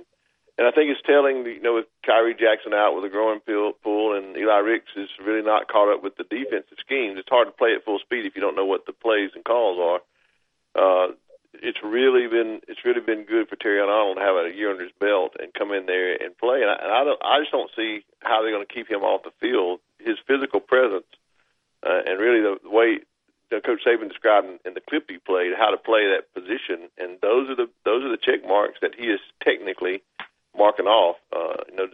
and 0.57 0.67
I 0.67 0.71
think 0.71 0.91
it's 0.91 1.01
telling. 1.05 1.45
You 1.45 1.61
know, 1.61 1.75
with 1.75 1.85
Khyree 2.07 2.39
Jackson 2.39 2.73
out 2.73 2.95
with 2.95 3.05
a 3.05 3.09
groin 3.09 3.39
pull, 3.39 4.15
and 4.15 4.37
Eli 4.37 4.57
Ricks 4.57 4.91
is 4.95 5.09
really 5.23 5.41
not 5.41 5.67
caught 5.67 5.93
up 5.93 6.03
with 6.03 6.15
the 6.17 6.23
defensive 6.23 6.77
schemes. 6.79 7.17
It's 7.17 7.29
hard 7.29 7.47
to 7.47 7.51
play 7.51 7.73
at 7.73 7.85
full 7.85 7.99
speed 7.99 8.25
if 8.25 8.35
you 8.35 8.41
don't 8.41 8.55
know 8.55 8.65
what 8.65 8.85
the 8.85 8.93
plays 8.93 9.31
and 9.35 9.43
calls 9.43 9.79
are. 9.79 10.01
Uh, 10.75 11.13
it's 11.53 11.79
really 11.83 12.27
been 12.27 12.61
it's 12.67 12.85
really 12.85 13.01
been 13.01 13.25
good 13.25 13.47
for 13.47 13.55
Terrion 13.55 13.87
Arnold 13.87 14.17
to 14.17 14.23
have 14.23 14.35
a 14.35 14.55
year 14.55 14.71
under 14.71 14.83
his 14.83 14.93
belt 14.99 15.35
and 15.39 15.53
come 15.53 15.71
in 15.71 15.85
there 15.85 16.13
and 16.13 16.37
play. 16.37 16.61
And 16.61 16.69
I, 16.69 16.75
and 16.81 16.91
I 16.91 17.03
don't 17.03 17.21
I 17.23 17.39
just 17.39 17.51
don't 17.51 17.71
see 17.75 18.05
how 18.21 18.41
they're 18.41 18.51
going 18.51 18.65
to 18.65 18.73
keep 18.73 18.89
him 18.89 19.03
off 19.03 19.23
the 19.23 19.33
field. 19.39 19.79
His 19.99 20.17
physical 20.27 20.59
presence 20.59 21.05
uh, 21.85 22.01
and 22.05 22.19
really 22.19 22.41
the 22.41 22.69
way 22.69 22.99
Coach 23.51 23.81
Saban 23.85 24.09
described 24.09 24.47
in, 24.47 24.59
in 24.65 24.73
the 24.73 24.81
clip 24.81 25.09
he 25.09 25.17
played 25.17 25.53
how 25.57 25.69
to 25.69 25.77
play 25.77 26.09
that 26.09 26.33
position, 26.33 26.89
and 26.97 27.17
those 27.21 27.49
are 27.49 27.55
the 27.55 27.69
those 27.85 28.03
are 28.03 28.09
the 28.09 28.17
check 28.17 28.47
marks 28.47 28.79
that 28.81 28.95
he 28.97 29.07
is 29.07 29.19
technically 29.43 30.01
marking 30.57 30.85
off. 30.87 31.17
Uh, 31.35 31.63
you 31.69 31.75
know, 31.75 31.87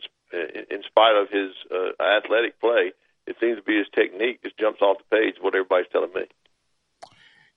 in 0.69 0.83
spite 0.83 1.15
of 1.15 1.29
his 1.29 1.51
uh, 1.71 2.01
athletic 2.01 2.59
play, 2.61 2.93
it 3.27 3.35
seems 3.39 3.57
to 3.57 3.63
be 3.63 3.77
his 3.77 3.87
technique 3.93 4.43
just 4.43 4.57
jumps 4.57 4.81
off 4.81 4.97
the 4.97 5.15
page. 5.15 5.35
What 5.41 5.55
everybody's 5.55 5.91
telling 5.91 6.13
me. 6.13 6.25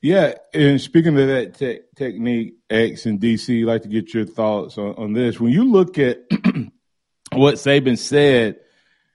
Yeah, 0.00 0.34
and 0.52 0.80
speaking 0.80 1.16
of 1.16 1.28
that 1.28 1.54
te- 1.54 1.82
technique, 1.94 2.54
X 2.68 3.06
and 3.06 3.20
DC, 3.20 3.62
I'd 3.62 3.66
like 3.66 3.82
to 3.82 3.88
get 3.88 4.12
your 4.12 4.24
thoughts 4.26 4.76
on, 4.76 4.94
on 4.96 5.12
this. 5.12 5.38
When 5.38 5.52
you 5.52 5.70
look 5.70 5.96
at 5.96 6.22
what 7.32 7.54
Saban 7.54 7.96
said 7.96 8.56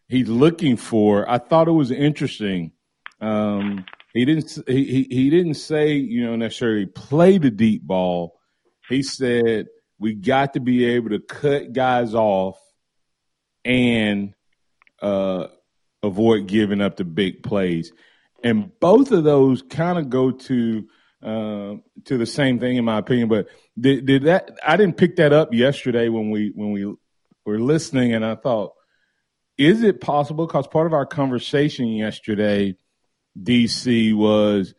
he's 0.08 0.30
looking 0.30 0.78
for, 0.78 1.30
I 1.30 1.40
thought 1.40 1.68
it 1.68 1.72
was 1.72 1.92
interesting. 1.92 2.72
Um, 3.20 3.86
he 4.18 4.26
didn't 4.26 4.60
he, 4.68 5.08
he, 5.10 5.30
didn't 5.30 5.56
say 5.56 5.94
you 5.94 6.26
know 6.26 6.36
necessarily 6.36 6.86
play 6.86 7.38
the 7.38 7.52
deep 7.52 7.84
ball. 7.84 8.40
He 8.90 9.04
said 9.04 9.68
we 10.00 10.14
got 10.14 10.54
to 10.54 10.60
be 10.60 10.86
able 10.86 11.10
to 11.10 11.20
cut 11.20 11.74
guys 11.74 12.14
off 12.14 12.58
and 13.66 14.34
uh, 15.02 15.48
avoid 16.04 16.48
giving 16.48 16.82
up 16.82 16.98
the 16.98 17.04
big 17.04 17.44
plays 17.44 17.92
and 18.44 18.72
both 18.80 19.12
of 19.12 19.24
those 19.24 19.62
kind 19.62 19.98
of 19.98 20.10
go 20.10 20.32
to 20.32 20.88
uh, 21.24 21.76
to 22.06 22.18
the 22.18 22.26
same 22.26 22.60
thing 22.60 22.78
in 22.78 22.86
my 22.86 22.98
opinion. 22.98 23.30
But 23.30 23.48
did, 23.80 24.06
did 24.06 24.24
that? 24.24 24.58
I 24.66 24.78
didn't 24.78 24.98
pick 24.98 25.16
that 25.18 25.34
up 25.34 25.54
yesterday 25.54 26.10
when 26.10 26.30
we 26.30 26.52
when 26.54 26.72
we 26.72 26.86
were 27.46 27.60
listening, 27.60 28.14
and 28.14 28.26
I 28.26 28.36
thought, 28.36 28.74
is 29.58 29.84
it 29.84 30.02
possible? 30.02 30.46
Because 30.46 30.68
part 30.68 30.88
of 30.88 30.94
our 30.94 31.06
conversation 31.06 31.88
yesterday, 31.88 32.76
DC 33.42 34.14
was. 34.16 34.74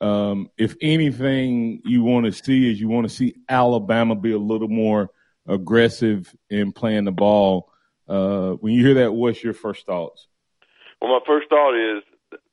Um, 0.00 0.50
if 0.58 0.74
anything 0.82 1.80
you 1.84 2.02
want 2.02 2.26
to 2.26 2.32
see 2.32 2.70
is 2.70 2.80
you 2.80 2.88
want 2.88 3.08
to 3.08 3.14
see 3.14 3.36
Alabama 3.48 4.14
be 4.14 4.32
a 4.32 4.38
little 4.38 4.68
more 4.68 5.10
aggressive 5.46 6.34
in 6.50 6.72
playing 6.72 7.04
the 7.04 7.12
ball. 7.12 7.70
Uh, 8.08 8.50
when 8.52 8.74
you 8.74 8.84
hear 8.84 8.94
that, 8.94 9.12
what's 9.12 9.42
your 9.42 9.54
first 9.54 9.86
thoughts? 9.86 10.26
Well, 11.00 11.12
my 11.12 11.24
first 11.26 11.48
thought 11.48 11.74
is 11.74 12.02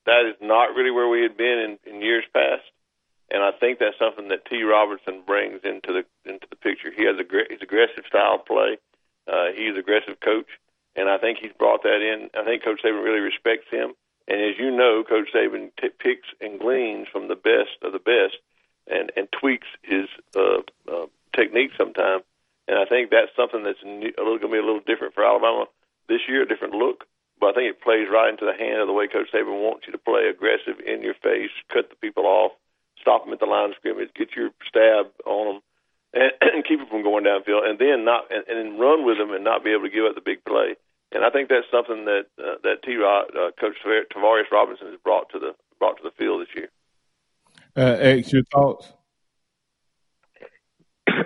that 0.06 0.26
is 0.30 0.36
not 0.42 0.76
really 0.76 0.92
where 0.92 1.10
we 1.10 1.22
had 1.22 1.38
been 1.38 1.78
in, 1.86 1.94
in 1.94 2.02
years 2.02 2.24
past. 2.34 2.64
And 3.32 3.42
I 3.42 3.52
think 3.52 3.80
that's 3.80 3.98
something 3.98 4.28
that 4.28 4.46
T. 4.46 4.64
Robertson 4.64 5.24
brings 5.26 5.62
into 5.64 5.94
the 5.94 6.04
into 6.30 6.48
the 6.50 6.58
picture. 6.58 6.92
He 6.92 7.06
has 7.06 7.16
a 7.16 7.24
he's 7.50 7.62
aggressive 7.62 8.04
style 8.08 8.36
of 8.36 8.46
play. 8.46 8.78
Uh, 9.26 9.56
he's 9.56 9.78
aggressive 9.78 10.20
coach, 10.20 10.48
and 10.98 11.08
I 11.10 11.18
think 11.18 11.38
he's 11.40 11.54
brought 11.58 11.84
that 11.84 12.02
in. 12.02 12.30
I 12.36 12.44
think 12.44 12.64
Coach 12.64 12.82
Saban 12.84 13.04
really 13.04 13.22
respects 13.22 13.72
him. 13.72 13.94
And 14.28 14.42
as 14.42 14.58
you 14.60 14.72
know, 14.72 15.04
Coach 15.08 15.30
Saban 15.34 15.72
t- 15.80 15.90
picks 15.90 16.28
and 16.40 16.60
gleans 16.60 17.08
from 17.12 17.28
the 17.28 17.36
best 17.36 17.82
of 17.82 17.92
the 17.92 18.00
best, 18.00 18.38
and 18.88 19.12
and 19.16 19.28
tweaks 19.32 19.68
his 19.82 20.08
uh, 20.36 20.62
uh, 20.92 21.08
technique 21.36 21.72
sometimes. 21.78 22.24
And 22.68 22.78
I 22.78 22.86
think 22.86 23.10
that's 23.10 23.36
something 23.36 23.64
that's 23.64 23.84
new, 23.84 24.14
a 24.18 24.22
little 24.22 24.38
going 24.38 24.54
to 24.54 24.58
be 24.62 24.64
a 24.64 24.66
little 24.66 24.86
different 24.86 25.14
for 25.14 25.26
Alabama 25.26 25.66
this 26.08 26.22
year, 26.28 26.44
a 26.44 26.48
different 26.48 26.76
look 26.76 27.06
but 27.42 27.50
I 27.50 27.54
think 27.54 27.74
it 27.74 27.82
plays 27.82 28.08
right 28.08 28.30
into 28.30 28.46
the 28.46 28.54
hand 28.54 28.80
of 28.80 28.88
the 28.88 28.94
way 28.94 29.08
Coach 29.08 29.34
Saban 29.34 29.66
wants 29.66 29.88
you 29.88 29.92
to 29.92 29.98
play 29.98 30.30
aggressive, 30.30 30.80
in 30.86 31.02
your 31.02 31.16
face, 31.16 31.50
cut 31.74 31.90
the 31.90 31.96
people 31.98 32.26
off, 32.26 32.52
stop 33.02 33.26
them 33.26 33.34
at 33.34 33.40
the 33.40 33.48
line 33.48 33.72
of 33.72 33.76
scrimmage, 33.78 34.14
get 34.14 34.36
your 34.38 34.52
stab 34.70 35.10
on 35.26 35.58
them, 35.58 35.62
and, 36.14 36.32
and 36.40 36.64
keep 36.70 36.78
them 36.78 36.88
from 36.88 37.02
going 37.02 37.26
downfield, 37.26 37.68
and 37.68 37.80
then 37.80 38.06
not 38.06 38.30
and, 38.30 38.46
and 38.46 38.80
run 38.80 39.04
with 39.04 39.18
them 39.18 39.34
and 39.34 39.44
not 39.44 39.64
be 39.64 39.74
able 39.74 39.90
to 39.90 39.90
give 39.90 40.06
up 40.06 40.14
the 40.14 40.22
big 40.22 40.46
play. 40.46 40.78
And 41.12 41.26
I 41.26 41.30
think 41.30 41.50
that's 41.50 41.68
something 41.72 42.06
that 42.06 42.26
uh, 42.40 42.56
that 42.64 42.84
T. 42.84 42.96
Rob, 42.96 43.28
uh, 43.30 43.52
Coach 43.60 43.76
Travaris 43.86 44.52
Robinson 44.52 44.88
has 44.88 45.00
brought 45.04 45.30
to 45.32 45.40
the 45.40 45.54
brought 45.78 45.98
to 45.98 46.04
the 46.04 46.12
field 46.18 46.42
this 46.42 46.56
year. 46.56 46.70
Uh, 47.76 47.98
X, 48.00 48.32
your 48.32 48.44
thoughts? 48.44 48.94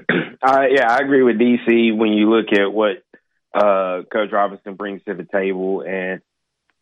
Uh, 0.42 0.66
yeah, 0.70 0.92
I 0.92 1.00
agree 1.00 1.24
with 1.24 1.38
DC 1.38 1.98
when 1.98 2.14
you 2.14 2.30
look 2.30 2.54
at 2.54 2.72
what 2.72 3.04
uh, 3.52 4.04
Coach 4.12 4.32
Robinson 4.32 4.76
brings 4.76 5.02
to 5.06 5.16
the 5.16 5.24
table, 5.24 5.82
and 5.82 6.22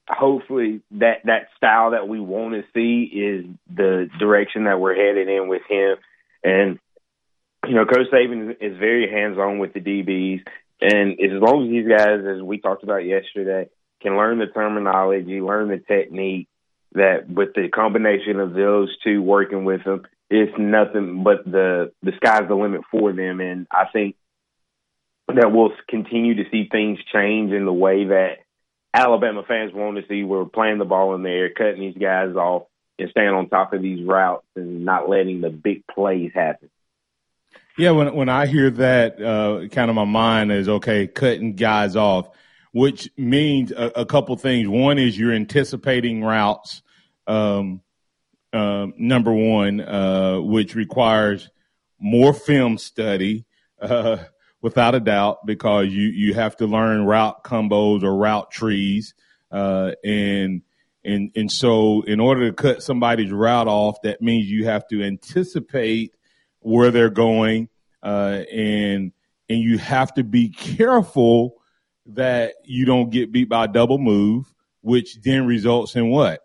hopefully 0.10 0.82
that 0.92 1.20
that 1.26 1.48
style 1.56 1.92
that 1.92 2.08
we 2.08 2.20
want 2.20 2.56
to 2.56 2.63
see 2.74 3.04
is 3.04 3.46
the 3.74 4.10
direction 4.20 4.66
that 4.66 4.82
we're 4.82 4.96
headed 4.96 5.30
in 5.30 5.48
with 5.48 5.62
him. 5.70 5.96
And 6.44 6.80
you 7.66 7.76
know, 7.76 7.86
Coach 7.86 8.08
Saban 8.12 8.58
is 8.60 8.78
very 8.78 9.10
hands 9.10 9.38
on 9.38 9.60
with 9.60 9.74
the 9.74 9.80
DBs, 9.80 10.44
and 10.84 11.12
as 11.19 11.41
long 11.41 11.65
as 11.65 11.69
these 11.69 11.88
guys, 11.88 12.19
as 12.26 12.41
we 12.41 12.60
talked 12.60 12.84
about 12.84 13.06
yesterday, 13.06 13.69
can 14.02 14.17
learn 14.17 14.39
the 14.39 14.48
terminology, 14.48 15.39
learn 15.39 15.69
the 15.69 15.80
technique, 15.80 16.48
that 16.93 17.30
with 17.30 17.54
the 17.56 17.69
combination 17.69 18.39
of 18.39 18.54
those 18.54 18.96
two 19.04 19.22
working 19.22 19.65
with 19.65 19.84
them, 19.84 20.04
it's 20.30 20.54
nothing 20.58 21.24
but 21.24 21.46
the 21.46 21.91
the 22.02 22.12
sky's 22.17 22.48
the 22.48 22.56
limit 22.56 22.82
for 22.91 23.13
them, 23.13 23.39
and 23.39 23.67
I 23.72 23.86
think 23.91 24.15
that 25.28 25.52
we'll 25.52 25.72
continue 25.89 26.36
to 26.36 26.50
see 26.52 26.67
things 26.69 27.00
change 27.12 27.52
in 27.52 27.65
the 27.65 27.74
way 27.74 28.06
that 28.06 28.39
Alabama 28.93 29.43
fans 29.48 29.74
want 29.74 29.98
to 29.98 30.08
see. 30.08 30.24
We're 30.24 30.46
playing 30.46 30.78
the 30.78 30.86
ball 30.86 31.15
in 31.15 31.24
the 31.24 31.30
air, 31.30 31.50
cutting 31.50 31.80
these 31.80 31.98
guys 31.98 32.36
off, 32.36 32.63
and 33.00 33.10
staying 33.10 33.30
on 33.30 33.50
top 33.50 33.74
of 33.74 33.82
these 33.82 34.06
routes, 34.06 34.46
and 34.56 34.86
not 34.86 35.10
letting 35.10 35.41
the 35.41 35.50
big 35.50 35.88
plays 35.88 36.32
happen. 36.34 36.69
Yeah, 37.76 37.92
when 37.92 38.14
when 38.14 38.30
I 38.30 38.46
hear 38.46 38.70
that, 38.70 39.20
uh, 39.20 39.68
kind 39.70 39.90
of 39.90 39.96
my 39.96 40.06
mind 40.06 40.52
is 40.52 40.70
okay, 40.70 41.08
cutting 41.08 41.56
guys 41.56 41.96
off, 41.96 42.30
which 42.72 43.10
means 43.18 43.72
a, 43.72 44.02
a 44.02 44.06
couple 44.06 44.36
things. 44.36 44.68
One 44.68 45.00
is 45.00 45.18
you're 45.18 45.34
anticipating 45.34 46.24
routes, 46.24 46.84
um, 47.26 47.82
uh, 48.52 48.88
number 48.96 49.34
one, 49.34 49.82
uh, 49.82 50.40
which 50.40 50.76
requires 50.76 51.50
more 52.00 52.32
film 52.32 52.78
study, 52.78 53.46
uh, 53.82 54.18
without 54.62 54.94
a 54.94 55.00
doubt, 55.00 55.44
because 55.48 55.88
you 55.88 56.10
you 56.10 56.36
have 56.36 56.56
to 56.58 56.68
learn 56.68 57.06
route 57.06 57.44
combos 57.44 58.04
or 58.04 58.16
route 58.16 58.52
trees, 58.52 59.16
uh, 59.52 59.94
and 60.04 60.62
and 61.04 61.32
and 61.36 61.52
so 61.52 62.04
in 62.04 62.20
order 62.20 62.52
to 62.52 62.54
cut 62.54 62.84
somebody's 62.84 63.32
route 63.32 63.68
off, 63.68 64.00
that 64.04 64.22
means 64.22 64.46
you 64.46 64.66
have 64.66 64.88
to 64.90 65.02
anticipate 65.02 66.14
where 66.63 66.91
they're 66.91 67.10
going, 67.10 67.69
uh, 68.02 68.41
and 68.52 69.12
and 69.49 69.60
you 69.60 69.78
have 69.78 70.13
to 70.15 70.23
be 70.23 70.49
careful 70.49 71.62
that 72.08 72.56
you 72.65 72.86
don't 72.86 73.10
get 73.10 73.32
beat 73.32 73.49
by 73.49 73.65
a 73.65 73.67
double 73.67 73.97
move, 73.97 74.54
which 74.82 75.21
then 75.21 75.45
results 75.45 75.95
in 75.95 76.10
what 76.10 76.41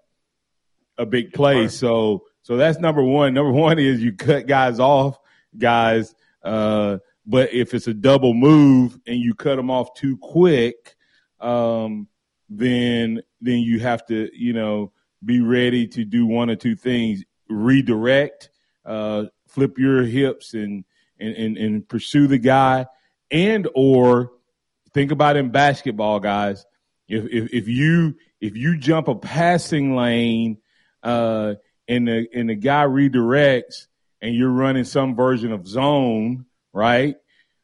a 0.96 1.06
big 1.06 1.32
play. 1.32 1.68
So 1.68 2.24
so 2.42 2.56
that's 2.56 2.78
number 2.78 3.02
one. 3.02 3.34
Number 3.34 3.52
one 3.52 3.78
is 3.78 4.02
you 4.02 4.12
cut 4.12 4.46
guys 4.46 4.80
off, 4.80 5.18
guys. 5.56 6.14
Uh, 6.42 6.98
but 7.26 7.52
if 7.52 7.74
it's 7.74 7.86
a 7.86 7.94
double 7.94 8.34
move 8.34 8.98
and 9.06 9.18
you 9.18 9.34
cut 9.34 9.56
them 9.56 9.70
off 9.70 9.94
too 9.94 10.16
quick, 10.16 10.96
um, 11.40 12.08
then 12.48 13.20
then 13.40 13.58
you 13.58 13.80
have 13.80 14.04
to 14.06 14.30
you 14.32 14.52
know 14.52 14.92
be 15.24 15.40
ready 15.40 15.86
to 15.88 16.04
do 16.04 16.26
one 16.26 16.50
or 16.50 16.56
two 16.56 16.74
things: 16.74 17.22
redirect, 17.48 18.50
uh, 18.84 19.24
flip 19.58 19.78
your 19.78 20.04
hips, 20.04 20.54
and 20.54 20.84
and, 21.18 21.34
and, 21.34 21.56
and 21.56 21.88
pursue 21.88 22.28
the 22.28 22.38
guy, 22.38 22.86
and 23.30 23.68
or 23.74 24.30
think 24.94 25.10
about 25.10 25.36
in 25.36 25.50
basketball, 25.50 26.20
guys. 26.20 26.64
If, 27.08 27.24
if, 27.24 27.52
if 27.52 27.68
you 27.68 28.16
if 28.40 28.56
you 28.56 28.78
jump 28.78 29.08
a 29.08 29.16
passing 29.16 29.96
lane 29.96 30.58
uh, 31.02 31.54
and 31.88 32.06
the 32.06 32.28
and 32.32 32.50
the 32.50 32.54
guy 32.54 32.84
redirects 32.84 33.86
and 34.20 34.34
you're 34.34 34.50
running 34.50 34.84
some 34.84 35.16
version 35.16 35.52
of 35.52 35.66
zone, 35.66 36.46
right? 36.72 37.16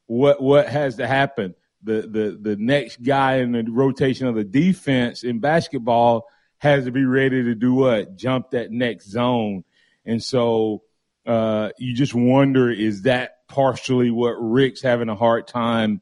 What 0.07 0.43
what 0.43 0.69
has 0.69 0.97
to 0.97 1.07
happen? 1.07 1.55
The 1.83 2.03
the 2.03 2.39
the 2.41 2.57
next 2.57 3.03
guy 3.03 3.37
in 3.37 3.53
the 3.53 3.65
rotation 3.71 4.27
of 4.27 4.35
the 4.35 4.45
defense 4.45 5.23
in 5.23 5.39
basketball 5.39 6.27
has 6.59 6.87
to 6.87 6.91
be 6.91 7.05
ready 7.05 7.45
to 7.45 7.55
do 7.55 7.75
what? 7.75 8.17
Jump 8.17 8.51
that 8.51 8.71
next 8.71 9.11
zone. 9.11 9.65
And 10.07 10.23
so 10.23 10.84
uh, 11.27 11.71
you 11.79 11.95
just 11.95 12.15
wonder 12.15 12.71
is 12.71 13.03
that 13.03 13.47
partially 13.49 14.11
what 14.11 14.35
Rick's 14.39 14.83
having 14.83 15.09
a 15.09 15.15
hard 15.15 15.47
time 15.47 16.01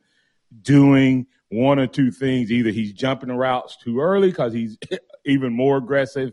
doing? 0.61 1.27
One 1.51 1.79
or 1.79 1.87
two 1.87 2.11
things. 2.11 2.51
Either 2.51 2.71
he's 2.71 2.93
jumping 2.93 3.29
the 3.29 3.35
routes 3.35 3.77
too 3.77 4.01
early 4.01 4.31
because 4.31 4.55
he's 4.55 4.79
even 5.27 5.53
more 5.53 5.77
aggressive, 5.77 6.33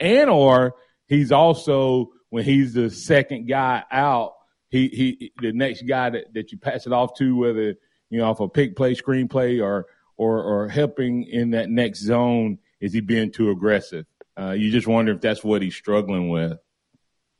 and 0.00 0.28
or 0.28 0.74
he's 1.06 1.30
also 1.30 2.10
when 2.30 2.44
he's 2.44 2.74
the 2.74 2.90
second 2.90 3.46
guy 3.48 3.84
out, 3.90 4.34
he 4.68 4.88
he 4.88 5.32
the 5.40 5.52
next 5.52 5.82
guy 5.82 6.10
that, 6.10 6.34
that 6.34 6.52
you 6.52 6.58
pass 6.58 6.86
it 6.86 6.92
off 6.92 7.16
to, 7.18 7.36
whether 7.36 7.74
you 8.10 8.18
know 8.18 8.28
off 8.28 8.40
a 8.40 8.48
pick 8.48 8.76
play, 8.76 8.94
screen 8.94 9.28
play, 9.28 9.60
or 9.60 9.86
or 10.16 10.42
or 10.42 10.68
helping 10.68 11.24
in 11.24 11.50
that 11.50 11.70
next 11.70 12.00
zone, 12.00 12.58
is 12.80 12.92
he 12.92 13.00
being 13.00 13.30
too 13.30 13.50
aggressive? 13.50 14.04
Uh, 14.38 14.50
you 14.50 14.70
just 14.70 14.86
wonder 14.86 15.12
if 15.12 15.20
that's 15.20 15.44
what 15.44 15.62
he's 15.62 15.76
struggling 15.76 16.28
with. 16.28 16.58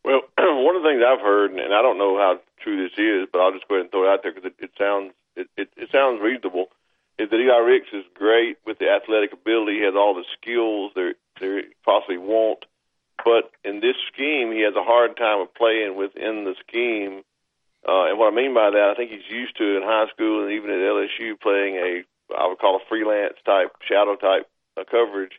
Well, 0.07 0.23
one 0.39 0.77
of 0.77 0.83
the 0.85 0.89
things 0.89 1.03
I've 1.03 1.21
heard, 1.21 1.51
and 1.51 1.75
I 1.75 1.83
don't 1.83 1.99
know 1.99 2.17
how 2.17 2.39
true 2.63 2.79
this 2.79 2.97
is, 2.97 3.27
but 3.33 3.41
I'll 3.41 3.51
just 3.51 3.67
go 3.67 3.75
ahead 3.75 3.87
and 3.87 3.91
throw 3.91 4.07
it 4.07 4.15
out 4.15 4.23
there 4.23 4.33
because 4.33 4.47
it, 4.47 4.55
it 4.63 4.71
sounds 4.79 5.11
it, 5.35 5.49
it, 5.57 5.69
it 5.77 5.91
sounds 5.91 6.23
reasonable. 6.23 6.71
Is 7.19 7.29
that 7.29 7.41
Eli 7.43 7.59
Ricks 7.59 7.91
is 7.93 8.05
great 8.15 8.57
with 8.65 8.79
the 8.79 8.87
athletic 8.89 9.33
ability, 9.33 9.79
he 9.79 9.85
has 9.85 9.99
all 9.99 10.15
the 10.15 10.25
skills 10.39 10.93
there 10.95 11.15
there 11.41 11.63
possibly 11.85 12.19
won't, 12.19 12.65
but 13.25 13.51
in 13.65 13.81
this 13.81 13.99
scheme, 14.15 14.53
he 14.53 14.63
has 14.63 14.77
a 14.79 14.87
hard 14.87 15.17
time 15.17 15.41
of 15.41 15.53
playing 15.55 15.97
within 15.97 16.45
the 16.45 16.55
scheme. 16.63 17.27
Uh, 17.83 18.07
and 18.07 18.19
what 18.19 18.33
I 18.33 18.35
mean 18.35 18.55
by 18.55 18.71
that, 18.71 18.91
I 18.91 18.95
think 18.95 19.11
he's 19.11 19.29
used 19.29 19.57
to 19.59 19.77
in 19.77 19.83
high 19.83 20.07
school 20.15 20.43
and 20.43 20.53
even 20.53 20.71
at 20.71 20.87
LSU 20.87 21.35
playing 21.41 21.77
a 21.83 22.07
I 22.31 22.47
would 22.47 22.59
call 22.59 22.77
a 22.77 22.89
freelance 22.89 23.39
type 23.45 23.75
shadow 23.83 24.15
type 24.15 24.47
uh, 24.77 24.85
coverage 24.89 25.35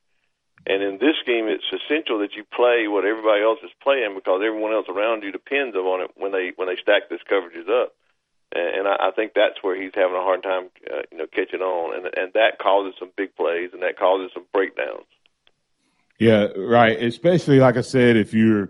and 0.68 0.84
in 0.84 0.98
this 1.00 1.16
game, 1.26 1.48
it's 1.48 1.64
essential 1.72 2.20
that 2.20 2.36
you 2.36 2.44
play 2.44 2.88
what 2.88 3.06
everybody 3.06 3.42
else 3.42 3.60
is 3.64 3.72
playing 3.82 4.16
because 4.16 4.42
everyone 4.46 4.74
else 4.74 4.88
around 4.90 5.24
you 5.24 5.32
depends 5.32 5.76
on 5.78 6.02
it 6.02 6.12
when 6.16 6.34
they 6.34 6.52
when 6.58 6.68
they 6.68 6.76
stack 6.76 7.10
this 7.10 7.22
coverages 7.24 7.70
up. 7.70 7.96
And, 8.52 8.80
and 8.80 8.88
I, 8.88 9.08
I 9.08 9.12
think 9.12 9.32
that's 9.34 9.64
where 9.64 9.82
he's 9.82 9.96
having 9.96 10.16
a 10.16 10.22
hard 10.22 10.44
time, 10.44 10.70
uh, 10.92 11.04
you 11.10 11.18
know, 11.18 11.28
catching 11.32 11.62
on, 11.62 11.96
and 11.96 12.06
and 12.18 12.34
that 12.34 12.60
causes 12.60 12.96
some 13.00 13.12
big 13.16 13.34
plays 13.36 13.70
and 13.72 13.82
that 13.82 13.98
causes 13.98 14.32
some 14.34 14.46
breakdowns. 14.54 15.08
Yeah, 16.20 16.48
right. 16.58 17.02
Especially 17.02 17.60
like 17.60 17.78
I 17.78 17.82
said, 17.82 18.18
if 18.18 18.34
you're 18.34 18.70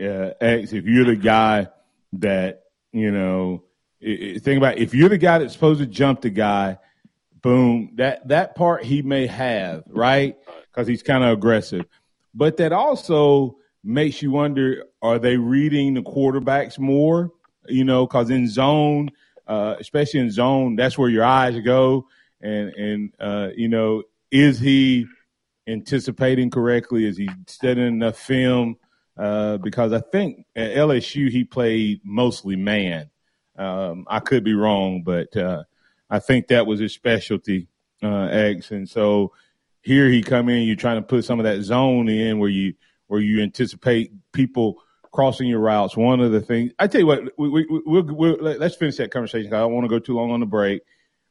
uh, 0.00 0.34
X, 0.40 0.72
if 0.72 0.86
you're 0.86 1.06
the 1.06 1.16
guy 1.16 1.66
that 2.14 2.62
you 2.92 3.10
know, 3.10 3.64
think 4.00 4.58
about 4.58 4.76
it, 4.78 4.82
if 4.82 4.94
you're 4.94 5.08
the 5.08 5.18
guy 5.18 5.38
that's 5.38 5.54
supposed 5.54 5.80
to 5.80 5.86
jump 5.86 6.20
the 6.20 6.30
guy, 6.30 6.78
boom, 7.40 7.90
that 7.96 8.28
that 8.28 8.54
part 8.54 8.84
he 8.84 9.02
may 9.02 9.26
have 9.26 9.82
right 9.88 10.36
because 10.72 10.88
he's 10.88 11.02
kind 11.02 11.24
of 11.24 11.30
aggressive. 11.30 11.84
But 12.34 12.56
that 12.56 12.72
also 12.72 13.56
makes 13.84 14.22
you 14.22 14.30
wonder: 14.30 14.84
Are 15.02 15.18
they 15.18 15.36
reading 15.36 15.94
the 15.94 16.02
quarterbacks 16.02 16.78
more? 16.78 17.30
You 17.68 17.84
know, 17.84 18.06
because 18.06 18.30
in 18.30 18.48
zone, 18.48 19.10
uh, 19.46 19.76
especially 19.78 20.20
in 20.20 20.30
zone, 20.30 20.76
that's 20.76 20.98
where 20.98 21.10
your 21.10 21.24
eyes 21.24 21.58
go. 21.60 22.06
And 22.40 22.70
and 22.70 23.12
uh, 23.20 23.48
you 23.56 23.68
know, 23.68 24.02
is 24.30 24.58
he 24.58 25.06
anticipating 25.66 26.50
correctly? 26.50 27.06
Is 27.06 27.16
he 27.16 27.28
studying 27.46 27.86
enough 27.86 28.18
film? 28.18 28.76
Uh, 29.16 29.58
because 29.58 29.92
I 29.92 30.00
think 30.00 30.46
at 30.56 30.74
LSU 30.74 31.28
he 31.28 31.44
played 31.44 32.00
mostly 32.02 32.56
man. 32.56 33.10
Um, 33.56 34.06
I 34.08 34.20
could 34.20 34.42
be 34.42 34.54
wrong, 34.54 35.02
but 35.02 35.36
uh, 35.36 35.64
I 36.08 36.18
think 36.18 36.48
that 36.48 36.66
was 36.66 36.80
his 36.80 36.94
specialty, 36.94 37.68
uh, 38.02 38.28
X. 38.30 38.70
And 38.70 38.88
so 38.88 39.32
here 39.82 40.08
he 40.08 40.22
come 40.22 40.48
in, 40.48 40.62
you're 40.62 40.76
trying 40.76 40.96
to 40.96 41.06
put 41.06 41.24
some 41.24 41.40
of 41.40 41.44
that 41.44 41.62
zone 41.62 42.08
in 42.08 42.38
where 42.38 42.48
you 42.48 42.74
where 43.08 43.20
you 43.20 43.42
anticipate 43.42 44.12
people 44.32 44.82
crossing 45.12 45.46
your 45.46 45.60
routes. 45.60 45.96
One 45.96 46.20
of 46.20 46.32
the 46.32 46.40
things 46.40 46.72
I 46.78 46.86
tell 46.86 47.00
you 47.02 47.06
what, 47.06 47.38
we, 47.38 47.48
we, 47.48 47.66
we'll, 47.68 48.04
we'll, 48.04 48.36
let's 48.36 48.76
finish 48.76 48.96
that 48.96 49.10
conversation. 49.10 49.52
I 49.52 49.58
don't 49.58 49.72
want 49.72 49.84
to 49.84 49.88
go 49.88 49.98
too 49.98 50.14
long 50.14 50.30
on 50.30 50.40
the 50.40 50.46
break. 50.46 50.82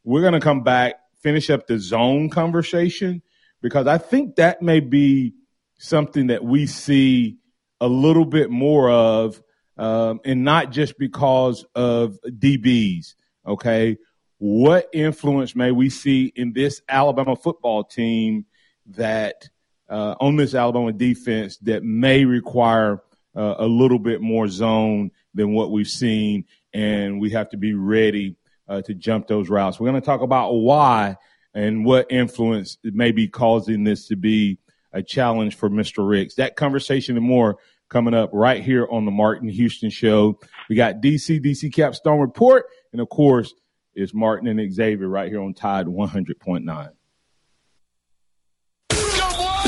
We're 0.04 0.22
going 0.22 0.34
to 0.34 0.40
come 0.40 0.64
back, 0.64 0.96
finish 1.22 1.50
up 1.50 1.66
the 1.66 1.80
zone 1.80 2.30
conversation 2.30 3.24
because 3.62 3.88
I 3.88 3.98
think 3.98 4.36
that 4.36 4.62
may 4.62 4.80
be 4.80 5.34
something 5.80 6.28
that 6.28 6.44
we 6.44 6.68
see 6.68 7.38
a 7.80 7.88
little 7.88 8.26
bit 8.26 8.52
more 8.52 8.92
of, 8.92 9.42
um, 9.78 10.20
and 10.24 10.44
not 10.44 10.72
just 10.72 10.98
because 11.00 11.66
of 11.74 12.20
DBs. 12.26 13.16
Okay, 13.48 13.98
what 14.42 14.90
influence 14.92 15.56
may 15.56 15.70
we 15.70 15.88
see 15.88 16.34
in 16.36 16.52
this 16.52 16.82
Alabama 16.90 17.36
football 17.36 17.84
team 17.84 18.44
that 18.88 19.48
uh, 19.88 20.16
on 20.20 20.36
this 20.36 20.56
Alabama 20.56 20.92
defense 20.92 21.58
that 21.58 21.84
may 21.84 22.26
require 22.26 23.04
uh, 23.36 23.54
a 23.60 23.68
little 23.68 24.00
bit 24.00 24.20
more 24.20 24.48
zone 24.48 25.12
than 25.36 25.54
what 25.54 25.70
we've 25.70 25.88
seen, 25.88 26.46
and 26.74 27.22
we 27.22 27.30
have 27.30 27.52
to 27.52 27.58
be 27.58 27.76
ready 27.76 28.36
uh, 28.68 28.82
to 28.82 28.96
jump 28.96 29.28
those 29.28 29.48
routes. 29.48 29.80
We're 29.80 29.92
going 29.92 30.02
to 30.02 30.06
talk 30.06 30.22
about 30.22 30.54
why 30.54 31.18
and 31.54 31.86
what 31.86 32.12
influence 32.12 32.80
may 32.84 33.12
be 33.12 33.28
causing 33.28 33.84
this 33.84 34.08
to 34.08 34.16
be 34.16 34.58
a 34.92 35.04
challenge 35.04 35.56
for 35.56 35.70
Mr. 35.70 36.10
Ricks. 36.10 36.34
That 36.34 36.56
conversation 36.56 37.16
and 37.16 37.26
more 37.26 37.60
coming 37.90 38.16
up 38.16 38.32
right 38.34 38.64
here 38.64 38.88
on 38.90 39.06
the 39.06 39.12
Martin 39.12 39.50
Houston 39.50 39.92
Show. 39.92 40.40
We 40.68 40.76
got 40.76 41.00
DC, 41.00 41.46
DC 41.46 41.72
Capstone 41.72 42.20
Report, 42.20 42.66
and 42.92 43.00
of 43.00 43.10
course, 43.10 43.54
it's 43.94 44.14
Martin 44.14 44.48
and 44.48 44.74
Xavier 44.74 45.08
right 45.08 45.30
here 45.30 45.42
on 45.42 45.54
Tide 45.54 45.88
100.9. 45.88 46.90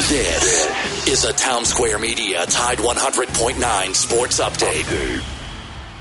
This 0.10 1.08
is 1.08 1.26
a 1.26 1.34
Town 1.34 1.66
Square 1.66 2.00
Media 2.00 2.46
Tide 2.46 2.78
100.9 2.80 3.96
Sports 3.96 4.40
Update. 4.40 5.43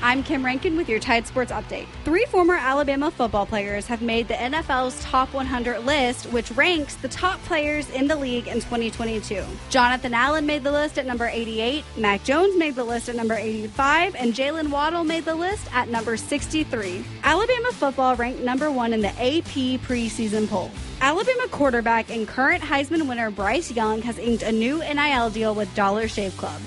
I'm 0.03 0.21
Kim 0.21 0.43
Rankin 0.43 0.75
with 0.75 0.89
your 0.89 0.99
Tide 0.99 1.25
Sports 1.25 1.53
Update. 1.53 1.87
Three 2.03 2.25
former 2.25 2.55
Alabama 2.55 3.09
football 3.09 3.45
players 3.45 3.87
have 3.87 4.01
made 4.01 4.27
the 4.27 4.33
NFL's 4.33 5.01
Top 5.01 5.33
100 5.33 5.85
list, 5.85 6.25
which 6.25 6.51
ranks 6.51 6.95
the 6.95 7.07
top 7.07 7.41
players 7.43 7.89
in 7.89 8.07
the 8.09 8.15
league 8.17 8.49
in 8.49 8.55
2022. 8.55 9.41
Jonathan 9.69 10.13
Allen 10.13 10.45
made 10.45 10.61
the 10.61 10.73
list 10.73 10.97
at 10.97 11.05
number 11.05 11.25
88, 11.25 11.85
Mac 11.95 12.21
Jones 12.25 12.57
made 12.57 12.75
the 12.75 12.83
list 12.83 13.07
at 13.07 13.15
number 13.15 13.35
85, 13.35 14.15
and 14.15 14.33
Jaylen 14.33 14.67
Waddle 14.67 15.05
made 15.05 15.23
the 15.23 15.35
list 15.35 15.73
at 15.73 15.87
number 15.87 16.17
63. 16.17 17.05
Alabama 17.23 17.71
football 17.71 18.17
ranked 18.17 18.41
number 18.41 18.69
one 18.69 18.91
in 18.91 18.99
the 18.99 19.07
AP 19.07 19.79
preseason 19.79 20.49
poll. 20.49 20.69
Alabama 20.99 21.47
quarterback 21.47 22.11
and 22.11 22.27
current 22.27 22.61
Heisman 22.61 23.07
winner 23.07 23.31
Bryce 23.31 23.71
Young 23.71 24.01
has 24.01 24.17
inked 24.17 24.43
a 24.43 24.51
new 24.51 24.79
NIL 24.79 25.29
deal 25.29 25.55
with 25.55 25.73
Dollar 25.75 26.09
Shave 26.09 26.35
Club. 26.35 26.59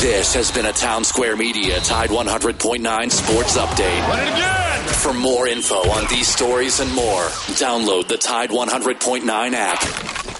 This 0.00 0.34
has 0.34 0.50
been 0.50 0.66
a 0.66 0.72
Town 0.72 1.04
Square 1.04 1.36
Media 1.36 1.80
Tide 1.80 2.10
100.9 2.10 3.10
Sports 3.10 3.56
Update. 3.56 4.08
Run 4.08 4.20
it 4.20 4.32
again! 4.32 4.88
For 4.94 5.12
more 5.12 5.46
info 5.48 5.88
on 5.90 6.06
these 6.08 6.28
stories 6.28 6.80
and 6.80 6.92
more, 6.94 7.24
download 7.56 8.08
the 8.08 8.18
Tide 8.18 8.50
100.9 8.50 9.52
app. 9.52 9.80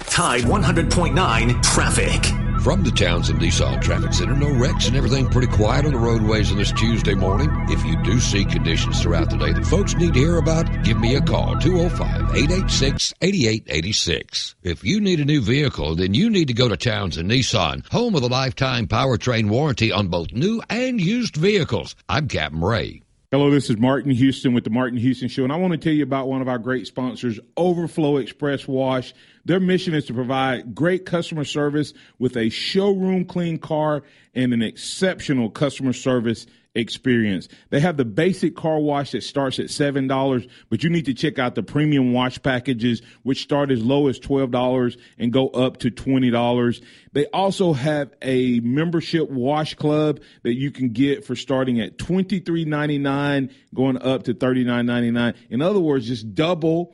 Tide 0.09 0.43
100.9 0.43 1.63
Traffic. 1.63 2.44
From 2.65 2.83
the 2.83 2.89
Townsend 2.89 3.39
Nissan 3.39 3.79
Traffic 3.79 4.11
Center, 4.11 4.35
no 4.35 4.49
wrecks 4.49 4.87
and 4.87 4.97
everything 4.97 5.29
pretty 5.29 5.45
quiet 5.45 5.85
on 5.85 5.91
the 5.91 5.99
roadways 5.99 6.51
on 6.51 6.57
this 6.57 6.71
Tuesday 6.71 7.13
morning. 7.13 7.47
If 7.69 7.85
you 7.85 7.95
do 8.01 8.19
see 8.19 8.43
conditions 8.43 9.03
throughout 9.03 9.29
the 9.29 9.37
day 9.37 9.53
that 9.53 9.67
folks 9.67 9.93
need 9.93 10.15
to 10.15 10.19
hear 10.19 10.37
about, 10.37 10.83
give 10.83 10.99
me 10.99 11.13
a 11.13 11.21
call, 11.21 11.53
205-886-8886. 11.57 14.55
If 14.63 14.83
you 14.83 14.99
need 14.99 15.19
a 15.19 15.25
new 15.25 15.41
vehicle, 15.41 15.93
then 15.93 16.15
you 16.15 16.31
need 16.31 16.47
to 16.47 16.55
go 16.55 16.67
to 16.67 16.75
Townsend 16.75 17.29
Nissan, 17.29 17.87
home 17.91 18.15
of 18.15 18.23
the 18.23 18.29
lifetime 18.29 18.87
powertrain 18.87 19.47
warranty 19.47 19.91
on 19.91 20.07
both 20.07 20.31
new 20.31 20.63
and 20.67 20.99
used 20.99 21.35
vehicles. 21.35 21.95
I'm 22.09 22.27
Captain 22.27 22.61
Ray. 22.61 23.03
Hello, 23.29 23.51
this 23.51 23.69
is 23.69 23.77
Martin 23.77 24.09
Houston 24.09 24.53
with 24.53 24.63
the 24.63 24.71
Martin 24.71 24.97
Houston 24.97 25.27
Show, 25.27 25.43
and 25.43 25.53
I 25.53 25.57
want 25.57 25.73
to 25.73 25.77
tell 25.77 25.93
you 25.93 26.01
about 26.01 26.27
one 26.27 26.41
of 26.41 26.47
our 26.47 26.57
great 26.57 26.87
sponsors, 26.87 27.39
Overflow 27.57 28.17
Express 28.17 28.67
Wash. 28.67 29.13
Their 29.45 29.59
mission 29.59 29.93
is 29.93 30.05
to 30.05 30.13
provide 30.13 30.73
great 30.73 31.05
customer 31.05 31.45
service 31.45 31.93
with 32.19 32.35
a 32.35 32.49
showroom 32.49 33.25
clean 33.25 33.59
car 33.59 34.03
and 34.33 34.53
an 34.53 34.61
exceptional 34.61 35.49
customer 35.49 35.93
service 35.93 36.47
experience. 36.75 37.47
They 37.69 37.79
have 37.79 37.95
the 37.97 38.05
basic 38.05 38.55
car 38.55 38.79
wash 38.79 39.11
that 39.11 39.23
starts 39.23 39.59
at 39.59 39.67
$7, 39.67 40.49
but 40.69 40.83
you 40.83 40.89
need 40.89 41.05
to 41.05 41.13
check 41.13 41.39
out 41.39 41.55
the 41.55 41.63
premium 41.63 42.11
wash 42.11 42.41
packages, 42.43 43.01
which 43.23 43.41
start 43.41 43.71
as 43.71 43.81
low 43.81 44.07
as 44.07 44.19
$12 44.19 44.97
and 45.17 45.31
go 45.31 45.47
up 45.49 45.77
to 45.77 45.89
$20. 45.89 46.83
They 47.13 47.25
also 47.27 47.73
have 47.73 48.13
a 48.21 48.59
membership 48.59 49.29
wash 49.29 49.75
club 49.75 50.19
that 50.43 50.55
you 50.55 50.69
can 50.69 50.89
get 50.89 51.25
for 51.25 51.35
starting 51.35 51.79
at 51.79 51.97
$23.99, 51.97 53.51
going 53.73 54.01
up 54.01 54.23
to 54.23 54.33
$39.99. 54.33 55.33
In 55.49 55.61
other 55.61 55.79
words, 55.79 56.07
just 56.07 56.35
double 56.35 56.93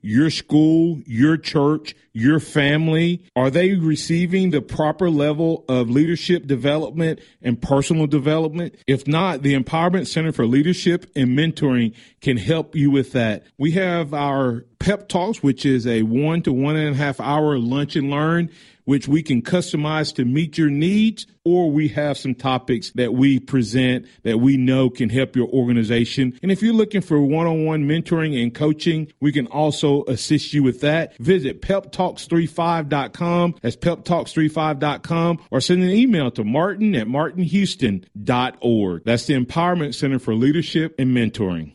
your 0.01 0.29
school, 0.29 0.99
your 1.05 1.37
church, 1.37 1.95
your 2.13 2.39
family, 2.39 3.23
are 3.35 3.49
they 3.49 3.73
receiving 3.75 4.51
the 4.51 4.61
proper 4.61 5.09
level 5.09 5.63
of 5.69 5.89
leadership 5.89 6.47
development 6.47 7.19
and 7.41 7.61
personal 7.61 8.07
development? 8.07 8.75
If 8.87 9.07
not, 9.07 9.41
the 9.43 9.55
Empowerment 9.55 10.07
Center 10.07 10.31
for 10.31 10.45
Leadership 10.45 11.09
and 11.15 11.29
Mentoring 11.29 11.95
can 12.19 12.37
help 12.37 12.75
you 12.75 12.91
with 12.91 13.13
that. 13.13 13.43
We 13.57 13.71
have 13.71 14.13
our 14.13 14.65
pep 14.79 15.07
talks, 15.07 15.41
which 15.41 15.65
is 15.65 15.87
a 15.87 16.01
one 16.03 16.41
to 16.43 16.51
one 16.51 16.75
and 16.75 16.95
a 16.95 16.97
half 16.97 17.19
hour 17.19 17.57
lunch 17.57 17.95
and 17.95 18.09
learn 18.09 18.49
which 18.85 19.07
we 19.07 19.23
can 19.23 19.41
customize 19.41 20.13
to 20.15 20.25
meet 20.25 20.57
your 20.57 20.69
needs, 20.69 21.27
or 21.45 21.71
we 21.71 21.87
have 21.89 22.17
some 22.17 22.35
topics 22.35 22.91
that 22.91 23.13
we 23.13 23.39
present 23.39 24.05
that 24.23 24.39
we 24.39 24.57
know 24.57 24.89
can 24.89 25.09
help 25.09 25.35
your 25.35 25.47
organization. 25.49 26.37
And 26.41 26.51
if 26.51 26.61
you're 26.61 26.73
looking 26.73 27.01
for 27.01 27.21
one 27.21 27.47
on 27.47 27.65
one 27.65 27.87
mentoring 27.87 28.41
and 28.41 28.53
coaching, 28.53 29.11
we 29.19 29.31
can 29.31 29.47
also 29.47 29.90
assist 30.07 30.53
you 30.53 30.63
with 30.63 30.81
that. 30.81 31.15
Visit 31.17 31.61
peptalks35.com. 31.61 33.55
That's 33.61 33.75
peptalks35.com 33.75 35.39
or 35.51 35.61
send 35.61 35.83
an 35.83 35.89
email 35.89 36.31
to 36.31 36.43
martin 36.43 36.95
at 36.95 37.07
martinhouston.org. 37.07 39.03
That's 39.05 39.25
the 39.25 39.33
Empowerment 39.33 39.93
Center 39.95 40.19
for 40.19 40.35
Leadership 40.35 40.95
and 40.99 41.15
Mentoring. 41.15 41.73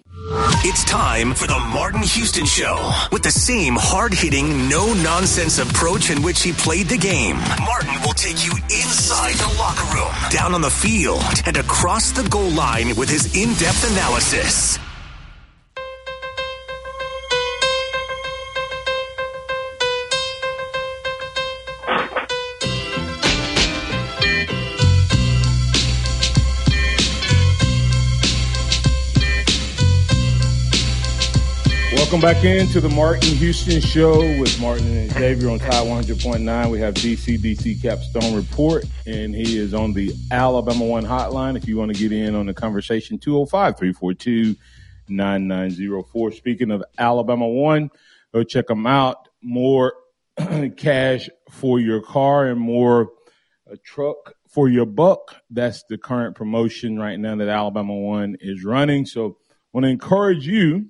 It's 0.68 0.82
time 0.84 1.34
for 1.34 1.46
the 1.46 1.58
Martin 1.72 2.02
Houston 2.02 2.46
Show. 2.46 2.92
With 3.12 3.22
the 3.22 3.30
same 3.30 3.74
hard 3.76 4.12
hitting, 4.12 4.68
no 4.68 4.92
nonsense 4.94 5.58
approach 5.58 6.10
in 6.10 6.22
which 6.22 6.42
he 6.42 6.52
played 6.52 6.88
the 6.88 6.96
game, 6.96 7.36
Martin 7.64 7.94
will 8.02 8.14
take 8.14 8.44
you 8.44 8.52
inside 8.64 9.34
the 9.34 9.54
locker 9.58 9.84
room, 9.94 10.12
down 10.30 10.54
on 10.54 10.62
the 10.62 10.70
field, 10.70 11.22
and 11.46 11.56
across 11.56 12.10
the 12.10 12.28
goal 12.28 12.50
line 12.50 12.96
with 12.96 13.08
his 13.08 13.36
in 13.36 13.54
depth 13.54 13.88
analysis. 13.92 14.78
Welcome 32.16 32.34
back 32.34 32.44
into 32.44 32.80
the 32.80 32.88
Martin 32.88 33.36
Houston 33.36 33.78
Show 33.78 34.20
with 34.40 34.58
Martin 34.58 34.86
and 34.86 35.10
Xavier 35.10 35.50
on 35.50 35.58
Tide 35.58 35.86
100.9. 35.86 36.70
We 36.70 36.80
have 36.80 36.94
DC 36.94 37.36
DC 37.36 37.82
Capstone 37.82 38.34
Report, 38.34 38.86
and 39.06 39.34
he 39.34 39.58
is 39.58 39.74
on 39.74 39.92
the 39.92 40.14
Alabama 40.30 40.82
One 40.82 41.04
hotline. 41.04 41.58
If 41.58 41.68
you 41.68 41.76
want 41.76 41.92
to 41.92 41.98
get 41.98 42.12
in 42.12 42.34
on 42.34 42.46
the 42.46 42.54
conversation, 42.54 43.18
205 43.18 43.76
342 43.76 44.56
9904. 45.10 46.32
Speaking 46.32 46.70
of 46.70 46.82
Alabama 46.96 47.46
One, 47.46 47.90
go 48.32 48.42
check 48.42 48.68
them 48.68 48.86
out. 48.86 49.28
More 49.42 49.92
cash 50.78 51.28
for 51.50 51.80
your 51.80 52.00
car 52.00 52.46
and 52.46 52.58
more 52.58 53.10
a 53.70 53.76
truck 53.76 54.32
for 54.48 54.70
your 54.70 54.86
buck. 54.86 55.36
That's 55.50 55.84
the 55.90 55.98
current 55.98 56.34
promotion 56.34 56.98
right 56.98 57.20
now 57.20 57.36
that 57.36 57.48
Alabama 57.48 57.94
One 57.94 58.38
is 58.40 58.64
running. 58.64 59.04
So 59.04 59.36
I 59.36 59.52
want 59.74 59.84
to 59.84 59.90
encourage 59.90 60.46
you 60.46 60.86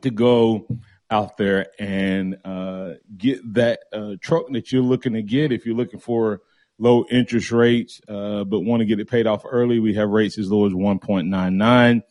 to 0.00 0.10
go 0.10 0.66
out 1.10 1.36
there 1.36 1.68
and 1.78 2.38
uh, 2.44 2.94
get 3.16 3.54
that 3.54 3.80
uh, 3.92 4.14
truck 4.20 4.46
that 4.52 4.72
you're 4.72 4.82
looking 4.82 5.14
to 5.14 5.22
get. 5.22 5.52
If 5.52 5.66
you're 5.66 5.76
looking 5.76 6.00
for 6.00 6.40
low 6.78 7.04
interest 7.10 7.52
rates, 7.52 8.00
uh, 8.08 8.44
but 8.44 8.60
want 8.60 8.80
to 8.80 8.86
get 8.86 9.00
it 9.00 9.08
paid 9.08 9.26
off 9.26 9.44
early, 9.48 9.78
we 9.78 9.94
have 9.94 10.08
rates 10.08 10.38
as 10.38 10.50
low 10.50 10.66
as 10.66 10.72
1.99. 10.72 12.02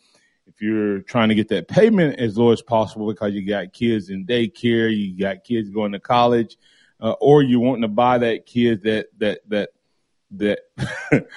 If 0.46 0.62
you're 0.62 1.00
trying 1.00 1.30
to 1.30 1.36
get 1.36 1.50
that 1.50 1.68
payment 1.68 2.20
as 2.20 2.38
low 2.38 2.52
as 2.52 2.62
possible 2.62 3.08
because 3.08 3.34
you 3.34 3.46
got 3.46 3.74
kids 3.74 4.10
in 4.10 4.26
daycare, 4.26 4.96
you 4.96 5.18
got 5.18 5.44
kids 5.44 5.70
going 5.70 5.94
to 5.94 6.00
college, 6.00 6.58
uh, 7.02 7.12
or 7.20 7.42
you're 7.42 7.60
wanting 7.60 7.82
to 7.82 7.88
buy 7.88 8.20
that 8.20 8.46
kid 8.46 8.84
that 8.84 9.08
that 9.18 9.40
that 9.50 9.70
that 10.32 10.60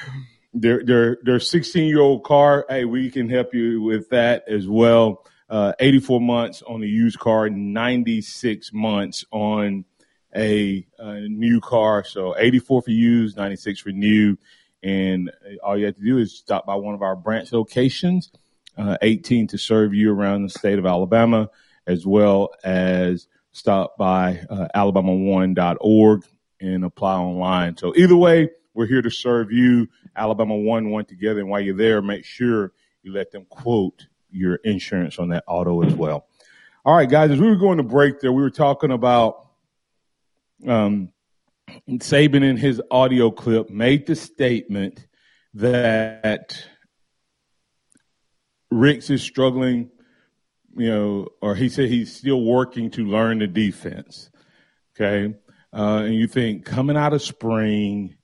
their 0.55 0.85
their 0.85 1.19
their 1.23 1.41
16 1.41 1.89
year 1.89 2.01
old 2.01 2.25
car, 2.25 2.67
hey, 2.69 2.85
we 2.85 3.11
can 3.11 3.29
help 3.29 3.55
you 3.55 3.83
with 3.83 4.11
that 4.11 4.45
as 4.49 4.69
well 4.69 5.25
uh, 5.49 5.73
84 5.79 6.21
months 6.21 6.63
on 6.63 6.83
a 6.83 6.87
used 6.87 7.19
car, 7.19 7.49
96 7.49 8.73
months 8.73 9.25
on 9.31 9.85
a, 10.35 10.87
a, 10.99 11.21
new 11.29 11.61
car. 11.61 12.05
So 12.05 12.35
84 12.37 12.83
for 12.83 12.91
used, 12.91 13.37
96 13.37 13.81
for 13.81 13.91
new. 13.91 14.37
And 14.83 15.31
all 15.63 15.79
you 15.79 15.87
have 15.87 15.97
to 15.97 16.05
do 16.05 16.19
is 16.19 16.37
stop 16.37 16.67
by 16.67 16.75
one 16.75 16.95
of 16.95 17.03
our 17.03 17.17
branch 17.17 17.53
locations, 17.53 18.31
uh, 18.77 18.99
18 19.03 19.49
to 19.49 19.59
serve 19.59 19.95
you 19.95 20.13
around 20.13 20.43
the 20.43 20.51
state 20.51 20.79
of 20.79 20.87
Alabama, 20.87 21.49
as 21.87 22.07
well 22.07 22.51
as 22.63 23.29
stop 23.53 23.97
by 23.97 24.41
uh, 24.51 24.69
alabama1.org 24.75 26.25
and 26.61 26.85
apply 26.85 27.17
online. 27.17 27.77
So 27.77 27.95
either 27.97 28.17
way, 28.17 28.51
we're 28.75 28.87
here 28.87 29.03
to 29.03 29.11
serve 29.11 29.51
you. 29.51 29.89
Alabama 30.15 30.57
One, 30.57 30.91
one 30.91 31.07
together. 31.07 31.41
And 31.41 31.49
while 31.49 31.61
you're 31.61 31.77
there, 31.77 32.03
make 32.03 32.25
sure 32.25 32.73
you 33.03 33.13
let 33.13 33.31
them 33.31 33.47
quote 33.49 34.07
your 34.31 34.57
insurance 34.57 35.19
on 35.19 35.29
that 35.29 35.45
auto 35.47 35.83
as 35.83 35.95
well. 35.95 36.27
All 36.85 36.95
right, 36.95 37.09
guys, 37.09 37.31
as 37.31 37.41
we 37.41 37.49
were 37.49 37.57
going 37.57 37.79
to 37.79 37.85
break 37.85 38.21
there, 38.21 38.33
we 38.33 38.43
were 38.43 38.51
talking 38.51 38.91
about 38.93 39.49
um, 40.67 41.11
Saban 41.89 42.45
in 42.45 42.57
his 42.57 42.81
audio 42.91 43.31
clip 43.31 43.71
made 43.71 44.07
the 44.07 44.15
statement 44.15 45.07
that 45.55 46.65
Ricks 48.71 49.11
is 49.11 49.23
struggling, 49.23 49.91
you 50.77 50.91
know, 50.91 51.29
or 51.41 51.55
he 51.55 51.69
said 51.69 51.89
he's 51.89 52.15
still 52.15 52.43
working 52.43 52.91
to 52.93 53.05
learn 53.05 53.39
the 53.39 53.47
defense. 53.47 54.31
Okay. 54.95 55.35
Uh, 55.73 56.03
and 56.05 56.15
you 56.15 56.27
think 56.27 56.65
coming 56.65 56.97
out 56.97 57.13
of 57.13 57.23
spring, 57.23 58.17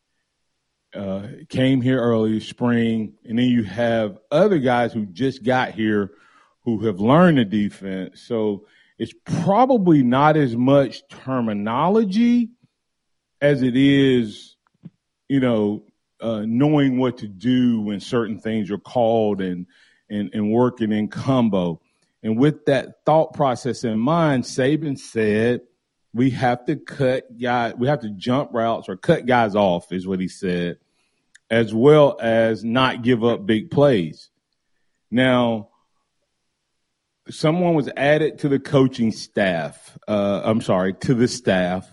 uh, 0.95 1.27
came 1.49 1.81
here 1.81 2.01
early, 2.01 2.41
spring, 2.41 3.15
and 3.25 3.39
then 3.39 3.47
you 3.47 3.65
have 3.65 4.19
other 4.31 4.59
guys 4.59 4.93
who 4.93 5.07
just 5.07 5.43
got 5.43 5.73
here 5.73 6.13
who 6.65 6.85
have 6.87 7.01
learned 7.01 7.39
the 7.39 7.45
defense. 7.45 8.23
So 8.23 8.67
it's 8.99 9.15
probably 9.25 10.03
not 10.03 10.37
as 10.37 10.55
much 10.57 11.07
terminology 11.09 12.51
as 13.41 13.63
it 13.63 13.77
is, 13.77 14.57
you 15.29 15.41
know, 15.41 15.85
uh, 16.21 16.45
knowing 16.47 16.99
what 16.99 17.19
to 17.19 17.27
do 17.27 17.81
when 17.81 17.99
certain 17.99 18.39
things 18.39 18.71
are 18.71 18.79
called 18.79 19.41
and, 19.41 19.67
and, 20.09 20.31
and 20.33 20.53
working 20.53 20.93
in 20.93 21.09
combo. 21.09 21.81
And 22.23 22.39
with 22.39 22.67
that 22.67 23.05
thought 23.05 23.35
process 23.35 23.83
in 23.83 23.99
mind, 23.99 24.45
Saban 24.45 24.97
said 24.97 25.63
we 26.15 26.31
have 26.31 26.65
to 26.67 26.77
cut 26.77 27.39
guys, 27.41 27.75
we 27.77 27.89
have 27.89 28.01
to 28.01 28.11
jump 28.11 28.51
routes 28.53 28.89
or 28.89 28.97
cut 28.97 29.27
guys 29.27 29.55
off, 29.55 29.93
is 29.93 30.07
what 30.07 30.21
he 30.21 30.29
said, 30.29 30.79
as 31.51 31.75
well 31.75 32.19
as 32.21 32.65
not 32.65 33.03
give 33.03 33.25
up 33.25 33.47
big 33.47 33.71
plays. 33.71 34.31
Now, 35.11 35.69
someone 37.31 37.75
was 37.75 37.89
added 37.97 38.41
to 38.41 38.49
the 38.49 38.59
coaching 38.59 39.13
staff. 39.13 39.99
Uh, 40.07 40.43
I'm 40.45 40.61
sorry, 40.61 40.95
to 40.95 41.15
the 41.15 41.29
staff, 41.29 41.89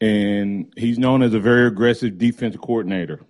and 0.00 0.72
he's 0.76 0.98
known 0.98 1.22
as 1.22 1.34
a 1.34 1.40
very 1.40 1.66
aggressive 1.66 2.18
defense 2.18 2.56
coordinator. 2.56 3.20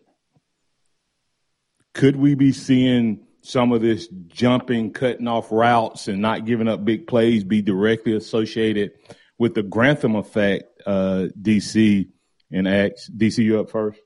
Could 1.95 2.17
we 2.17 2.35
be 2.35 2.53
seeing 2.53 3.21
some 3.45 3.73
of 3.73 3.83
this 3.83 4.09
jumping, 4.29 4.93
cutting 4.93 5.29
off 5.29 5.53
routes, 5.53 6.09
and 6.09 6.21
not 6.21 6.45
giving 6.45 6.69
up 6.69 6.85
big 6.85 7.07
plays 7.07 7.45
be 7.45 7.63
directly 7.63 8.17
associated 8.17 8.93
with 9.39 9.55
the 9.55 9.63
Grantham 9.63 10.17
effect? 10.17 10.65
Uh, 10.87 11.29
DC 11.41 12.09
and 12.51 12.69
X. 12.69 13.11
DC, 13.17 13.39
you 13.39 13.61
up 13.61 13.71
first? 13.71 14.01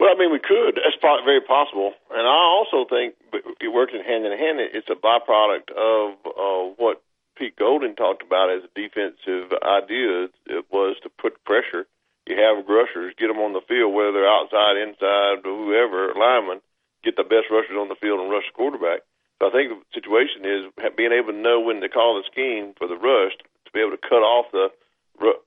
Well, 0.00 0.10
I 0.14 0.18
mean, 0.18 0.30
we 0.30 0.38
could. 0.38 0.78
That's 0.78 1.24
very 1.24 1.40
possible. 1.40 1.92
And 2.10 2.26
I 2.26 2.38
also 2.54 2.86
think 2.88 3.14
it 3.60 3.72
works 3.72 3.92
in 3.94 4.04
hand 4.04 4.24
in 4.24 4.32
hand. 4.32 4.60
It's 4.60 4.88
a 4.90 4.94
byproduct 4.94 5.70
of 5.74 6.14
uh, 6.24 6.74
what 6.76 7.02
Pete 7.36 7.56
Golding 7.56 7.96
talked 7.96 8.22
about 8.22 8.50
as 8.50 8.62
a 8.64 8.72
defensive 8.74 9.50
idea. 9.62 10.28
It 10.46 10.66
was 10.70 10.96
to 11.02 11.10
put 11.10 11.44
pressure. 11.44 11.86
You 12.26 12.36
have 12.36 12.68
rushers, 12.68 13.14
get 13.18 13.28
them 13.28 13.38
on 13.38 13.54
the 13.54 13.64
field, 13.66 13.94
whether 13.94 14.12
they're 14.12 14.28
outside, 14.28 14.76
inside, 14.76 15.42
whoever, 15.44 16.12
lineman, 16.14 16.60
get 17.08 17.16
the 17.16 17.24
best 17.24 17.48
rushers 17.48 17.80
on 17.80 17.88
the 17.88 17.96
field 17.96 18.20
and 18.20 18.28
rush 18.28 18.44
the 18.44 18.56
quarterback. 18.60 19.00
So 19.40 19.48
I 19.48 19.52
think 19.54 19.72
the 19.72 19.80
situation 19.96 20.44
is 20.44 20.68
being 20.92 21.16
able 21.16 21.32
to 21.32 21.40
know 21.40 21.64
when 21.64 21.80
to 21.80 21.88
call 21.88 22.20
the 22.20 22.28
scheme 22.28 22.76
for 22.76 22.84
the 22.84 23.00
rush 23.00 23.32
to 23.40 23.70
be 23.72 23.80
able 23.80 23.96
to 23.96 24.04
cut 24.04 24.20
off 24.20 24.52
the 24.52 24.68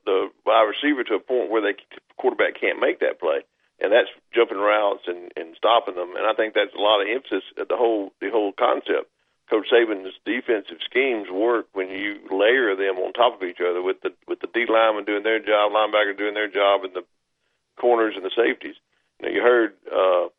the 0.04 0.28
wide 0.44 0.68
receiver 0.68 1.00
to 1.00 1.16
a 1.16 1.18
point 1.18 1.48
where 1.48 1.62
the 1.62 1.72
quarterback 2.20 2.60
can't 2.60 2.76
make 2.76 3.00
that 3.00 3.16
play 3.16 3.40
and 3.82 3.90
that's 3.90 4.08
jumping 4.32 4.62
routes 4.62 5.02
and, 5.06 5.34
and 5.34 5.58
stopping 5.58 5.96
them. 5.96 6.14
And 6.16 6.24
I 6.24 6.32
think 6.34 6.54
that's 6.54 6.74
a 6.74 6.80
lot 6.80 7.02
of 7.02 7.10
emphasis 7.10 7.42
at 7.58 7.68
the 7.68 7.76
whole 7.76 8.14
the 8.22 8.30
whole 8.30 8.54
concept. 8.54 9.10
Coach 9.50 9.66
Saban's 9.68 10.14
defensive 10.24 10.78
schemes 10.86 11.28
work 11.28 11.66
when 11.74 11.90
you 11.90 12.22
layer 12.30 12.74
them 12.78 12.96
on 13.02 13.12
top 13.12 13.34
of 13.36 13.42
each 13.42 13.60
other 13.60 13.82
with 13.82 14.00
the 14.00 14.14
with 14.28 14.40
the 14.40 14.48
D 14.54 14.64
lineman 14.70 15.04
doing 15.04 15.24
their 15.24 15.40
job, 15.40 15.74
linebacker 15.74 16.16
doing 16.16 16.32
their 16.32 16.48
job, 16.48 16.84
and 16.84 16.94
the 16.94 17.02
corners 17.76 18.14
and 18.16 18.24
the 18.24 18.30
safeties. 18.30 18.76
Know, 19.20 19.28
you 19.28 19.42
heard 19.42 19.74
uh, 19.90 20.30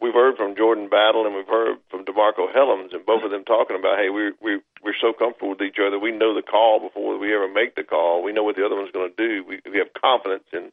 we've 0.00 0.14
heard 0.14 0.36
from 0.36 0.56
Jordan 0.56 0.88
Battle 0.88 1.26
and 1.26 1.34
we've 1.34 1.46
heard 1.46 1.78
from 1.90 2.04
DeMarcco 2.04 2.50
Hellams, 2.54 2.94
and 2.94 3.06
both 3.06 3.22
of 3.22 3.30
them 3.30 3.44
talking 3.44 3.78
about, 3.78 3.98
hey, 3.98 4.10
we 4.10 4.32
we 4.42 4.60
we're 4.82 4.98
so 5.00 5.12
comfortable 5.12 5.50
with 5.50 5.62
each 5.62 5.78
other. 5.78 5.98
We 5.98 6.12
know 6.12 6.34
the 6.34 6.42
call 6.42 6.80
before 6.80 7.18
we 7.18 7.34
ever 7.34 7.48
make 7.48 7.74
the 7.74 7.84
call. 7.84 8.22
We 8.22 8.32
know 8.32 8.42
what 8.42 8.56
the 8.56 8.66
other 8.66 8.76
one's 8.76 8.92
going 8.92 9.10
to 9.10 9.16
do. 9.16 9.44
We 9.46 9.60
we 9.70 9.78
have 9.78 9.94
confidence 9.94 10.44
in 10.52 10.70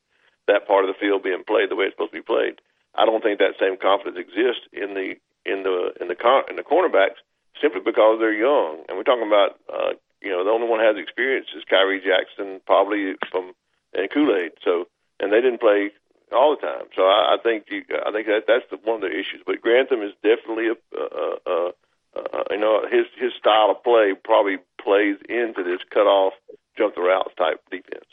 that 0.47 0.67
part 0.67 0.85
of 0.85 0.89
the 0.89 0.99
field 0.99 1.23
being 1.23 1.43
played 1.45 1.69
the 1.69 1.75
way 1.75 1.85
it's 1.85 1.93
supposed 1.93 2.13
to 2.13 2.21
be 2.21 2.25
played. 2.25 2.61
I 2.95 3.05
don't 3.05 3.21
think 3.21 3.39
that 3.39 3.59
same 3.59 3.77
confidence 3.77 4.17
exists 4.17 4.65
in 4.73 4.93
the 4.93 5.17
in 5.45 5.63
the 5.63 5.93
in 6.01 6.07
the 6.07 6.17
in 6.49 6.55
the 6.55 6.65
cornerbacks 6.65 7.21
simply 7.61 7.81
because 7.81 8.17
they're 8.19 8.33
young. 8.33 8.83
And 8.87 8.97
we're 8.97 9.07
talking 9.07 9.27
about 9.27 9.59
uh, 9.69 9.93
you 10.21 10.31
know 10.31 10.43
the 10.43 10.51
only 10.51 10.67
one 10.67 10.79
has 10.79 10.97
experience 10.97 11.47
is 11.55 11.63
Khyree 11.69 12.01
Jackson, 12.01 12.61
probably 12.65 13.13
from 13.29 13.53
and 13.93 14.09
Kool 14.09 14.33
Aid. 14.33 14.53
So 14.63 14.87
and 15.19 15.31
they 15.31 15.41
didn't 15.41 15.61
play 15.61 15.91
all 16.35 16.55
the 16.55 16.61
time. 16.61 16.85
So 16.95 17.03
I, 17.03 17.35
I 17.35 17.37
think 17.41 17.65
you, 17.69 17.83
I 18.05 18.11
think 18.11 18.27
that 18.27 18.43
that's 18.47 18.65
the, 18.69 18.77
one 18.83 19.03
of 19.03 19.09
the 19.09 19.11
issues. 19.11 19.41
But 19.45 19.61
Grantham 19.61 20.01
is 20.01 20.13
definitely 20.23 20.67
a, 20.67 20.97
a, 20.97 21.37
a, 21.45 21.71
a 22.15 22.43
you 22.51 22.59
know 22.59 22.81
his 22.89 23.05
his 23.17 23.31
style 23.39 23.71
of 23.71 23.83
play 23.83 24.13
probably 24.23 24.57
plays 24.81 25.17
into 25.27 25.63
this 25.63 25.79
cut 25.89 26.07
off 26.07 26.33
jump 26.77 26.95
the 26.95 27.01
routes 27.01 27.33
type 27.37 27.61
defense. 27.71 28.05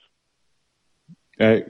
Hey, 1.39 1.65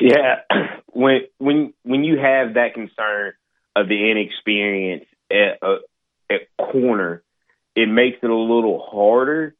yeah, 0.00 0.40
when 0.86 1.22
when 1.38 1.74
when 1.84 2.04
you 2.04 2.18
have 2.18 2.54
that 2.54 2.74
concern 2.74 3.32
of 3.76 3.88
the 3.88 4.10
inexperience 4.10 5.06
at 5.30 5.62
uh, 5.62 5.76
at 6.30 6.40
corner, 6.58 7.22
it 7.74 7.88
makes 7.88 8.18
it 8.22 8.30
a 8.30 8.34
little 8.34 8.84
harder 8.90 9.54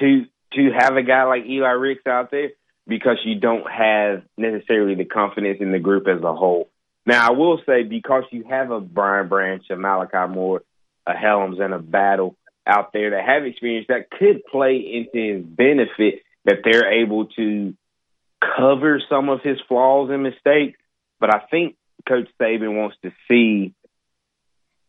to 0.00 0.24
to 0.54 0.70
have 0.76 0.96
a 0.96 1.02
guy 1.02 1.24
like 1.24 1.44
Eli 1.46 1.70
Ricks 1.70 2.06
out 2.06 2.30
there 2.30 2.50
because 2.86 3.18
you 3.24 3.36
don't 3.36 3.70
have 3.70 4.22
necessarily 4.36 4.94
the 4.94 5.04
confidence 5.04 5.58
in 5.60 5.72
the 5.72 5.78
group 5.78 6.06
as 6.06 6.22
a 6.22 6.34
whole. 6.34 6.68
Now, 7.06 7.28
I 7.28 7.32
will 7.32 7.60
say 7.66 7.82
because 7.82 8.24
you 8.30 8.44
have 8.48 8.70
a 8.70 8.80
Brian 8.80 9.28
Branch, 9.28 9.62
a 9.70 9.76
Malachi 9.76 10.32
Moore, 10.32 10.62
a 11.06 11.12
Hellams, 11.12 11.60
and 11.60 11.74
a 11.74 11.78
Battle 11.78 12.36
out 12.66 12.92
there 12.92 13.10
that 13.10 13.26
have 13.26 13.44
experience 13.44 13.86
that 13.88 14.10
could 14.10 14.44
play 14.50 14.76
into 14.76 15.34
his 15.34 15.44
benefit 15.44 16.22
that 16.44 16.58
they're 16.64 17.02
able 17.02 17.26
to 17.26 17.74
cover 18.56 19.02
some 19.08 19.28
of 19.28 19.40
his 19.42 19.58
flaws 19.68 20.10
and 20.10 20.22
mistakes, 20.22 20.78
but 21.20 21.34
I 21.34 21.40
think 21.50 21.76
Coach 22.08 22.28
Saban 22.40 22.76
wants 22.76 22.96
to 23.02 23.12
see 23.28 23.74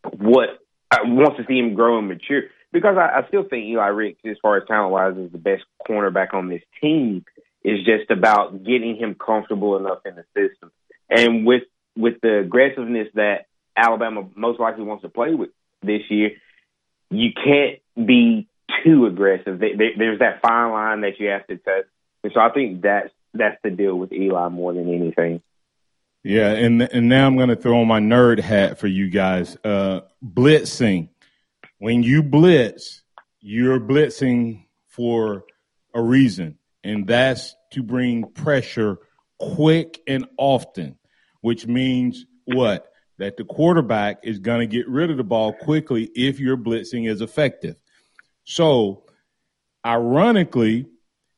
what 0.03 0.49
uh, 0.91 0.97
wants 1.03 1.37
to 1.37 1.45
see 1.47 1.57
him 1.57 1.73
grow 1.73 1.97
and 1.97 2.07
mature 2.07 2.43
because 2.71 2.97
I, 2.97 3.19
I 3.19 3.27
still 3.27 3.43
think 3.43 3.65
Eli 3.65 3.87
Ricks, 3.87 4.19
as 4.25 4.37
far 4.41 4.57
as 4.57 4.67
talent 4.67 4.91
wise, 4.91 5.17
is 5.17 5.31
the 5.31 5.37
best 5.37 5.63
cornerback 5.87 6.33
on 6.33 6.49
this 6.49 6.61
team. 6.81 7.25
Is 7.66 7.84
just 7.84 8.11
about 8.11 8.63
getting 8.63 8.95
him 8.95 9.16
comfortable 9.16 9.76
enough 9.76 10.05
in 10.05 10.16
the 10.16 10.26
system, 10.36 10.72
and 11.09 11.47
with 11.47 11.63
with 11.97 12.22
the 12.22 12.39
aggressiveness 12.39 13.07
that 13.16 13.47
Alabama 13.76 14.30
most 14.36 14.59
likely 14.59 14.84
wants 14.84 15.01
to 15.01 15.09
play 15.09 15.34
with 15.34 15.49
this 15.82 16.01
year, 16.09 16.32
you 17.09 17.32
can't 17.34 17.80
be 18.05 18.47
too 18.84 19.07
aggressive. 19.07 19.59
There's 19.59 20.20
that 20.20 20.41
fine 20.43 20.72
line 20.72 21.01
that 21.01 21.20
you 21.20 21.30
have 21.30 21.47
to 21.47 21.57
touch, 21.57 21.86
and 22.24 22.32
so 22.34 22.39
I 22.39 22.49
think 22.49 22.84
that's 22.84 23.09
that's 23.34 23.57
the 23.63 23.72
deal 23.72 23.95
with 23.95 24.13
Eli 24.13 24.49
more 24.49 24.74
than 24.74 24.93
anything. 24.93 25.41
Yeah, 26.24 26.51
and 26.51 26.82
and 26.82 27.09
now 27.09 27.28
I'm 27.28 27.36
going 27.36 27.49
to 27.49 27.55
throw 27.55 27.82
on 27.82 27.88
my 27.88 27.99
nerd 27.99 28.39
hat 28.39 28.78
for 28.78 28.88
you 28.88 29.09
guys. 29.09 29.57
Uh, 29.63 30.01
blitzing. 30.24 31.09
When 31.78 32.03
you 32.03 32.24
blitz, 32.24 33.01
you're 33.41 33.80
blitzing 33.80 34.66
for 34.88 35.45
a 35.93 36.01
reason, 36.01 36.57
and 36.86 37.07
that's 37.07 37.55
to 37.71 37.81
bring 37.81 38.31
pressure 38.31 38.99
quick 39.39 39.99
and 40.07 40.27
often, 40.38 40.97
which 41.41 41.65
means 41.65 42.25
what? 42.45 42.91
That 43.17 43.38
the 43.38 43.43
quarterback 43.43 44.19
is 44.23 44.39
going 44.39 44.59
to 44.59 44.67
get 44.67 44.88
rid 44.88 45.09
of 45.09 45.17
the 45.17 45.23
ball 45.23 45.53
quickly 45.53 46.03
if 46.15 46.39
your 46.39 46.57
blitzing 46.57 47.09
is 47.09 47.21
effective. 47.21 47.75
So, 48.43 49.03
ironically, 49.86 50.88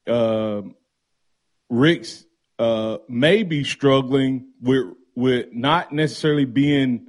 uh, 0.05 0.63
Ricks 1.69 2.25
uh, 2.59 2.97
may 3.07 3.43
be 3.43 3.63
struggling 3.63 4.51
with 4.61 4.85
with 5.15 5.53
not 5.53 5.91
necessarily 5.91 6.45
being 6.45 7.07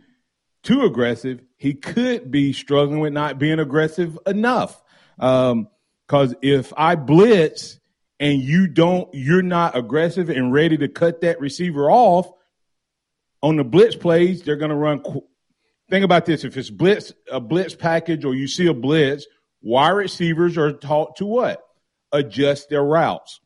too 0.62 0.82
aggressive. 0.82 1.40
He 1.56 1.74
could 1.74 2.30
be 2.30 2.52
struggling 2.52 3.00
with 3.00 3.12
not 3.12 3.38
being 3.38 3.58
aggressive 3.58 4.18
enough. 4.26 4.80
Because 5.16 5.52
um, 5.52 6.36
if 6.42 6.72
I 6.76 6.94
blitz 6.94 7.77
and 8.20 8.40
you 8.42 8.66
don't, 8.66 9.08
you're 9.12 9.42
not 9.42 9.76
aggressive 9.76 10.28
and 10.28 10.52
ready 10.52 10.76
to 10.78 10.88
cut 10.88 11.20
that 11.20 11.40
receiver 11.40 11.90
off 11.90 12.30
on 13.42 13.56
the 13.56 13.64
blitz 13.64 13.96
plays, 13.96 14.42
they're 14.42 14.56
going 14.56 14.70
to 14.70 14.76
run. 14.76 15.02
Think 15.90 16.04
about 16.04 16.26
this: 16.26 16.44
if 16.44 16.56
it's 16.56 16.70
blitz, 16.70 17.12
a 17.30 17.40
blitz 17.40 17.74
package, 17.74 18.24
or 18.24 18.34
you 18.34 18.48
see 18.48 18.66
a 18.66 18.74
blitz, 18.74 19.26
wide 19.62 19.90
receivers 19.90 20.58
are 20.58 20.72
taught 20.72 21.16
to 21.16 21.26
what? 21.26 21.62
Adjust 22.12 22.68
their 22.68 22.82
routes. 22.82 23.40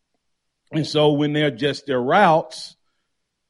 And 0.73 0.87
so 0.87 1.13
when 1.13 1.35
they 1.35 1.43
adjust 1.43 1.87
their 1.87 2.01
routes, 2.01 2.77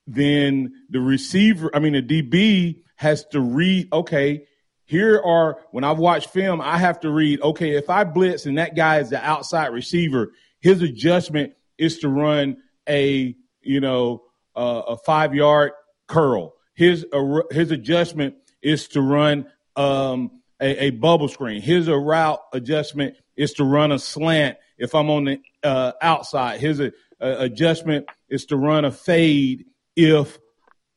then 0.06 0.72
the 0.90 1.00
receiver, 1.00 1.70
I 1.72 1.78
mean, 1.78 1.92
the 1.92 2.02
DB 2.02 2.82
has 2.96 3.24
to 3.26 3.40
read, 3.40 3.92
okay, 3.92 4.46
here 4.84 5.20
are, 5.24 5.58
when 5.70 5.84
I've 5.84 5.98
watched 5.98 6.30
film, 6.30 6.60
I 6.60 6.78
have 6.78 7.00
to 7.00 7.10
read, 7.10 7.40
okay, 7.40 7.76
if 7.76 7.88
I 7.88 8.04
blitz 8.04 8.46
and 8.46 8.58
that 8.58 8.74
guy 8.74 8.98
is 8.98 9.10
the 9.10 9.24
outside 9.24 9.68
receiver, 9.68 10.32
his 10.62 10.80
adjustment 10.80 11.54
is 11.76 11.98
to 11.98 12.08
run 12.08 12.56
a, 12.88 13.36
you 13.60 13.80
know, 13.80 14.22
uh, 14.56 14.82
a 14.88 14.96
five 14.96 15.34
yard 15.34 15.72
curl. 16.06 16.54
His, 16.74 17.04
uh, 17.12 17.40
his 17.50 17.70
adjustment 17.70 18.36
is 18.62 18.88
to 18.88 19.02
run 19.02 19.46
um, 19.76 20.40
a, 20.60 20.84
a, 20.84 20.90
bubble 20.90 21.28
screen. 21.28 21.60
His 21.60 21.88
a 21.88 21.96
route 21.96 22.40
adjustment 22.52 23.16
is 23.36 23.54
to 23.54 23.64
run 23.64 23.92
a 23.92 23.98
slant 23.98 24.56
if 24.78 24.94
I'm 24.94 25.10
on 25.10 25.24
the 25.24 25.40
uh, 25.62 25.92
outside. 26.00 26.60
His 26.60 26.80
a, 26.80 26.92
a 27.20 27.40
adjustment 27.40 28.06
is 28.28 28.46
to 28.46 28.56
run 28.56 28.84
a 28.84 28.92
fade 28.92 29.66
if 29.96 30.38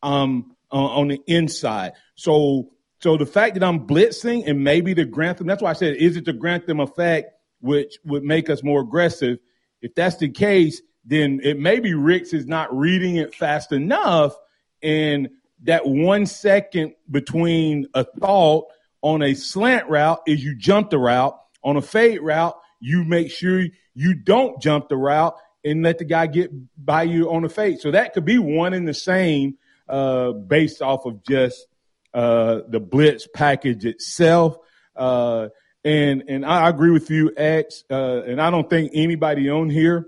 I'm 0.04 0.52
uh, 0.72 0.76
on 0.76 1.08
the 1.08 1.22
inside. 1.26 1.94
So, 2.16 2.72
so 3.00 3.18
the 3.18 3.26
fact 3.26 3.56
that 3.56 3.64
I'm 3.64 3.88
blitzing 3.88 4.48
and 4.48 4.64
maybe 4.64 4.94
the 4.94 5.06
Grantham, 5.06 5.48
that's 5.48 5.64
why 5.64 5.72
I 5.72 5.74
said, 5.74 5.96
is 5.96 6.18
it 6.18 6.26
the 6.26 6.34
Grantham 6.34 6.80
effect, 6.80 7.32
which 7.62 7.98
would 8.06 8.24
make 8.24 8.50
us 8.50 8.64
more 8.64 8.82
aggressive? 8.82 9.40
If 9.82 9.96
that's 9.96 10.18
the 10.18 10.30
case, 10.30 10.82
then 11.06 11.40
it 11.44 11.60
maybe 11.60 11.94
Ricks 11.94 12.34
is 12.34 12.48
not 12.48 12.76
reading 12.76 13.18
it 13.18 13.36
fast 13.36 13.72
enough. 13.72 14.36
And 14.82 15.30
that 15.64 15.86
one 15.86 16.26
second 16.26 16.94
between 17.10 17.88
a 17.94 18.04
thought 18.04 18.66
on 19.02 19.22
a 19.22 19.34
slant 19.34 19.88
route 19.90 20.20
is 20.28 20.44
you 20.44 20.56
jump 20.56 20.90
the 20.90 21.00
route. 21.00 21.38
On 21.64 21.78
a 21.78 21.82
fade 21.82 22.22
route, 22.22 22.56
you 22.80 23.04
make 23.04 23.32
sure 23.32 23.66
you 23.96 24.14
don't 24.14 24.62
jump 24.62 24.90
the 24.90 24.98
route 24.98 25.36
and 25.64 25.82
let 25.82 25.98
the 25.98 26.06
guy 26.06 26.28
get 26.28 26.52
by 26.78 27.04
you 27.04 27.32
on 27.32 27.42
the 27.42 27.50
fade. 27.50 27.80
So 27.80 27.92
that 27.92 28.14
could 28.14 28.26
be 28.26 28.38
one 28.38 28.74
and 28.74 28.88
the 28.88 28.94
same 28.94 29.58
uh, 29.90 30.32
based 30.32 30.82
off 30.82 31.06
of 31.06 31.24
just 31.24 31.66
uh, 32.14 32.62
the 32.68 32.80
blitz 32.80 33.28
package 33.34 33.86
itself. 33.86 34.58
Uh, 34.96 35.50
and 35.86 36.24
and 36.28 36.46
I 36.46 36.68
agree 36.68 36.90
with 36.90 37.10
you, 37.10 37.32
X. 37.38 37.86
Uh, 37.90 38.24
and 38.24 38.42
I 38.42 38.50
don't 38.50 38.70
think 38.70 38.92
anybody 38.94 39.50
on 39.50 39.70
here. 39.70 40.08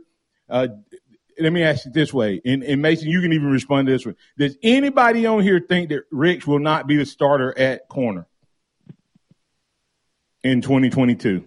Uh, 0.49 0.67
let 1.39 1.53
me 1.53 1.61
ask 1.61 1.85
you 1.85 1.91
this 1.91 2.11
way, 2.11 2.41
and, 2.43 2.63
and 2.63 2.81
Mason, 2.81 3.09
you 3.09 3.21
can 3.21 3.31
even 3.31 3.51
respond 3.51 3.85
to 3.85 3.93
this 3.93 4.05
one. 4.05 4.15
Does 4.39 4.57
anybody 4.63 5.27
on 5.27 5.43
here 5.43 5.59
think 5.59 5.89
that 5.89 6.05
Ricks 6.11 6.47
will 6.47 6.57
not 6.57 6.87
be 6.87 6.97
the 6.97 7.05
starter 7.05 7.55
at 7.57 7.87
corner 7.87 8.25
in 10.43 10.61
2022? 10.61 11.45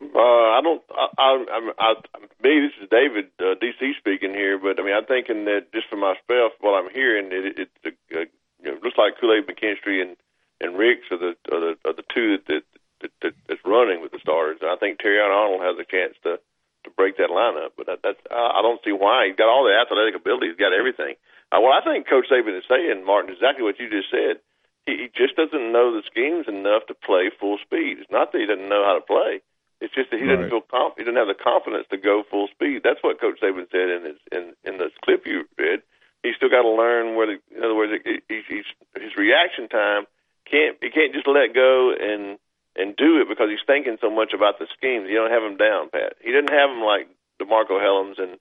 Uh, 0.00 0.18
I 0.18 0.60
don't. 0.62 0.82
I, 0.88 1.08
I, 1.18 1.72
I, 1.78 1.94
I, 2.14 2.20
me, 2.42 2.60
this 2.60 2.72
is 2.80 2.88
David 2.90 3.26
uh, 3.40 3.56
DC 3.60 3.98
speaking 3.98 4.34
here, 4.34 4.56
but 4.56 4.78
I 4.78 4.84
mean, 4.84 4.94
I'm 4.94 5.06
thinking 5.06 5.46
that 5.46 5.72
just 5.74 5.88
for 5.90 5.96
myself, 5.96 6.52
what 6.60 6.78
I'm 6.78 6.90
hearing, 6.94 7.30
it, 7.32 7.58
it, 7.58 7.68
it 7.82 7.94
uh, 8.14 8.70
know, 8.70 8.78
looks 8.84 8.96
like 8.96 9.14
Kool 9.20 9.34
Aid 9.34 9.48
McKinstry 9.48 10.00
and 10.00 10.16
and 10.60 10.76
Ricks 10.76 11.06
are 11.10 11.18
the 11.18 11.32
are 11.52 11.60
the, 11.60 11.72
are 11.84 11.94
the 11.94 12.08
two 12.14 12.38
that, 12.38 12.46
that, 12.46 12.64
that, 13.00 13.12
that 13.22 13.34
that's 13.48 13.64
running 13.64 14.02
with 14.02 14.12
the 14.12 14.20
starters. 14.20 14.58
And 14.60 14.70
I 14.70 14.76
think 14.76 15.00
Terrion 15.00 15.30
Arnold 15.30 15.62
has 15.62 15.78
a 15.78 15.86
chance 15.88 16.14
to 16.24 16.38
to 16.84 16.90
break 16.94 17.18
that 17.18 17.30
lineup, 17.30 17.74
but 17.76 17.86
that, 17.86 18.00
that's 18.02 18.20
I, 18.30 18.62
don't 18.62 18.80
see 18.84 18.92
why. 18.92 19.26
He's 19.26 19.36
got 19.36 19.50
all 19.50 19.66
the 19.66 19.74
athletic 19.74 20.14
ability. 20.14 20.48
He's 20.48 20.62
got 20.62 20.72
everything. 20.72 21.18
Uh, 21.50 21.58
well, 21.58 21.74
I 21.74 21.82
think 21.82 22.06
Coach 22.06 22.30
Saban 22.30 22.56
is 22.56 22.62
saying, 22.70 23.02
Martin, 23.04 23.34
exactly 23.34 23.64
what 23.64 23.80
you 23.80 23.90
just 23.90 24.10
said. 24.14 24.38
He, 24.86 24.94
he 24.94 25.06
just 25.10 25.34
doesn't 25.34 25.72
know 25.72 25.90
the 25.90 26.06
schemes 26.06 26.46
enough 26.46 26.86
to 26.86 26.94
play 26.94 27.34
full 27.34 27.58
speed. 27.58 27.98
It's 27.98 28.14
not 28.14 28.30
that 28.30 28.38
he 28.38 28.46
doesn't 28.46 28.68
know 28.68 28.86
how 28.86 28.94
to 28.94 29.02
play 29.02 29.42
it's 29.80 29.94
just 29.94 30.10
that 30.10 30.18
he 30.18 30.26
doesn't 30.26 30.50
feel 30.50 30.60
comp- 30.60 30.98
he 30.98 31.04
doesn't 31.04 31.18
have 31.18 31.30
the 31.30 31.38
confidence 31.38 31.86
to 31.90 31.96
go 31.96 32.24
full 32.30 32.48
speed. 32.48 32.82
That's 32.82 33.02
what 33.02 33.20
Coach 33.20 33.38
Saban 33.40 33.70
said 33.70 33.88
in 33.88 34.02
his 34.04 34.18
in 34.32 34.42
in 34.64 34.78
the 34.78 34.90
clip 35.04 35.26
you 35.26 35.46
read. 35.56 35.82
He's 36.22 36.34
still 36.34 36.50
got 36.50 36.62
to 36.62 36.70
learn 36.70 37.14
where 37.14 37.26
the 37.26 37.38
in 37.54 37.62
other 37.62 37.76
words 37.76 37.92
he, 38.04 38.18
he's, 38.28 38.66
his 38.98 39.14
reaction 39.16 39.68
time 39.68 40.04
can't 40.50 40.76
he 40.80 40.90
can't 40.90 41.12
just 41.12 41.26
let 41.26 41.54
go 41.54 41.92
and 41.92 42.38
and 42.76 42.96
do 42.96 43.20
it 43.20 43.28
because 43.28 43.50
he's 43.50 43.66
thinking 43.66 43.98
so 44.00 44.10
much 44.10 44.32
about 44.32 44.58
the 44.58 44.66
schemes. 44.76 45.08
You 45.08 45.16
don't 45.16 45.34
have 45.34 45.42
him 45.42 45.56
down, 45.56 45.90
Pat. 45.90 46.14
He 46.20 46.30
didn't 46.30 46.54
have 46.54 46.70
him 46.70 46.82
like 46.82 47.08
DeMarcco 47.40 47.78
Hellams 47.78 48.18
and 48.18 48.38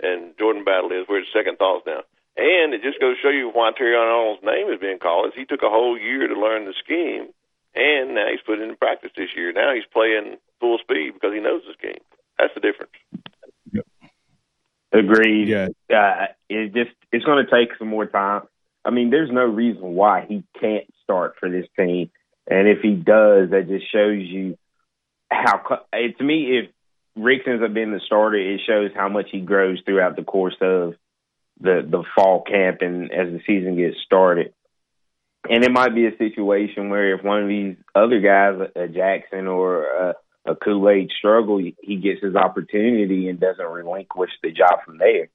and 0.00 0.32
Jordan 0.38 0.64
Battle 0.64 0.92
is 0.92 1.06
where 1.06 1.20
his 1.20 1.28
second 1.32 1.58
thoughts 1.58 1.84
now. 1.86 2.02
And 2.36 2.72
it 2.72 2.82
just 2.82 3.00
goes 3.00 3.16
to 3.16 3.22
show 3.22 3.28
you 3.28 3.50
why 3.52 3.70
Terrion 3.72 4.00
Arnold's 4.00 4.42
name 4.42 4.72
is 4.72 4.80
being 4.80 4.98
called. 4.98 5.28
Is 5.28 5.34
he 5.36 5.44
took 5.44 5.62
a 5.62 5.68
whole 5.68 5.98
year 5.98 6.26
to 6.26 6.38
learn 6.38 6.64
the 6.64 6.74
scheme, 6.82 7.28
and 7.74 8.14
now 8.14 8.28
he's 8.30 8.40
put 8.46 8.58
it 8.58 8.68
in 8.68 8.76
practice 8.76 9.10
this 9.16 9.34
year. 9.36 9.52
Now 9.52 9.74
he's 9.74 9.84
playing 9.92 10.38
full 10.58 10.78
speed 10.78 11.12
because 11.14 11.34
he 11.34 11.40
knows 11.40 11.62
this 11.66 11.76
game. 11.82 12.00
That's 12.38 12.54
the 12.54 12.60
difference. 12.60 12.92
Yep. 13.72 13.86
Agreed. 14.92 15.48
Yeah. 15.48 15.68
Uh, 15.92 16.26
it 16.48 16.72
just 16.72 16.96
it's 17.12 17.24
going 17.24 17.44
to 17.44 17.50
take 17.50 17.76
some 17.78 17.88
more 17.88 18.06
time. 18.06 18.42
I 18.84 18.90
mean, 18.90 19.10
there's 19.10 19.30
no 19.30 19.44
reason 19.44 19.94
why 19.94 20.24
he 20.28 20.44
can't 20.60 20.86
start 21.02 21.34
for 21.38 21.50
this 21.50 21.66
team, 21.76 22.10
and 22.46 22.68
if 22.68 22.80
he 22.82 22.94
does, 22.94 23.50
that 23.50 23.66
just 23.68 23.90
shows 23.92 24.22
you 24.22 24.56
how. 25.30 25.58
To 25.92 26.24
me, 26.24 26.58
if 26.58 26.70
Rick 27.16 27.42
ends 27.46 27.62
up 27.62 27.74
being 27.74 27.92
the 27.92 28.00
starter, 28.04 28.38
it 28.38 28.60
shows 28.66 28.90
how 28.94 29.08
much 29.08 29.26
he 29.30 29.40
grows 29.40 29.80
throughout 29.84 30.16
the 30.16 30.24
course 30.24 30.56
of 30.60 30.94
the 31.60 31.86
the 31.88 32.04
fall 32.14 32.42
camp 32.42 32.78
and 32.80 33.12
as 33.12 33.28
the 33.28 33.40
season 33.46 33.76
gets 33.76 33.96
started. 34.04 34.54
And 35.48 35.64
it 35.64 35.70
might 35.70 35.94
be 35.94 36.06
a 36.06 36.16
situation 36.16 36.90
where 36.90 37.14
if 37.14 37.24
one 37.24 37.42
of 37.42 37.48
these 37.48 37.76
other 37.94 38.20
guys, 38.20 38.70
a 38.76 38.88
Jackson 38.88 39.46
or 39.46 39.84
a 39.84 40.14
a 40.46 40.56
Kool 40.56 40.88
Aid 40.88 41.10
struggle, 41.18 41.58
he 41.58 41.96
gets 41.96 42.22
his 42.22 42.34
opportunity 42.34 43.28
and 43.28 43.38
doesn't 43.38 43.64
relinquish 43.64 44.30
the 44.42 44.50
job 44.50 44.84
from 44.84 44.98
there. 44.98 45.28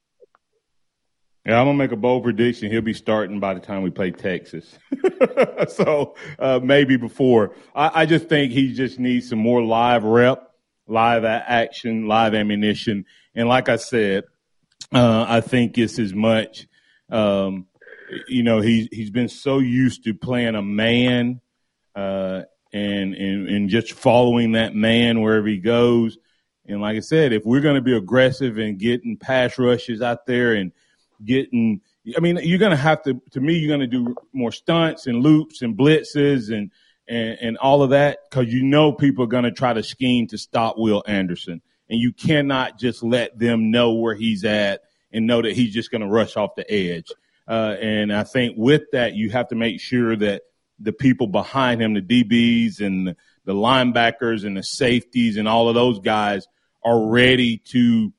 Yeah, 1.46 1.60
I'm 1.60 1.68
gonna 1.68 1.78
make 1.78 1.92
a 1.92 1.96
bold 1.96 2.24
prediction. 2.24 2.72
He'll 2.72 2.82
be 2.82 2.96
starting 2.96 3.40
by 3.40 3.54
the 3.54 3.60
time 3.60 3.84
we 3.84 3.92
play 3.92 4.10
Texas. 4.10 4.80
so 5.70 6.16
uh, 6.40 6.60
maybe 6.64 6.98
before. 6.98 7.54
I, 7.76 8.02
I, 8.02 8.06
just 8.08 8.28
think 8.28 8.52
he 8.52 8.74
just 8.74 8.98
needs 8.98 9.30
some 9.30 9.40
more 9.40 9.62
live 9.62 10.04
rep, 10.04 10.50
live 10.88 11.24
action, 11.24 12.08
live 12.08 12.34
ammunition. 12.34 13.06
And 13.36 13.48
like 13.48 13.70
I 13.70 13.76
said, 13.76 14.24
uh, 14.92 15.26
I 15.28 15.42
think 15.42 15.78
it's 15.78 16.00
as 16.00 16.16
much. 16.16 16.68
Um, 17.12 17.68
you 18.28 18.42
know, 18.42 18.60
he's 18.62 18.88
he's 18.92 19.12
been 19.12 19.30
so 19.30 19.60
used 19.60 20.06
to 20.06 20.16
playing 20.16 20.56
a 20.56 20.64
man 20.64 21.42
uh, 21.96 22.42
and, 22.74 23.14
and, 23.14 23.50
and 23.50 23.70
just 23.70 23.94
following 23.94 24.54
that 24.54 24.74
man 24.74 25.22
wherever 25.22 25.48
he 25.48 25.58
goes. 25.58 26.18
And 26.66 26.82
like 26.82 26.98
I 26.98 27.02
said, 27.02 27.34
if 27.34 27.46
we're 27.46 27.62
going 27.62 27.76
to 27.76 27.82
be 27.82 27.96
aggressive 27.96 28.58
and 28.58 28.80
getting 28.80 29.18
pass 29.18 29.60
rushes 29.60 30.02
out 30.02 30.26
there 30.26 30.54
and 30.54 30.72
getting, 31.24 31.82
I 32.16 32.20
mean, 32.20 32.40
you're 32.44 32.60
going 32.60 32.72
to 32.72 32.78
have 32.78 33.04
to, 33.04 33.22
to 33.32 33.40
me, 33.40 33.58
you're 33.58 33.76
going 33.76 33.90
to 33.90 34.06
do 34.06 34.16
more 34.34 34.52
stunts 34.52 35.08
and 35.08 35.22
loops 35.22 35.62
and 35.62 35.78
blitzes 35.78 36.56
and, 36.56 36.72
and, 37.08 37.38
and 37.42 37.58
all 37.58 37.84
of 37.84 37.92
that 37.92 38.20
because 38.30 38.52
you 38.52 38.64
know 38.64 38.92
people 38.92 39.24
are 39.24 39.28
going 39.28 39.44
to 39.44 39.52
try 39.52 39.74
to 39.74 39.84
scheme 39.84 40.28
to 40.28 40.38
stop 40.38 40.76
Will 40.78 41.04
Anderson. 41.08 41.62
And 41.90 42.00
you 42.00 42.14
cannot 42.14 42.80
just 42.80 43.04
let 43.04 43.38
them 43.38 43.70
know 43.70 43.94
where 43.94 44.16
he's 44.16 44.44
at 44.44 44.82
and 45.12 45.28
know 45.28 45.42
that 45.42 45.54
he's 45.54 45.74
just 45.74 45.92
going 45.92 46.02
to 46.02 46.08
rush 46.08 46.36
off 46.36 46.56
the 46.56 46.70
edge. 46.72 47.12
Uh, 47.48 47.76
and 47.80 48.12
I 48.12 48.24
think 48.24 48.56
with 48.58 48.84
that, 48.92 49.14
you 49.14 49.30
have 49.30 49.50
to 49.50 49.56
make 49.56 49.80
sure 49.80 50.16
that 50.16 50.42
the 50.80 50.94
people 50.94 51.28
behind 51.28 51.82
him, 51.82 51.94
the 51.94 52.02
DBs 52.02 52.82
and 52.82 53.16
the 53.46 53.54
linebackers 53.54 54.46
and 54.46 54.58
the 54.58 54.64
safeties 54.64 55.38
and 55.38 55.48
all 55.48 55.70
of 55.70 55.76
those 55.76 56.00
guys 56.00 56.48
are 56.84 57.08
ready 57.08 57.58
to 57.58 58.12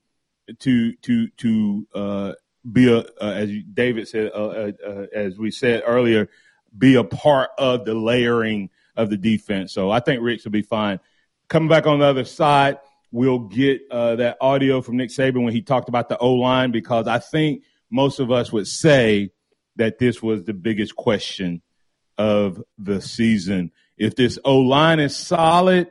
to 0.59 0.93
to 0.95 1.27
to 1.27 1.87
uh, 1.93 2.33
be 2.71 2.91
a 2.91 2.99
uh, 2.99 3.03
as 3.19 3.51
David 3.73 4.07
said 4.07 4.31
uh, 4.33 4.47
uh, 4.47 4.71
uh, 4.85 5.05
as 5.13 5.37
we 5.37 5.51
said 5.51 5.83
earlier, 5.85 6.29
be 6.77 6.95
a 6.95 7.03
part 7.03 7.51
of 7.57 7.85
the 7.85 7.93
layering 7.93 8.69
of 8.95 9.09
the 9.09 9.17
defense. 9.17 9.73
So 9.73 9.91
I 9.91 9.99
think 9.99 10.21
Ricks 10.21 10.43
will 10.43 10.51
be 10.51 10.61
fine. 10.61 10.99
Coming 11.47 11.69
back 11.69 11.87
on 11.87 11.99
the 11.99 12.05
other 12.05 12.25
side, 12.25 12.79
we'll 13.11 13.39
get 13.39 13.81
uh, 13.89 14.17
that 14.17 14.37
audio 14.41 14.81
from 14.81 14.97
Nick 14.97 15.09
Saban 15.09 15.43
when 15.43 15.53
he 15.53 15.61
talked 15.61 15.89
about 15.89 16.09
the 16.09 16.17
O 16.17 16.33
line 16.33 16.71
because 16.71 17.07
I 17.07 17.19
think 17.19 17.63
most 17.89 18.19
of 18.19 18.31
us 18.31 18.51
would 18.51 18.67
say 18.67 19.31
that 19.77 19.99
this 19.99 20.21
was 20.21 20.43
the 20.43 20.53
biggest 20.53 20.95
question 20.95 21.61
of 22.17 22.61
the 22.77 23.01
season. 23.01 23.71
If 23.97 24.15
this 24.15 24.39
O 24.43 24.59
line 24.59 24.99
is 24.99 25.15
solid, 25.15 25.89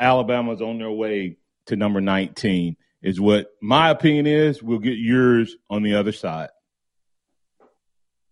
Alabama's 0.00 0.62
on 0.62 0.78
their 0.78 0.90
way 0.90 1.36
to 1.66 1.76
number 1.76 2.00
19, 2.00 2.76
is 3.02 3.20
what 3.20 3.48
my 3.60 3.90
opinion 3.90 4.26
is. 4.26 4.62
We'll 4.62 4.78
get 4.78 4.98
yours 4.98 5.56
on 5.70 5.82
the 5.82 5.94
other 5.94 6.12
side. 6.12 6.48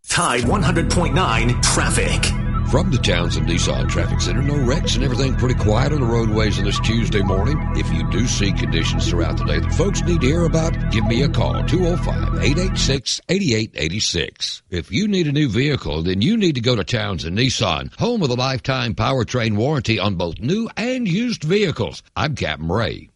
Tide 0.08 0.42
100.9 0.42 1.62
traffic. 1.62 2.24
From 2.70 2.90
the 2.90 2.98
Townsend 2.98 3.46
Nissan 3.46 3.88
Traffic 3.88 4.20
Center, 4.20 4.42
no 4.42 4.56
wrecks 4.56 4.96
and 4.96 5.04
everything 5.04 5.36
pretty 5.36 5.54
quiet 5.54 5.92
on 5.92 6.00
the 6.00 6.06
roadways 6.06 6.58
on 6.58 6.64
this 6.64 6.80
Tuesday 6.80 7.22
morning. 7.22 7.56
If 7.76 7.88
you 7.92 8.10
do 8.10 8.26
see 8.26 8.50
conditions 8.50 9.08
throughout 9.08 9.38
the 9.38 9.44
day 9.44 9.60
that 9.60 9.72
folks 9.74 10.02
need 10.02 10.20
to 10.22 10.26
hear 10.26 10.44
about, 10.44 10.90
give 10.90 11.06
me 11.06 11.22
a 11.22 11.28
call, 11.28 11.62
205-886-8886. 11.62 14.62
If 14.68 14.90
you 14.90 15.06
need 15.06 15.28
a 15.28 15.32
new 15.32 15.48
vehicle, 15.48 16.02
then 16.02 16.22
you 16.22 16.36
need 16.36 16.56
to 16.56 16.60
go 16.60 16.74
to 16.74 16.82
Townsend 16.82 17.38
Nissan, 17.38 17.96
home 18.00 18.22
of 18.22 18.30
the 18.30 18.36
lifetime 18.36 18.96
powertrain 18.96 19.54
warranty 19.54 20.00
on 20.00 20.16
both 20.16 20.40
new 20.40 20.68
and 20.76 21.06
used 21.06 21.44
vehicles. 21.44 22.02
I'm 22.16 22.34
Captain 22.34 22.68
Ray. 22.68 23.10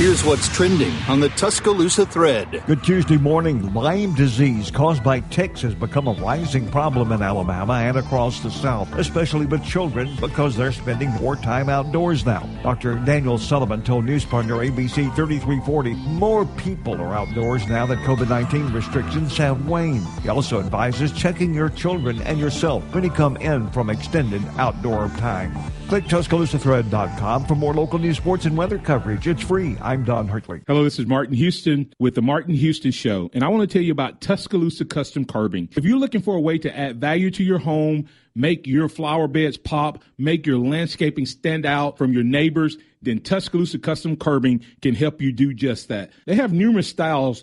Here's 0.00 0.24
what's 0.24 0.48
trending 0.48 0.94
on 1.10 1.20
the 1.20 1.28
Tuscaloosa 1.28 2.06
thread. 2.06 2.64
Good 2.66 2.82
Tuesday 2.82 3.18
morning. 3.18 3.74
Lyme 3.74 4.14
disease 4.14 4.70
caused 4.70 5.04
by 5.04 5.20
ticks 5.20 5.60
has 5.60 5.74
become 5.74 6.08
a 6.08 6.14
rising 6.14 6.66
problem 6.70 7.12
in 7.12 7.20
Alabama 7.20 7.74
and 7.74 7.98
across 7.98 8.40
the 8.40 8.50
South, 8.50 8.90
especially 8.94 9.44
with 9.44 9.62
children 9.62 10.08
because 10.18 10.56
they're 10.56 10.72
spending 10.72 11.10
more 11.10 11.36
time 11.36 11.68
outdoors 11.68 12.24
now. 12.24 12.48
Dr. 12.62 12.94
Daniel 13.04 13.36
Sullivan 13.36 13.82
told 13.82 14.06
news 14.06 14.24
partner 14.24 14.54
ABC 14.54 15.14
3340 15.14 15.92
more 15.92 16.46
people 16.46 16.98
are 16.98 17.14
outdoors 17.14 17.68
now 17.68 17.84
that 17.84 17.98
COVID 17.98 18.30
19 18.30 18.72
restrictions 18.72 19.36
have 19.36 19.68
waned. 19.68 20.06
He 20.22 20.30
also 20.30 20.60
advises 20.60 21.12
checking 21.12 21.52
your 21.52 21.68
children 21.68 22.22
and 22.22 22.38
yourself 22.38 22.82
when 22.94 23.04
you 23.04 23.10
come 23.10 23.36
in 23.36 23.70
from 23.70 23.90
extended 23.90 24.42
outdoor 24.56 25.08
time. 25.18 25.52
Click 25.90 26.04
TuscaloosaThread.com 26.04 27.46
for 27.46 27.56
more 27.56 27.74
local 27.74 27.98
news, 27.98 28.16
sports, 28.16 28.44
and 28.44 28.56
weather 28.56 28.78
coverage. 28.78 29.26
It's 29.26 29.42
free. 29.42 29.76
I'm 29.82 30.04
Don 30.04 30.28
Hartley. 30.28 30.62
Hello, 30.68 30.84
this 30.84 31.00
is 31.00 31.06
Martin 31.06 31.34
Houston 31.34 31.92
with 31.98 32.14
the 32.14 32.22
Martin 32.22 32.54
Houston 32.54 32.92
Show, 32.92 33.28
and 33.34 33.42
I 33.42 33.48
want 33.48 33.68
to 33.68 33.72
tell 33.72 33.82
you 33.82 33.90
about 33.90 34.20
Tuscaloosa 34.20 34.84
Custom 34.84 35.24
Curbing. 35.24 35.68
If 35.72 35.84
you're 35.84 35.98
looking 35.98 36.22
for 36.22 36.36
a 36.36 36.40
way 36.40 36.58
to 36.58 36.78
add 36.78 37.00
value 37.00 37.32
to 37.32 37.42
your 37.42 37.58
home, 37.58 38.06
make 38.36 38.68
your 38.68 38.88
flower 38.88 39.26
beds 39.26 39.56
pop, 39.56 40.04
make 40.16 40.46
your 40.46 40.58
landscaping 40.58 41.26
stand 41.26 41.66
out 41.66 41.98
from 41.98 42.12
your 42.12 42.22
neighbors, 42.22 42.76
then 43.02 43.18
Tuscaloosa 43.18 43.80
Custom 43.80 44.16
Curbing 44.16 44.64
can 44.82 44.94
help 44.94 45.20
you 45.20 45.32
do 45.32 45.52
just 45.52 45.88
that. 45.88 46.12
They 46.24 46.36
have 46.36 46.52
numerous 46.52 46.86
styles, 46.86 47.42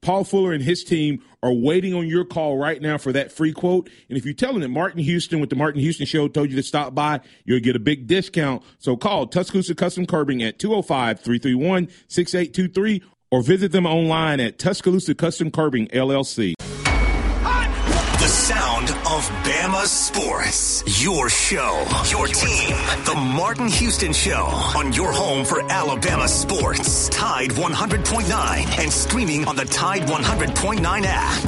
Paul 0.00 0.24
Fuller 0.24 0.52
and 0.52 0.62
his 0.62 0.84
team 0.84 1.22
are 1.42 1.52
waiting 1.52 1.94
on 1.94 2.06
your 2.06 2.24
call 2.24 2.58
right 2.58 2.80
now 2.80 2.98
for 2.98 3.12
that 3.12 3.32
free 3.32 3.52
quote. 3.52 3.88
And 4.08 4.18
if 4.18 4.24
you 4.24 4.34
tell 4.34 4.52
them 4.52 4.62
that 4.62 4.68
Martin 4.68 5.00
Houston 5.00 5.40
with 5.40 5.50
the 5.50 5.56
Martin 5.56 5.80
Houston 5.80 6.06
Show 6.06 6.28
told 6.28 6.50
you 6.50 6.56
to 6.56 6.62
stop 6.62 6.94
by, 6.94 7.20
you'll 7.44 7.60
get 7.60 7.76
a 7.76 7.80
big 7.80 8.06
discount. 8.06 8.62
So 8.78 8.96
call 8.96 9.26
Tuscaloosa 9.26 9.74
Custom 9.74 10.06
Curbing 10.06 10.42
at 10.42 10.58
205 10.58 11.20
331 11.20 11.88
6823 12.08 13.02
or 13.30 13.42
visit 13.42 13.72
them 13.72 13.86
online 13.86 14.40
at 14.40 14.58
Tuscaloosa 14.58 15.14
Custom 15.14 15.50
Curbing 15.50 15.88
LLC. 15.88 16.54
Sound 18.48 18.88
of 18.88 19.28
Bama 19.44 19.84
sports. 19.84 21.04
Your 21.04 21.28
show, 21.28 21.84
your 22.08 22.26
team. 22.28 22.74
The 23.04 23.14
Martin 23.14 23.68
Houston 23.68 24.14
Show 24.14 24.46
on 24.74 24.94
your 24.94 25.12
home 25.12 25.44
for 25.44 25.60
Alabama 25.70 26.26
sports. 26.26 27.10
Tide 27.10 27.50
100.9 27.50 28.78
and 28.78 28.90
streaming 28.90 29.46
on 29.46 29.54
the 29.54 29.66
Tide 29.66 30.04
100.9 30.04 31.02
app. 31.04 31.44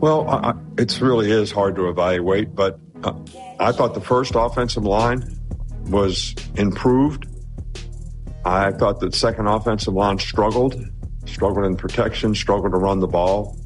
Well, 0.00 0.58
it 0.78 0.98
really 1.02 1.30
is 1.30 1.52
hard 1.52 1.76
to 1.76 1.90
evaluate, 1.90 2.54
but 2.54 2.80
uh, 3.04 3.12
I 3.58 3.72
thought 3.72 3.92
the 3.92 4.00
first 4.00 4.32
offensive 4.34 4.84
line 4.84 5.38
was 5.90 6.34
improved. 6.54 7.26
I 8.50 8.72
thought 8.72 8.98
that 9.00 9.14
second 9.14 9.46
offensive 9.46 9.94
line 9.94 10.18
struggled, 10.18 10.74
struggled 11.24 11.64
in 11.66 11.76
protection, 11.76 12.34
struggled 12.34 12.72
to 12.72 12.78
run 12.78 12.98
the 12.98 13.06
ball. 13.06 13.56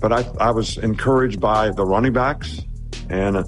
But 0.00 0.12
I, 0.12 0.24
I 0.40 0.50
was 0.50 0.76
encouraged 0.76 1.40
by 1.40 1.70
the 1.70 1.84
running 1.84 2.12
backs 2.12 2.60
and 3.08 3.44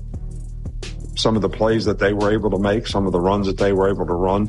some 1.17 1.35
of 1.35 1.43
the 1.43 1.49
plays 1.49 1.87
that 1.87 1.99
they 1.99 2.13
were 2.13 2.33
able 2.33 2.51
to 2.51 2.59
make, 2.59 2.87
some 2.87 3.05
of 3.05 3.11
the 3.11 3.19
runs 3.19 3.49
that 3.49 3.59
they 3.59 3.73
were 3.73 3.89
able 3.89 4.07
to 4.07 4.15
run. 4.15 4.49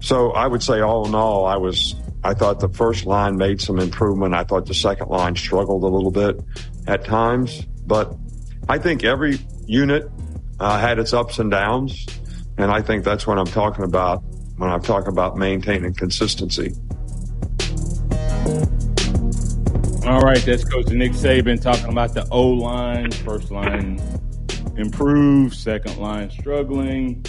So 0.00 0.32
I 0.32 0.46
would 0.46 0.62
say, 0.62 0.80
all 0.80 1.06
in 1.06 1.14
all, 1.14 1.46
I 1.46 1.56
was 1.56 1.94
I 2.22 2.34
thought 2.34 2.60
the 2.60 2.68
first 2.68 3.06
line 3.06 3.38
made 3.38 3.62
some 3.62 3.78
improvement. 3.78 4.34
I 4.34 4.44
thought 4.44 4.66
the 4.66 4.74
second 4.74 5.08
line 5.08 5.36
struggled 5.36 5.84
a 5.84 5.88
little 5.88 6.10
bit 6.10 6.38
at 6.86 7.06
times, 7.06 7.66
but 7.86 8.14
I 8.68 8.76
think 8.76 9.04
every 9.04 9.38
unit 9.66 10.10
uh, 10.60 10.78
had 10.78 10.98
its 10.98 11.14
ups 11.14 11.38
and 11.38 11.50
downs, 11.50 12.04
and 12.58 12.70
I 12.70 12.82
think 12.82 13.04
that's 13.04 13.26
what 13.26 13.38
I'm 13.38 13.46
talking 13.46 13.84
about 13.84 14.22
when 14.56 14.70
I 14.70 14.78
talk 14.78 15.08
about 15.08 15.36
maintaining 15.36 15.94
consistency. 15.94 16.74
All 20.06 20.20
right, 20.20 20.42
that's 20.44 20.64
Coach 20.64 20.88
Nick 20.88 21.12
Saban 21.12 21.60
talking 21.60 21.88
about 21.88 22.14
the 22.14 22.26
O 22.30 22.48
line. 22.48 23.10
First 23.10 23.50
line 23.50 24.00
improved, 24.76 25.54
second 25.54 25.98
line 25.98 26.30
struggling, 26.30 27.24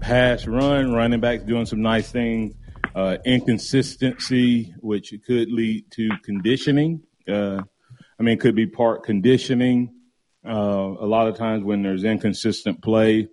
pass 0.00 0.46
run, 0.46 0.92
running 0.92 1.20
backs 1.20 1.44
doing 1.44 1.66
some 1.66 1.82
nice 1.82 2.10
things 2.10 2.54
uh, 2.94 3.18
inconsistency, 3.24 4.74
which 4.80 5.14
could 5.26 5.50
lead 5.50 5.90
to 5.92 6.10
conditioning. 6.24 7.02
Uh, 7.28 7.62
I 8.18 8.22
mean, 8.22 8.38
could 8.38 8.54
be 8.54 8.66
part 8.66 9.04
conditioning. 9.04 9.94
Uh, 10.46 10.94
a 11.00 11.06
lot 11.06 11.28
of 11.28 11.36
times 11.36 11.64
when 11.64 11.82
there's 11.82 12.04
inconsistent 12.04 12.82
play, 12.82 13.28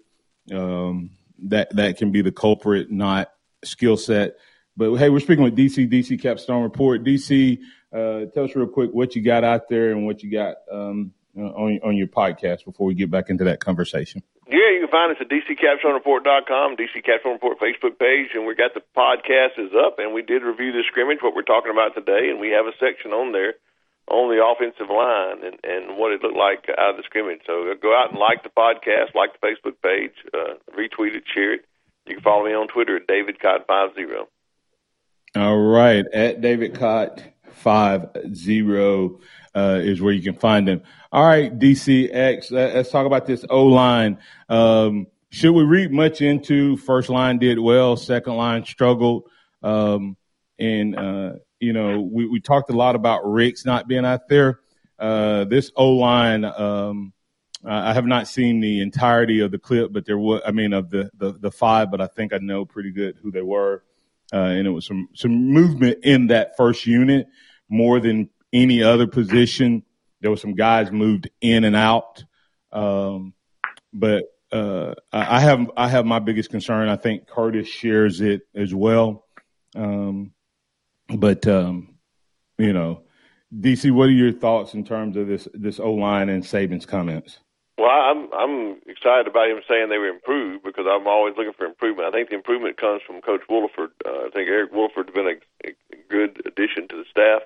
um, 0.53 1.11
that 1.43 1.75
that 1.75 1.97
can 1.97 2.11
be 2.11 2.21
the 2.21 2.31
culprit, 2.31 2.91
not 2.91 3.31
skill 3.63 3.97
set. 3.97 4.35
But 4.77 4.95
hey, 4.95 5.09
we're 5.09 5.19
speaking 5.19 5.43
with 5.43 5.57
DC, 5.57 5.91
DC 5.91 6.21
Capstone 6.21 6.63
Report. 6.63 7.03
DC, 7.03 7.59
uh, 7.93 8.25
tell 8.33 8.45
us 8.45 8.55
real 8.55 8.67
quick 8.67 8.91
what 8.91 9.15
you 9.15 9.21
got 9.21 9.43
out 9.43 9.67
there 9.69 9.91
and 9.91 10.05
what 10.05 10.23
you 10.23 10.31
got 10.31 10.57
um, 10.71 11.11
on 11.35 11.79
on 11.83 11.97
your 11.97 12.07
podcast 12.07 12.65
before 12.65 12.87
we 12.87 12.93
get 12.93 13.11
back 13.11 13.29
into 13.29 13.43
that 13.43 13.59
conversation. 13.59 14.23
Yeah, 14.47 14.73
you 14.73 14.79
can 14.81 14.89
find 14.89 15.11
us 15.11 15.21
at 15.21 15.29
dccapstonereport.com, 15.29 16.75
DC 16.75 17.05
Capstone 17.05 17.33
Report 17.33 17.59
Facebook 17.59 17.99
page, 17.99 18.29
and 18.33 18.47
we 18.47 18.55
got 18.55 18.73
the 18.73 18.81
podcast 18.97 19.59
is 19.59 19.71
up, 19.77 19.99
and 19.99 20.13
we 20.13 20.23
did 20.23 20.41
review 20.41 20.71
the 20.71 20.83
scrimmage, 20.87 21.19
what 21.21 21.35
we're 21.35 21.43
talking 21.43 21.71
about 21.71 21.93
today, 21.93 22.31
and 22.31 22.39
we 22.39 22.49
have 22.49 22.65
a 22.65 22.73
section 22.79 23.11
on 23.11 23.31
there 23.31 23.53
on 24.09 24.29
the 24.29 24.43
offensive 24.43 24.89
line 24.89 25.45
and, 25.45 25.59
and 25.63 25.97
what 25.97 26.11
it 26.11 26.21
looked 26.21 26.37
like 26.37 26.65
out 26.77 26.91
of 26.91 26.97
the 26.97 27.03
scrimmage. 27.03 27.41
So 27.45 27.71
go 27.81 27.95
out 27.95 28.11
and 28.11 28.19
like 28.19 28.43
the 28.43 28.49
podcast, 28.49 29.15
like 29.15 29.31
the 29.39 29.47
Facebook 29.47 29.75
page, 29.81 30.13
uh, 30.33 30.55
retweet 30.75 31.15
it, 31.15 31.23
share 31.33 31.53
it. 31.53 31.65
You 32.07 32.15
can 32.15 32.23
follow 32.23 32.45
me 32.45 32.53
on 32.53 32.67
Twitter 32.67 32.97
at 32.97 33.07
DavidCott50. 33.07 34.25
All 35.35 35.57
right, 35.57 36.05
at 36.11 36.41
David 36.41 36.73
Cott 36.73 37.21
five 37.51 38.07
zero 38.33 39.19
uh, 39.55 39.79
is 39.81 40.01
where 40.01 40.13
you 40.13 40.23
can 40.23 40.39
find 40.39 40.67
them. 40.67 40.81
All 41.11 41.23
right, 41.23 41.57
DCX, 41.57 42.51
let's 42.51 42.89
talk 42.89 43.05
about 43.05 43.27
this 43.27 43.45
O 43.49 43.65
line. 43.65 44.17
Um, 44.47 45.05
should 45.29 45.51
we 45.51 45.63
read 45.63 45.91
much 45.91 46.21
into 46.21 46.77
first 46.77 47.09
line 47.09 47.37
did 47.37 47.59
well, 47.59 47.95
second 47.95 48.37
line 48.37 48.65
struggled, 48.65 49.29
um, 49.61 50.17
and 50.57 50.97
uh, 50.97 51.33
you 51.59 51.73
know 51.73 52.01
we, 52.01 52.27
we 52.27 52.39
talked 52.39 52.69
a 52.69 52.75
lot 52.75 52.95
about 52.95 53.21
Ricks 53.29 53.65
not 53.65 53.87
being 53.87 54.05
out 54.05 54.27
there. 54.27 54.59
Uh, 54.97 55.45
this 55.45 55.71
O 55.77 55.91
line, 55.91 56.43
um, 56.43 57.13
I 57.65 57.93
have 57.93 58.05
not 58.05 58.27
seen 58.27 58.59
the 58.59 58.81
entirety 58.81 59.39
of 59.41 59.51
the 59.51 59.57
clip, 59.57 59.93
but 59.93 60.05
there 60.05 60.17
was, 60.17 60.41
I 60.45 60.51
mean, 60.51 60.73
of 60.73 60.89
the, 60.89 61.09
the, 61.17 61.33
the 61.33 61.51
five, 61.51 61.91
but 61.91 62.01
I 62.01 62.07
think 62.07 62.33
I 62.33 62.37
know 62.37 62.65
pretty 62.65 62.91
good 62.91 63.17
who 63.21 63.31
they 63.31 63.41
were. 63.41 63.83
Uh, 64.33 64.37
and 64.37 64.67
it 64.67 64.71
was 64.71 64.85
some, 64.85 65.09
some 65.13 65.31
movement 65.31 65.99
in 66.03 66.27
that 66.27 66.57
first 66.57 66.85
unit 66.85 67.27
more 67.69 67.99
than 67.99 68.29
any 68.53 68.83
other 68.83 69.07
position. 69.07 69.83
There 70.21 70.31
were 70.31 70.37
some 70.37 70.55
guys 70.55 70.91
moved 70.91 71.29
in 71.41 71.63
and 71.63 71.75
out. 71.75 72.23
Um, 72.71 73.33
but, 73.93 74.25
uh, 74.51 74.95
I 75.11 75.39
have, 75.39 75.71
I 75.77 75.87
have 75.87 76.05
my 76.05 76.19
biggest 76.19 76.49
concern. 76.49 76.89
I 76.89 76.95
think 76.95 77.27
Curtis 77.27 77.67
shares 77.67 78.21
it 78.21 78.41
as 78.55 78.73
well. 78.73 79.25
Um, 79.75 80.33
but, 81.15 81.47
um, 81.47 81.95
you 82.57 82.73
know, 82.73 83.03
DC, 83.53 83.91
what 83.91 84.09
are 84.09 84.11
your 84.11 84.31
thoughts 84.31 84.73
in 84.73 84.83
terms 84.83 85.17
of 85.17 85.27
this, 85.27 85.47
this 85.53 85.79
O 85.79 85.93
line 85.93 86.29
and 86.29 86.43
Saban's 86.43 86.85
comments? 86.85 87.39
Well, 87.79 87.89
I'm 87.89 88.27
I'm 88.33 88.81
excited 88.87 89.27
about 89.27 89.49
him 89.49 89.61
saying 89.65 89.87
they 89.87 89.97
were 89.97 90.09
improved 90.09 90.65
because 90.65 90.85
I'm 90.85 91.07
always 91.07 91.35
looking 91.37 91.53
for 91.53 91.65
improvement. 91.65 92.09
I 92.09 92.11
think 92.11 92.27
the 92.27 92.35
improvement 92.35 92.75
comes 92.75 93.01
from 93.07 93.21
Coach 93.21 93.43
Wolford. 93.47 93.91
Uh, 94.05 94.27
I 94.27 94.29
think 94.33 94.49
Eric 94.49 94.73
Wolford's 94.73 95.13
been 95.13 95.27
a, 95.27 95.69
a 95.69 95.73
good 96.09 96.41
addition 96.45 96.89
to 96.89 96.97
the 96.97 97.05
staff. 97.09 97.43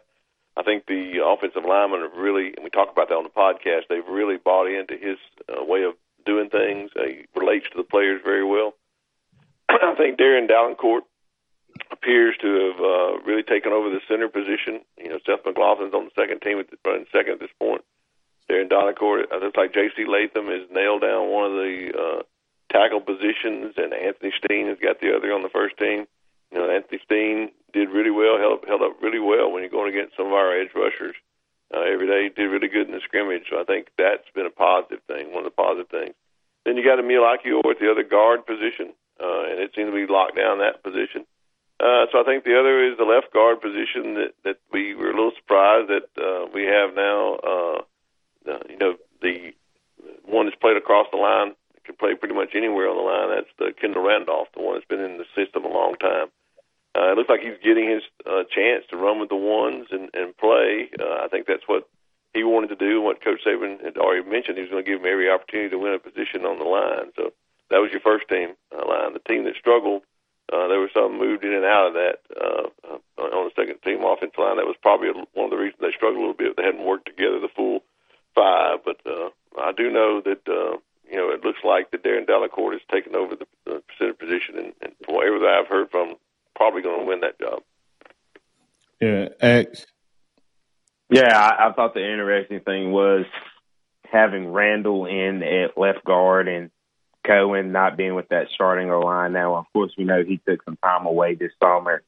I 0.58 0.64
think 0.64 0.88
the 0.88 1.22
offensive 1.24 1.66
linemen 1.70 2.02
have 2.02 2.18
really, 2.18 2.48
and 2.56 2.64
we 2.64 2.72
talk 2.72 2.92
about 2.92 3.10
that 3.10 3.16
on 3.16 3.24
the 3.24 3.30
podcast, 3.30 3.88
they've 3.90 4.08
really 4.10 4.38
bought 4.38 4.66
into 4.66 4.98
his 4.98 5.18
uh, 5.50 5.64
way 5.64 5.84
of 5.84 5.94
doing 6.26 6.50
things. 6.50 6.90
Uh, 6.96 7.06
he 7.06 7.26
relates 7.36 7.70
to 7.70 7.78
the 7.78 7.84
players 7.84 8.22
very 8.24 8.44
well. 8.44 8.74
I 9.70 9.94
think 9.98 10.18
Darren 10.18 10.50
Dalcourt 10.50 11.04
appears 11.92 12.36
to 12.42 12.48
have 12.48 12.80
uh, 12.80 13.12
really 13.26 13.44
taken 13.44 13.72
over 13.72 13.90
the 13.90 14.02
center 14.08 14.28
position. 14.28 14.82
You 14.98 15.10
know, 15.10 15.20
Seth 15.26 15.44
McLaughlin's 15.44 15.94
on 15.94 16.06
the 16.06 16.16
second 16.16 16.42
team 16.42 16.60
at 16.60 16.70
the, 16.70 16.78
running 16.86 17.06
second 17.12 17.34
at 17.34 17.40
this 17.40 17.54
point. 17.60 17.84
Darren 18.50 18.70
Dalcourt, 18.70 19.32
it 19.32 19.42
looks 19.42 19.58
like 19.58 19.74
J.C. 19.74 20.06
Latham 20.06 20.48
has 20.48 20.70
nailed 20.70 21.02
down 21.02 21.32
one 21.32 21.46
of 21.46 21.54
the 21.54 21.92
uh, 21.96 22.22
tackle 22.70 23.00
positions, 23.00 23.76
and 23.78 23.94
Anthony 23.94 24.34
Steen 24.44 24.68
has 24.68 24.78
got 24.80 25.00
the 25.00 25.16
other 25.16 25.32
on 25.32 25.44
the 25.44 25.50
first 25.50 25.78
team. 25.78 26.06
You 26.52 26.60
know, 26.60 26.70
Anthony 26.70 27.00
Steen 27.06 27.52
did 27.72 27.90
really 27.90 28.12
well, 28.12 28.38
held, 28.38 28.66
held 28.68 28.82
up 28.82 29.02
really 29.02 29.20
well 29.20 29.52
when 29.52 29.64
you're 29.64 29.72
going 29.72 29.94
against 29.94 30.18
some 30.18 30.28
of 30.28 30.34
our 30.34 30.54
edge 30.54 30.70
rushers 30.76 31.16
uh, 31.74 31.82
every 31.82 32.08
day. 32.08 32.30
Did 32.30 32.52
really 32.52 32.68
good 32.68 32.88
in 32.88 32.94
the 32.94 33.02
scrimmage, 33.02 33.48
so 33.50 33.60
I 33.60 33.64
think 33.64 33.88
that's 33.98 34.30
been 34.36 34.46
a 34.46 34.52
positive 34.52 35.02
thing, 35.08 35.32
one 35.32 35.46
of 35.46 35.52
the 35.52 35.62
positive 35.62 35.90
things. 35.90 36.14
Then 36.66 36.78
you 36.78 36.84
got 36.84 37.00
Emil 37.00 37.24
Ekiyor 37.24 37.64
at 37.70 37.80
the 37.80 37.92
other 37.92 38.04
guard 38.04 38.46
position, 38.46 38.94
uh, 39.20 39.44
and 39.50 39.60
it 39.60 39.72
seemed 39.76 39.92
to 39.92 39.96
be 39.96 40.12
locked 40.12 40.36
down 40.36 40.60
that 40.60 40.84
position. 40.84 41.26
Uh, 41.84 42.06
so 42.12 42.22
I 42.22 42.24
think 42.24 42.46
the 42.46 42.58
other 42.58 42.80
is 42.88 42.98
the 42.98 43.04
left 43.04 43.34
guard 43.34 43.60
position 43.60 44.14
that, 44.16 44.32
that 44.46 44.58
we 44.72 44.96
were 44.96 45.12
a 45.12 45.16
little 45.16 45.36
surprised 45.36 45.90
that 45.90 46.08
uh, 46.16 46.48
we 46.54 46.64
have 46.64 46.96
now. 46.96 47.36
Uh, 47.44 47.82
uh, 48.50 48.60
you 48.70 48.78
know, 48.78 48.96
the 49.22 49.54
one 50.24 50.46
that's 50.46 50.56
played 50.60 50.78
across 50.78 51.08
the 51.12 51.18
line 51.18 51.56
can 51.84 51.96
play 51.96 52.16
pretty 52.16 52.36
much 52.36 52.56
anywhere 52.56 52.88
on 52.88 52.96
the 52.96 53.04
line. 53.04 53.36
That's 53.36 53.54
the 53.60 53.74
Kendall 53.80 54.04
Randolph, 54.04 54.48
the 54.56 54.62
one 54.62 54.76
that's 54.76 54.88
been 54.88 55.04
in 55.04 55.18
the 55.18 55.28
system 55.36 55.66
a 55.66 55.68
long 55.68 55.96
time. 55.96 56.28
Uh, 56.96 57.12
it 57.12 57.18
looks 57.18 57.30
like 57.30 57.42
he's 57.42 57.60
getting 57.64 57.90
his 57.90 58.04
uh, 58.26 58.44
chance 58.48 58.86
to 58.90 58.98
run 58.98 59.20
with 59.20 59.30
the 59.30 59.36
ones 59.36 59.88
and, 59.92 60.10
and 60.14 60.38
play. 60.38 60.90
Uh, 60.98 61.26
I 61.26 61.28
think 61.30 61.48
that's 61.48 61.68
what 61.68 61.90
he 62.34 62.44
wanted 62.44 62.70
to 62.70 62.76
do. 62.76 63.02
What 63.02 63.24
Coach 63.24 63.42
Saban 63.46 63.84
had 63.84 63.98
already 63.98 64.24
mentioned, 64.30 64.58
he 64.58 64.64
was 64.64 64.72
going 64.72 64.86
to 64.86 64.90
give 64.90 65.02
him 65.02 65.12
every 65.12 65.30
opportunity 65.30 65.70
to 65.70 65.80
win 65.80 65.94
a 65.94 66.00
position 66.00 66.46
on 66.46 66.60
the 66.60 66.66
line. 66.66 67.12
So 67.18 67.34
that 67.72 67.82
was 67.82 67.92
your 67.92 68.02
first 68.02 68.30
team 68.30 68.56
uh, 68.72 68.88
line. 68.88 69.14
The 69.14 69.28
team 69.28 69.44
that 69.46 69.56
struggled, 69.60 70.04
uh, 70.52 70.68
there 70.68 70.80
was 70.80 70.90
some 70.94 71.18
moved 71.18 71.44
in 71.44 71.54
and 71.54 71.66
out 71.66 71.88
of 71.88 71.94
that 71.94 72.18
uh, 72.36 72.68
uh, 72.92 73.22
on 73.22 73.50
the 73.50 73.56
second 73.56 73.82
team 73.82 74.04
offensive 74.04 74.38
line. 74.38 74.58
That 74.58 74.66
was 74.66 74.76
probably 74.82 75.10
one 75.34 75.46
of 75.46 75.52
the 75.52 75.58
reasons 75.58 75.80
they 75.80 75.96
struggled 75.96 76.18
a 76.18 76.20
little 76.20 76.34
bit. 76.34 76.58
They 76.58 76.64
hadn't 76.64 76.86
worked 76.86 77.06
together 77.06 77.40
the 77.40 77.54
full 77.56 77.84
five, 78.36 78.80
but 78.84 79.00
uh, 79.06 79.30
I 79.60 79.72
do 79.72 79.92
know 79.92 80.22
that. 80.22 80.48
Uh, 80.48 80.78
you 81.10 81.20
know, 81.20 81.30
it 81.30 81.44
looks 81.44 81.60
like 81.64 81.92
that 81.92 82.04
Darren 82.04 82.26
Dalcourt 82.26 82.74
has 82.74 82.82
taken 82.90 83.16
over 83.16 83.36
the, 83.36 83.46
the 83.66 83.84
center 84.00 84.14
position, 84.14 84.58
and, 84.58 84.74
and 84.82 84.94
from 85.06 85.16
whatever 85.16 85.48
I've 85.48 85.68
heard 85.68 85.92
from 85.92 86.16
probably 86.56 86.82
going 86.82 87.02
to 87.02 87.06
win 87.06 87.20
that 87.20 87.40
job. 87.40 87.62
Yeah, 89.00 89.28
X. 89.40 89.86
Yeah, 91.10 91.38
I, 91.38 91.68
I 91.68 91.74
thought 91.74 91.94
the 91.94 92.10
interesting 92.10 92.62
thing 92.62 92.92
was 92.92 93.26
having 94.06 94.52
Randall 94.52 95.06
in 95.06 95.44
at 95.44 95.78
left 95.78 96.04
guard 96.06 96.48
and 96.48 96.72
Cohen 97.26 97.72
not 97.72 97.98
being 97.98 98.16
with 98.16 98.30
that 98.30 98.48
starting 98.54 98.90
line. 98.90 99.34
Now, 99.34 99.56
of 99.56 99.66
course, 99.74 99.94
we 99.98 100.04
know 100.04 100.24
he 100.24 100.40
took 100.48 100.64
some 100.64 100.78
time 100.78 101.06
away 101.06 101.36
this 101.36 101.52
summer 101.62 102.04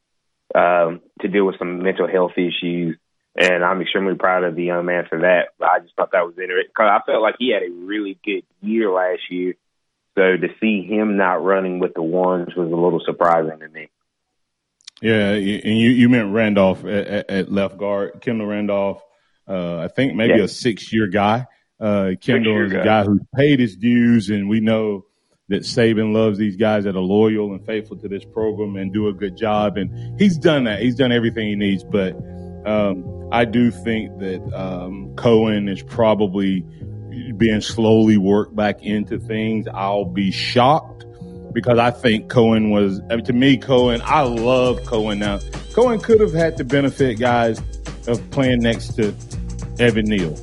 um, 0.53 1.01
to 1.22 1.28
deal 1.28 1.45
with 1.45 1.57
some 1.57 1.84
mental 1.84 2.07
health 2.07 2.34
issues, 2.38 2.97
and 3.36 3.63
I'm 3.63 3.82
extremely 3.82 4.16
proud 4.16 4.43
of 4.43 4.55
the 4.55 4.63
young 4.63 4.86
man 4.86 5.05
for 5.09 5.20
that. 5.20 5.49
I 5.61 5.80
just 5.80 5.95
thought 5.95 6.11
that 6.11 6.26
was 6.26 6.38
interesting 6.38 6.70
because 6.70 6.89
I 6.91 7.05
felt 7.05 7.22
like 7.22 7.36
he 7.39 7.51
had 7.51 7.63
a 7.63 7.72
really 7.72 8.18
good 8.24 8.43
year 8.61 8.91
last 8.91 9.22
year. 9.30 9.55
So 10.16 10.38
to 10.38 10.47
see 10.61 10.86
him 10.86 11.18
not 11.18 11.43
running 11.43 11.80
with 11.80 11.93
the 11.93 12.01
ones 12.01 12.55
was 12.55 12.72
a 12.72 12.76
little 12.76 13.01
surprising 13.05 13.59
to 13.59 13.68
me. 13.68 13.89
Yeah, 15.01 15.32
and 15.32 15.43
you, 15.45 15.89
you 15.89 16.07
meant 16.07 16.34
Randolph 16.34 16.86
at, 16.86 17.30
at 17.30 17.51
left 17.51 17.78
guard, 17.78 18.22
Kendall 18.22 18.47
Randolph. 18.47 19.03
Uh, 19.47 19.80
I 19.80 19.89
think 19.89 20.16
maybe 20.16 20.38
yeah. 20.38 20.45
a 20.45 20.47
six 20.47 20.93
year 20.93 21.07
guy. 21.07 21.47
Uh, 21.80 22.11
Kendall 22.21 22.65
is 22.65 22.71
a 22.71 22.84
guy 22.84 23.03
who's 23.03 23.21
paid 23.36 23.59
his 23.59 23.76
dues, 23.76 24.30
and 24.30 24.47
we 24.47 24.59
know 24.59 25.05
that 25.49 25.61
Saban 25.61 26.13
loves 26.13 26.38
these 26.38 26.55
guys 26.55 26.86
that 26.86 26.95
are 26.95 27.01
loyal 27.01 27.53
and 27.53 27.65
faithful 27.65 27.97
to 27.97 28.07
this 28.07 28.26
program 28.26 28.76
and 28.78 28.91
do 28.91 29.07
a 29.09 29.13
good 29.13 29.38
job. 29.38 29.78
And 29.78 30.19
he's 30.19 30.38
done 30.38 30.63
that. 30.63 30.82
He's 30.82 30.95
done 30.95 31.11
everything 31.11 31.47
he 31.47 31.55
needs. 31.55 31.84
But 31.84 32.15
um, 32.65 33.30
I 33.32 33.45
do 33.45 33.69
think 33.69 34.17
that 34.19 34.41
um, 34.53 35.13
Cohen 35.15 35.67
is 35.67 35.84
probably 35.84 36.61
being 37.38 37.61
slowly 37.61 38.17
worked 38.17 38.55
back 38.55 38.82
into 38.82 39.19
things. 39.19 39.67
I'll 39.71 40.05
be 40.05 40.32
shocked 40.32 41.05
because 41.53 41.78
I 41.78 41.91
think 41.91 42.30
Cohen 42.30 42.71
was, 42.71 42.99
I 43.09 43.15
mean, 43.15 43.26
to 43.26 43.34
me, 43.34 43.57
Cohen, 43.57 44.01
I 44.03 44.21
love 44.21 44.84
Cohen 44.86 45.19
now. 45.19 45.39
Cohen 45.73 45.99
could 45.99 46.19
have 46.21 46.34
had 46.34 46.57
the 46.57 46.63
benefit, 46.63 47.19
guys, 47.19 47.61
of 48.07 48.30
playing 48.32 48.59
next 48.59 48.95
to 48.95 49.15
Evan 49.80 50.05
Neal. 50.05 50.36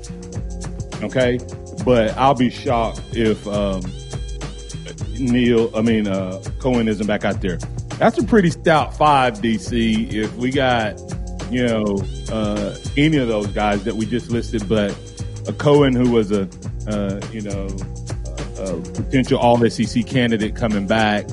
Okay. 1.02 1.38
But 1.84 2.16
I'll 2.16 2.34
be 2.34 2.50
shocked 2.50 3.00
if 3.12 3.46
um, 3.48 3.82
Neal, 5.18 5.70
I 5.76 5.82
mean, 5.82 6.06
uh, 6.06 6.42
Cohen 6.58 6.88
isn't 6.88 7.06
back 7.06 7.24
out 7.24 7.40
there. 7.40 7.58
That's 7.98 8.18
a 8.18 8.24
pretty 8.24 8.50
stout 8.50 8.96
five, 8.96 9.34
DC, 9.34 10.12
if 10.12 10.34
we 10.36 10.50
got, 10.50 11.00
you 11.50 11.66
know, 11.66 12.02
uh, 12.30 12.76
any 12.96 13.18
of 13.18 13.28
those 13.28 13.48
guys 13.48 13.84
that 13.84 13.94
we 13.94 14.06
just 14.06 14.30
listed, 14.30 14.68
but 14.68 14.96
a 15.46 15.52
Cohen 15.52 15.94
who 15.94 16.10
was 16.10 16.32
a, 16.32 16.48
uh, 16.88 17.20
you 17.32 17.42
know, 17.42 17.66
a 18.58 18.80
potential 18.92 19.38
All 19.38 19.58
SEC 19.68 20.06
candidate 20.06 20.56
coming 20.56 20.86
back. 20.86 21.28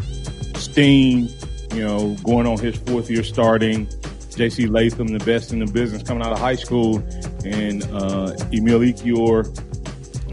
Steen, 0.55 1.29
you 1.73 1.83
know, 1.83 2.15
going 2.23 2.45
on 2.47 2.57
his 2.57 2.75
fourth 2.77 3.09
year 3.09 3.23
starting. 3.23 3.87
J.C. 4.35 4.67
Latham, 4.67 5.07
the 5.07 5.23
best 5.25 5.51
in 5.51 5.59
the 5.59 5.65
business 5.65 6.01
coming 6.03 6.23
out 6.23 6.31
of 6.31 6.39
high 6.39 6.55
school, 6.55 7.03
and 7.45 7.83
uh, 7.85 8.35
Emil 8.51 8.79
Ekiyor. 8.79 9.45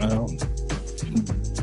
Um, 0.01 0.37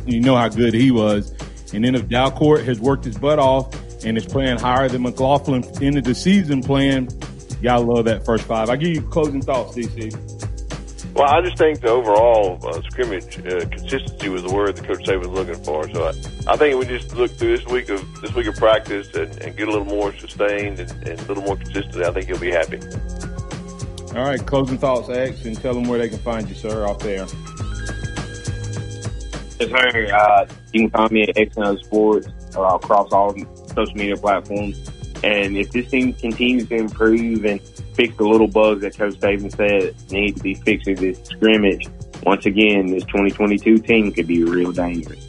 you 0.06 0.20
know 0.20 0.36
how 0.36 0.48
good 0.48 0.74
he 0.74 0.90
was. 0.90 1.32
And 1.72 1.84
then 1.84 1.94
if 1.94 2.08
Dalcourt 2.08 2.64
has 2.64 2.78
worked 2.80 3.04
his 3.04 3.16
butt 3.18 3.38
off 3.38 3.74
and 4.04 4.16
is 4.16 4.26
playing 4.26 4.58
higher 4.58 4.88
than 4.88 5.02
McLaughlin 5.02 5.64
into 5.80 6.00
the 6.00 6.14
season 6.14 6.62
playing, 6.62 7.08
y'all 7.60 7.82
love 7.82 8.04
that 8.04 8.24
first 8.24 8.44
five. 8.44 8.70
I 8.70 8.76
give 8.76 8.90
you 8.90 9.02
closing 9.02 9.40
thoughts, 9.40 9.76
DC. 9.76 10.34
Well, 11.14 11.28
I 11.28 11.40
just 11.42 11.56
think 11.58 11.80
the 11.80 11.90
overall 11.90 12.58
uh, 12.66 12.82
scrimmage 12.90 13.38
uh, 13.38 13.60
consistency 13.68 14.28
was 14.28 14.42
the 14.42 14.52
word 14.52 14.76
that 14.76 14.84
Coach 14.84 15.04
Saban 15.04 15.20
was 15.20 15.28
looking 15.28 15.62
for. 15.62 15.88
So 15.90 16.06
I, 16.06 16.52
I 16.52 16.56
think 16.56 16.78
we 16.78 16.86
just 16.86 17.14
look 17.14 17.30
through 17.30 17.56
this 17.56 17.66
week 17.66 17.88
of 17.88 18.20
this 18.20 18.34
week 18.34 18.48
of 18.48 18.56
practice 18.56 19.14
and, 19.14 19.30
and 19.40 19.56
get 19.56 19.68
a 19.68 19.70
little 19.70 19.86
more 19.86 20.12
sustained 20.16 20.80
and, 20.80 20.90
and, 21.08 21.20
a 21.20 21.24
little 21.26 21.44
more 21.44 21.56
consistent. 21.56 22.02
I 22.02 22.10
think 22.10 22.26
he'll 22.26 22.40
be 22.40 22.50
happy. 22.50 22.80
All 24.14 24.22
right, 24.22 24.44
closing 24.46 24.78
thoughts, 24.78 25.08
X, 25.08 25.44
and 25.44 25.60
tell 25.60 25.74
them 25.74 25.88
where 25.88 25.98
they 25.98 26.08
can 26.08 26.18
find 26.18 26.48
you, 26.48 26.54
sir, 26.54 26.86
off 26.86 27.00
there. 27.00 27.26
Yes, 29.58 29.70
sir. 29.70 30.14
Uh, 30.14 30.46
you 30.72 30.82
can 30.82 30.90
find 30.90 31.10
me 31.10 31.22
at 31.22 31.34
XNO 31.34 31.84
Sports 31.84 32.28
uh, 32.56 32.62
across 32.62 33.10
all 33.10 33.34
social 33.74 33.94
media 33.96 34.16
platforms. 34.16 34.88
And 35.24 35.56
if 35.56 35.72
this 35.72 35.90
team 35.90 36.12
continues 36.12 36.68
to 36.68 36.76
improve 36.76 37.44
and 37.44 37.60
fix 37.94 38.16
the 38.16 38.24
little 38.24 38.46
bugs 38.46 38.82
that 38.82 38.96
Coach 38.96 39.14
Saban 39.14 39.50
said 39.50 39.94
need 40.12 40.36
to 40.36 40.42
be 40.44 40.54
fixed 40.54 40.86
in 40.86 40.94
this 40.94 41.20
scrimmage, 41.24 41.88
once 42.22 42.46
again, 42.46 42.86
this 42.86 43.02
2022 43.04 43.78
team 43.78 44.12
could 44.12 44.28
be 44.28 44.44
real 44.44 44.70
dangerous. 44.70 45.26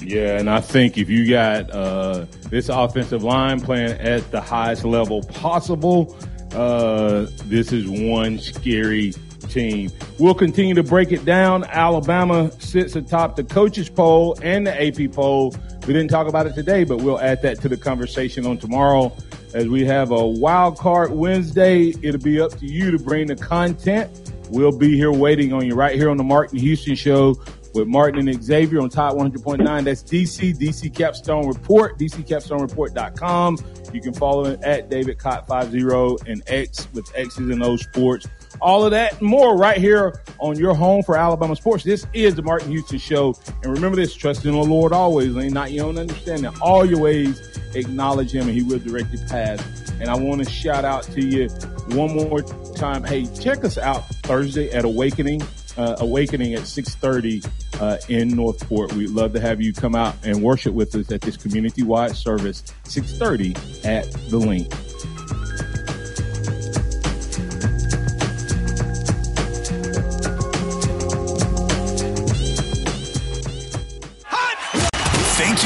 Yeah, 0.00 0.38
and 0.38 0.50
I 0.50 0.60
think 0.60 0.98
if 0.98 1.08
you 1.08 1.30
got 1.30 1.70
uh, 1.70 2.26
this 2.50 2.68
offensive 2.68 3.22
line 3.22 3.60
playing 3.60 3.92
at 3.92 4.30
the 4.30 4.40
highest 4.42 4.84
level 4.84 5.22
possible, 5.22 6.14
uh, 6.54 7.26
this 7.44 7.72
is 7.72 7.86
one 7.88 8.38
scary 8.38 9.12
team. 9.48 9.90
We'll 10.18 10.34
continue 10.34 10.74
to 10.74 10.82
break 10.82 11.12
it 11.12 11.24
down. 11.24 11.64
Alabama 11.64 12.50
sits 12.60 12.96
atop 12.96 13.36
the 13.36 13.44
coaches 13.44 13.88
poll 13.88 14.36
and 14.42 14.66
the 14.66 14.74
AP 14.86 15.12
poll. 15.12 15.54
We 15.86 15.92
didn't 15.92 16.08
talk 16.08 16.26
about 16.28 16.46
it 16.46 16.54
today, 16.54 16.84
but 16.84 16.98
we'll 16.98 17.20
add 17.20 17.42
that 17.42 17.60
to 17.62 17.68
the 17.68 17.76
conversation 17.76 18.46
on 18.46 18.58
tomorrow 18.58 19.12
as 19.52 19.68
we 19.68 19.84
have 19.84 20.10
a 20.10 20.26
wild 20.26 20.78
card 20.78 21.10
Wednesday. 21.12 21.94
It'll 22.02 22.20
be 22.20 22.40
up 22.40 22.52
to 22.58 22.66
you 22.66 22.90
to 22.90 22.98
bring 22.98 23.26
the 23.26 23.36
content. 23.36 24.32
We'll 24.50 24.76
be 24.76 24.96
here 24.96 25.12
waiting 25.12 25.52
on 25.52 25.66
you 25.66 25.74
right 25.74 25.94
here 25.94 26.10
on 26.10 26.16
the 26.16 26.24
Martin 26.24 26.58
Houston 26.58 26.94
Show 26.94 27.34
with 27.74 27.88
Martin 27.88 28.28
and 28.28 28.42
Xavier 28.42 28.80
on 28.80 28.88
Top 28.88 29.14
100.9. 29.14 29.84
That's 29.84 30.02
DC, 30.02 30.56
DC 30.56 30.94
Capstone 30.94 31.46
Report, 31.46 31.98
DCCapstoneReport.com. 31.98 33.58
You 33.92 34.00
can 34.00 34.14
follow 34.14 34.46
it 34.46 34.62
at 34.62 34.88
David 34.88 35.18
Cott 35.18 35.46
50 35.46 36.30
and 36.30 36.42
X 36.46 36.88
with 36.92 37.10
X's 37.14 37.50
and 37.50 37.62
O 37.62 37.76
Sports. 37.76 38.26
All 38.60 38.84
of 38.84 38.92
that 38.92 39.20
and 39.20 39.28
more 39.28 39.56
right 39.56 39.76
here 39.76 40.22
on 40.38 40.58
your 40.58 40.74
home 40.74 41.02
for 41.02 41.16
Alabama 41.16 41.56
sports. 41.56 41.84
This 41.84 42.06
is 42.12 42.34
the 42.34 42.42
Martin 42.42 42.70
Houston 42.70 42.98
Show. 42.98 43.34
And 43.62 43.72
remember 43.72 43.96
this, 43.96 44.14
trust 44.14 44.44
in 44.44 44.52
the 44.52 44.58
Lord 44.58 44.92
always, 44.92 45.34
lean 45.34 45.52
not 45.52 45.72
your 45.72 45.86
own 45.86 45.98
understanding. 45.98 46.52
All 46.60 46.84
your 46.84 47.00
ways, 47.00 47.58
acknowledge 47.74 48.32
him 48.32 48.48
and 48.48 48.52
he 48.52 48.62
will 48.62 48.78
direct 48.78 49.12
your 49.12 49.26
path. 49.26 49.90
And 50.00 50.08
I 50.08 50.16
want 50.16 50.44
to 50.44 50.50
shout 50.50 50.84
out 50.84 51.04
to 51.04 51.24
you 51.24 51.48
one 51.90 52.14
more 52.14 52.42
time. 52.74 53.04
Hey, 53.04 53.26
check 53.26 53.64
us 53.64 53.78
out 53.78 54.06
Thursday 54.24 54.70
at 54.70 54.84
Awakening. 54.84 55.42
Uh, 55.76 55.96
awakening 55.98 56.54
at 56.54 56.60
6.30 56.60 57.80
uh, 57.80 57.98
in 58.08 58.28
northport. 58.28 58.92
We'd 58.92 59.10
love 59.10 59.32
to 59.32 59.40
have 59.40 59.60
you 59.60 59.72
come 59.72 59.96
out 59.96 60.14
and 60.22 60.40
worship 60.40 60.72
with 60.72 60.94
us 60.94 61.10
at 61.10 61.20
this 61.20 61.36
community-wide 61.36 62.14
service 62.14 62.62
6.30 62.84 63.84
at 63.84 64.08
the 64.30 64.38
link 64.38 64.72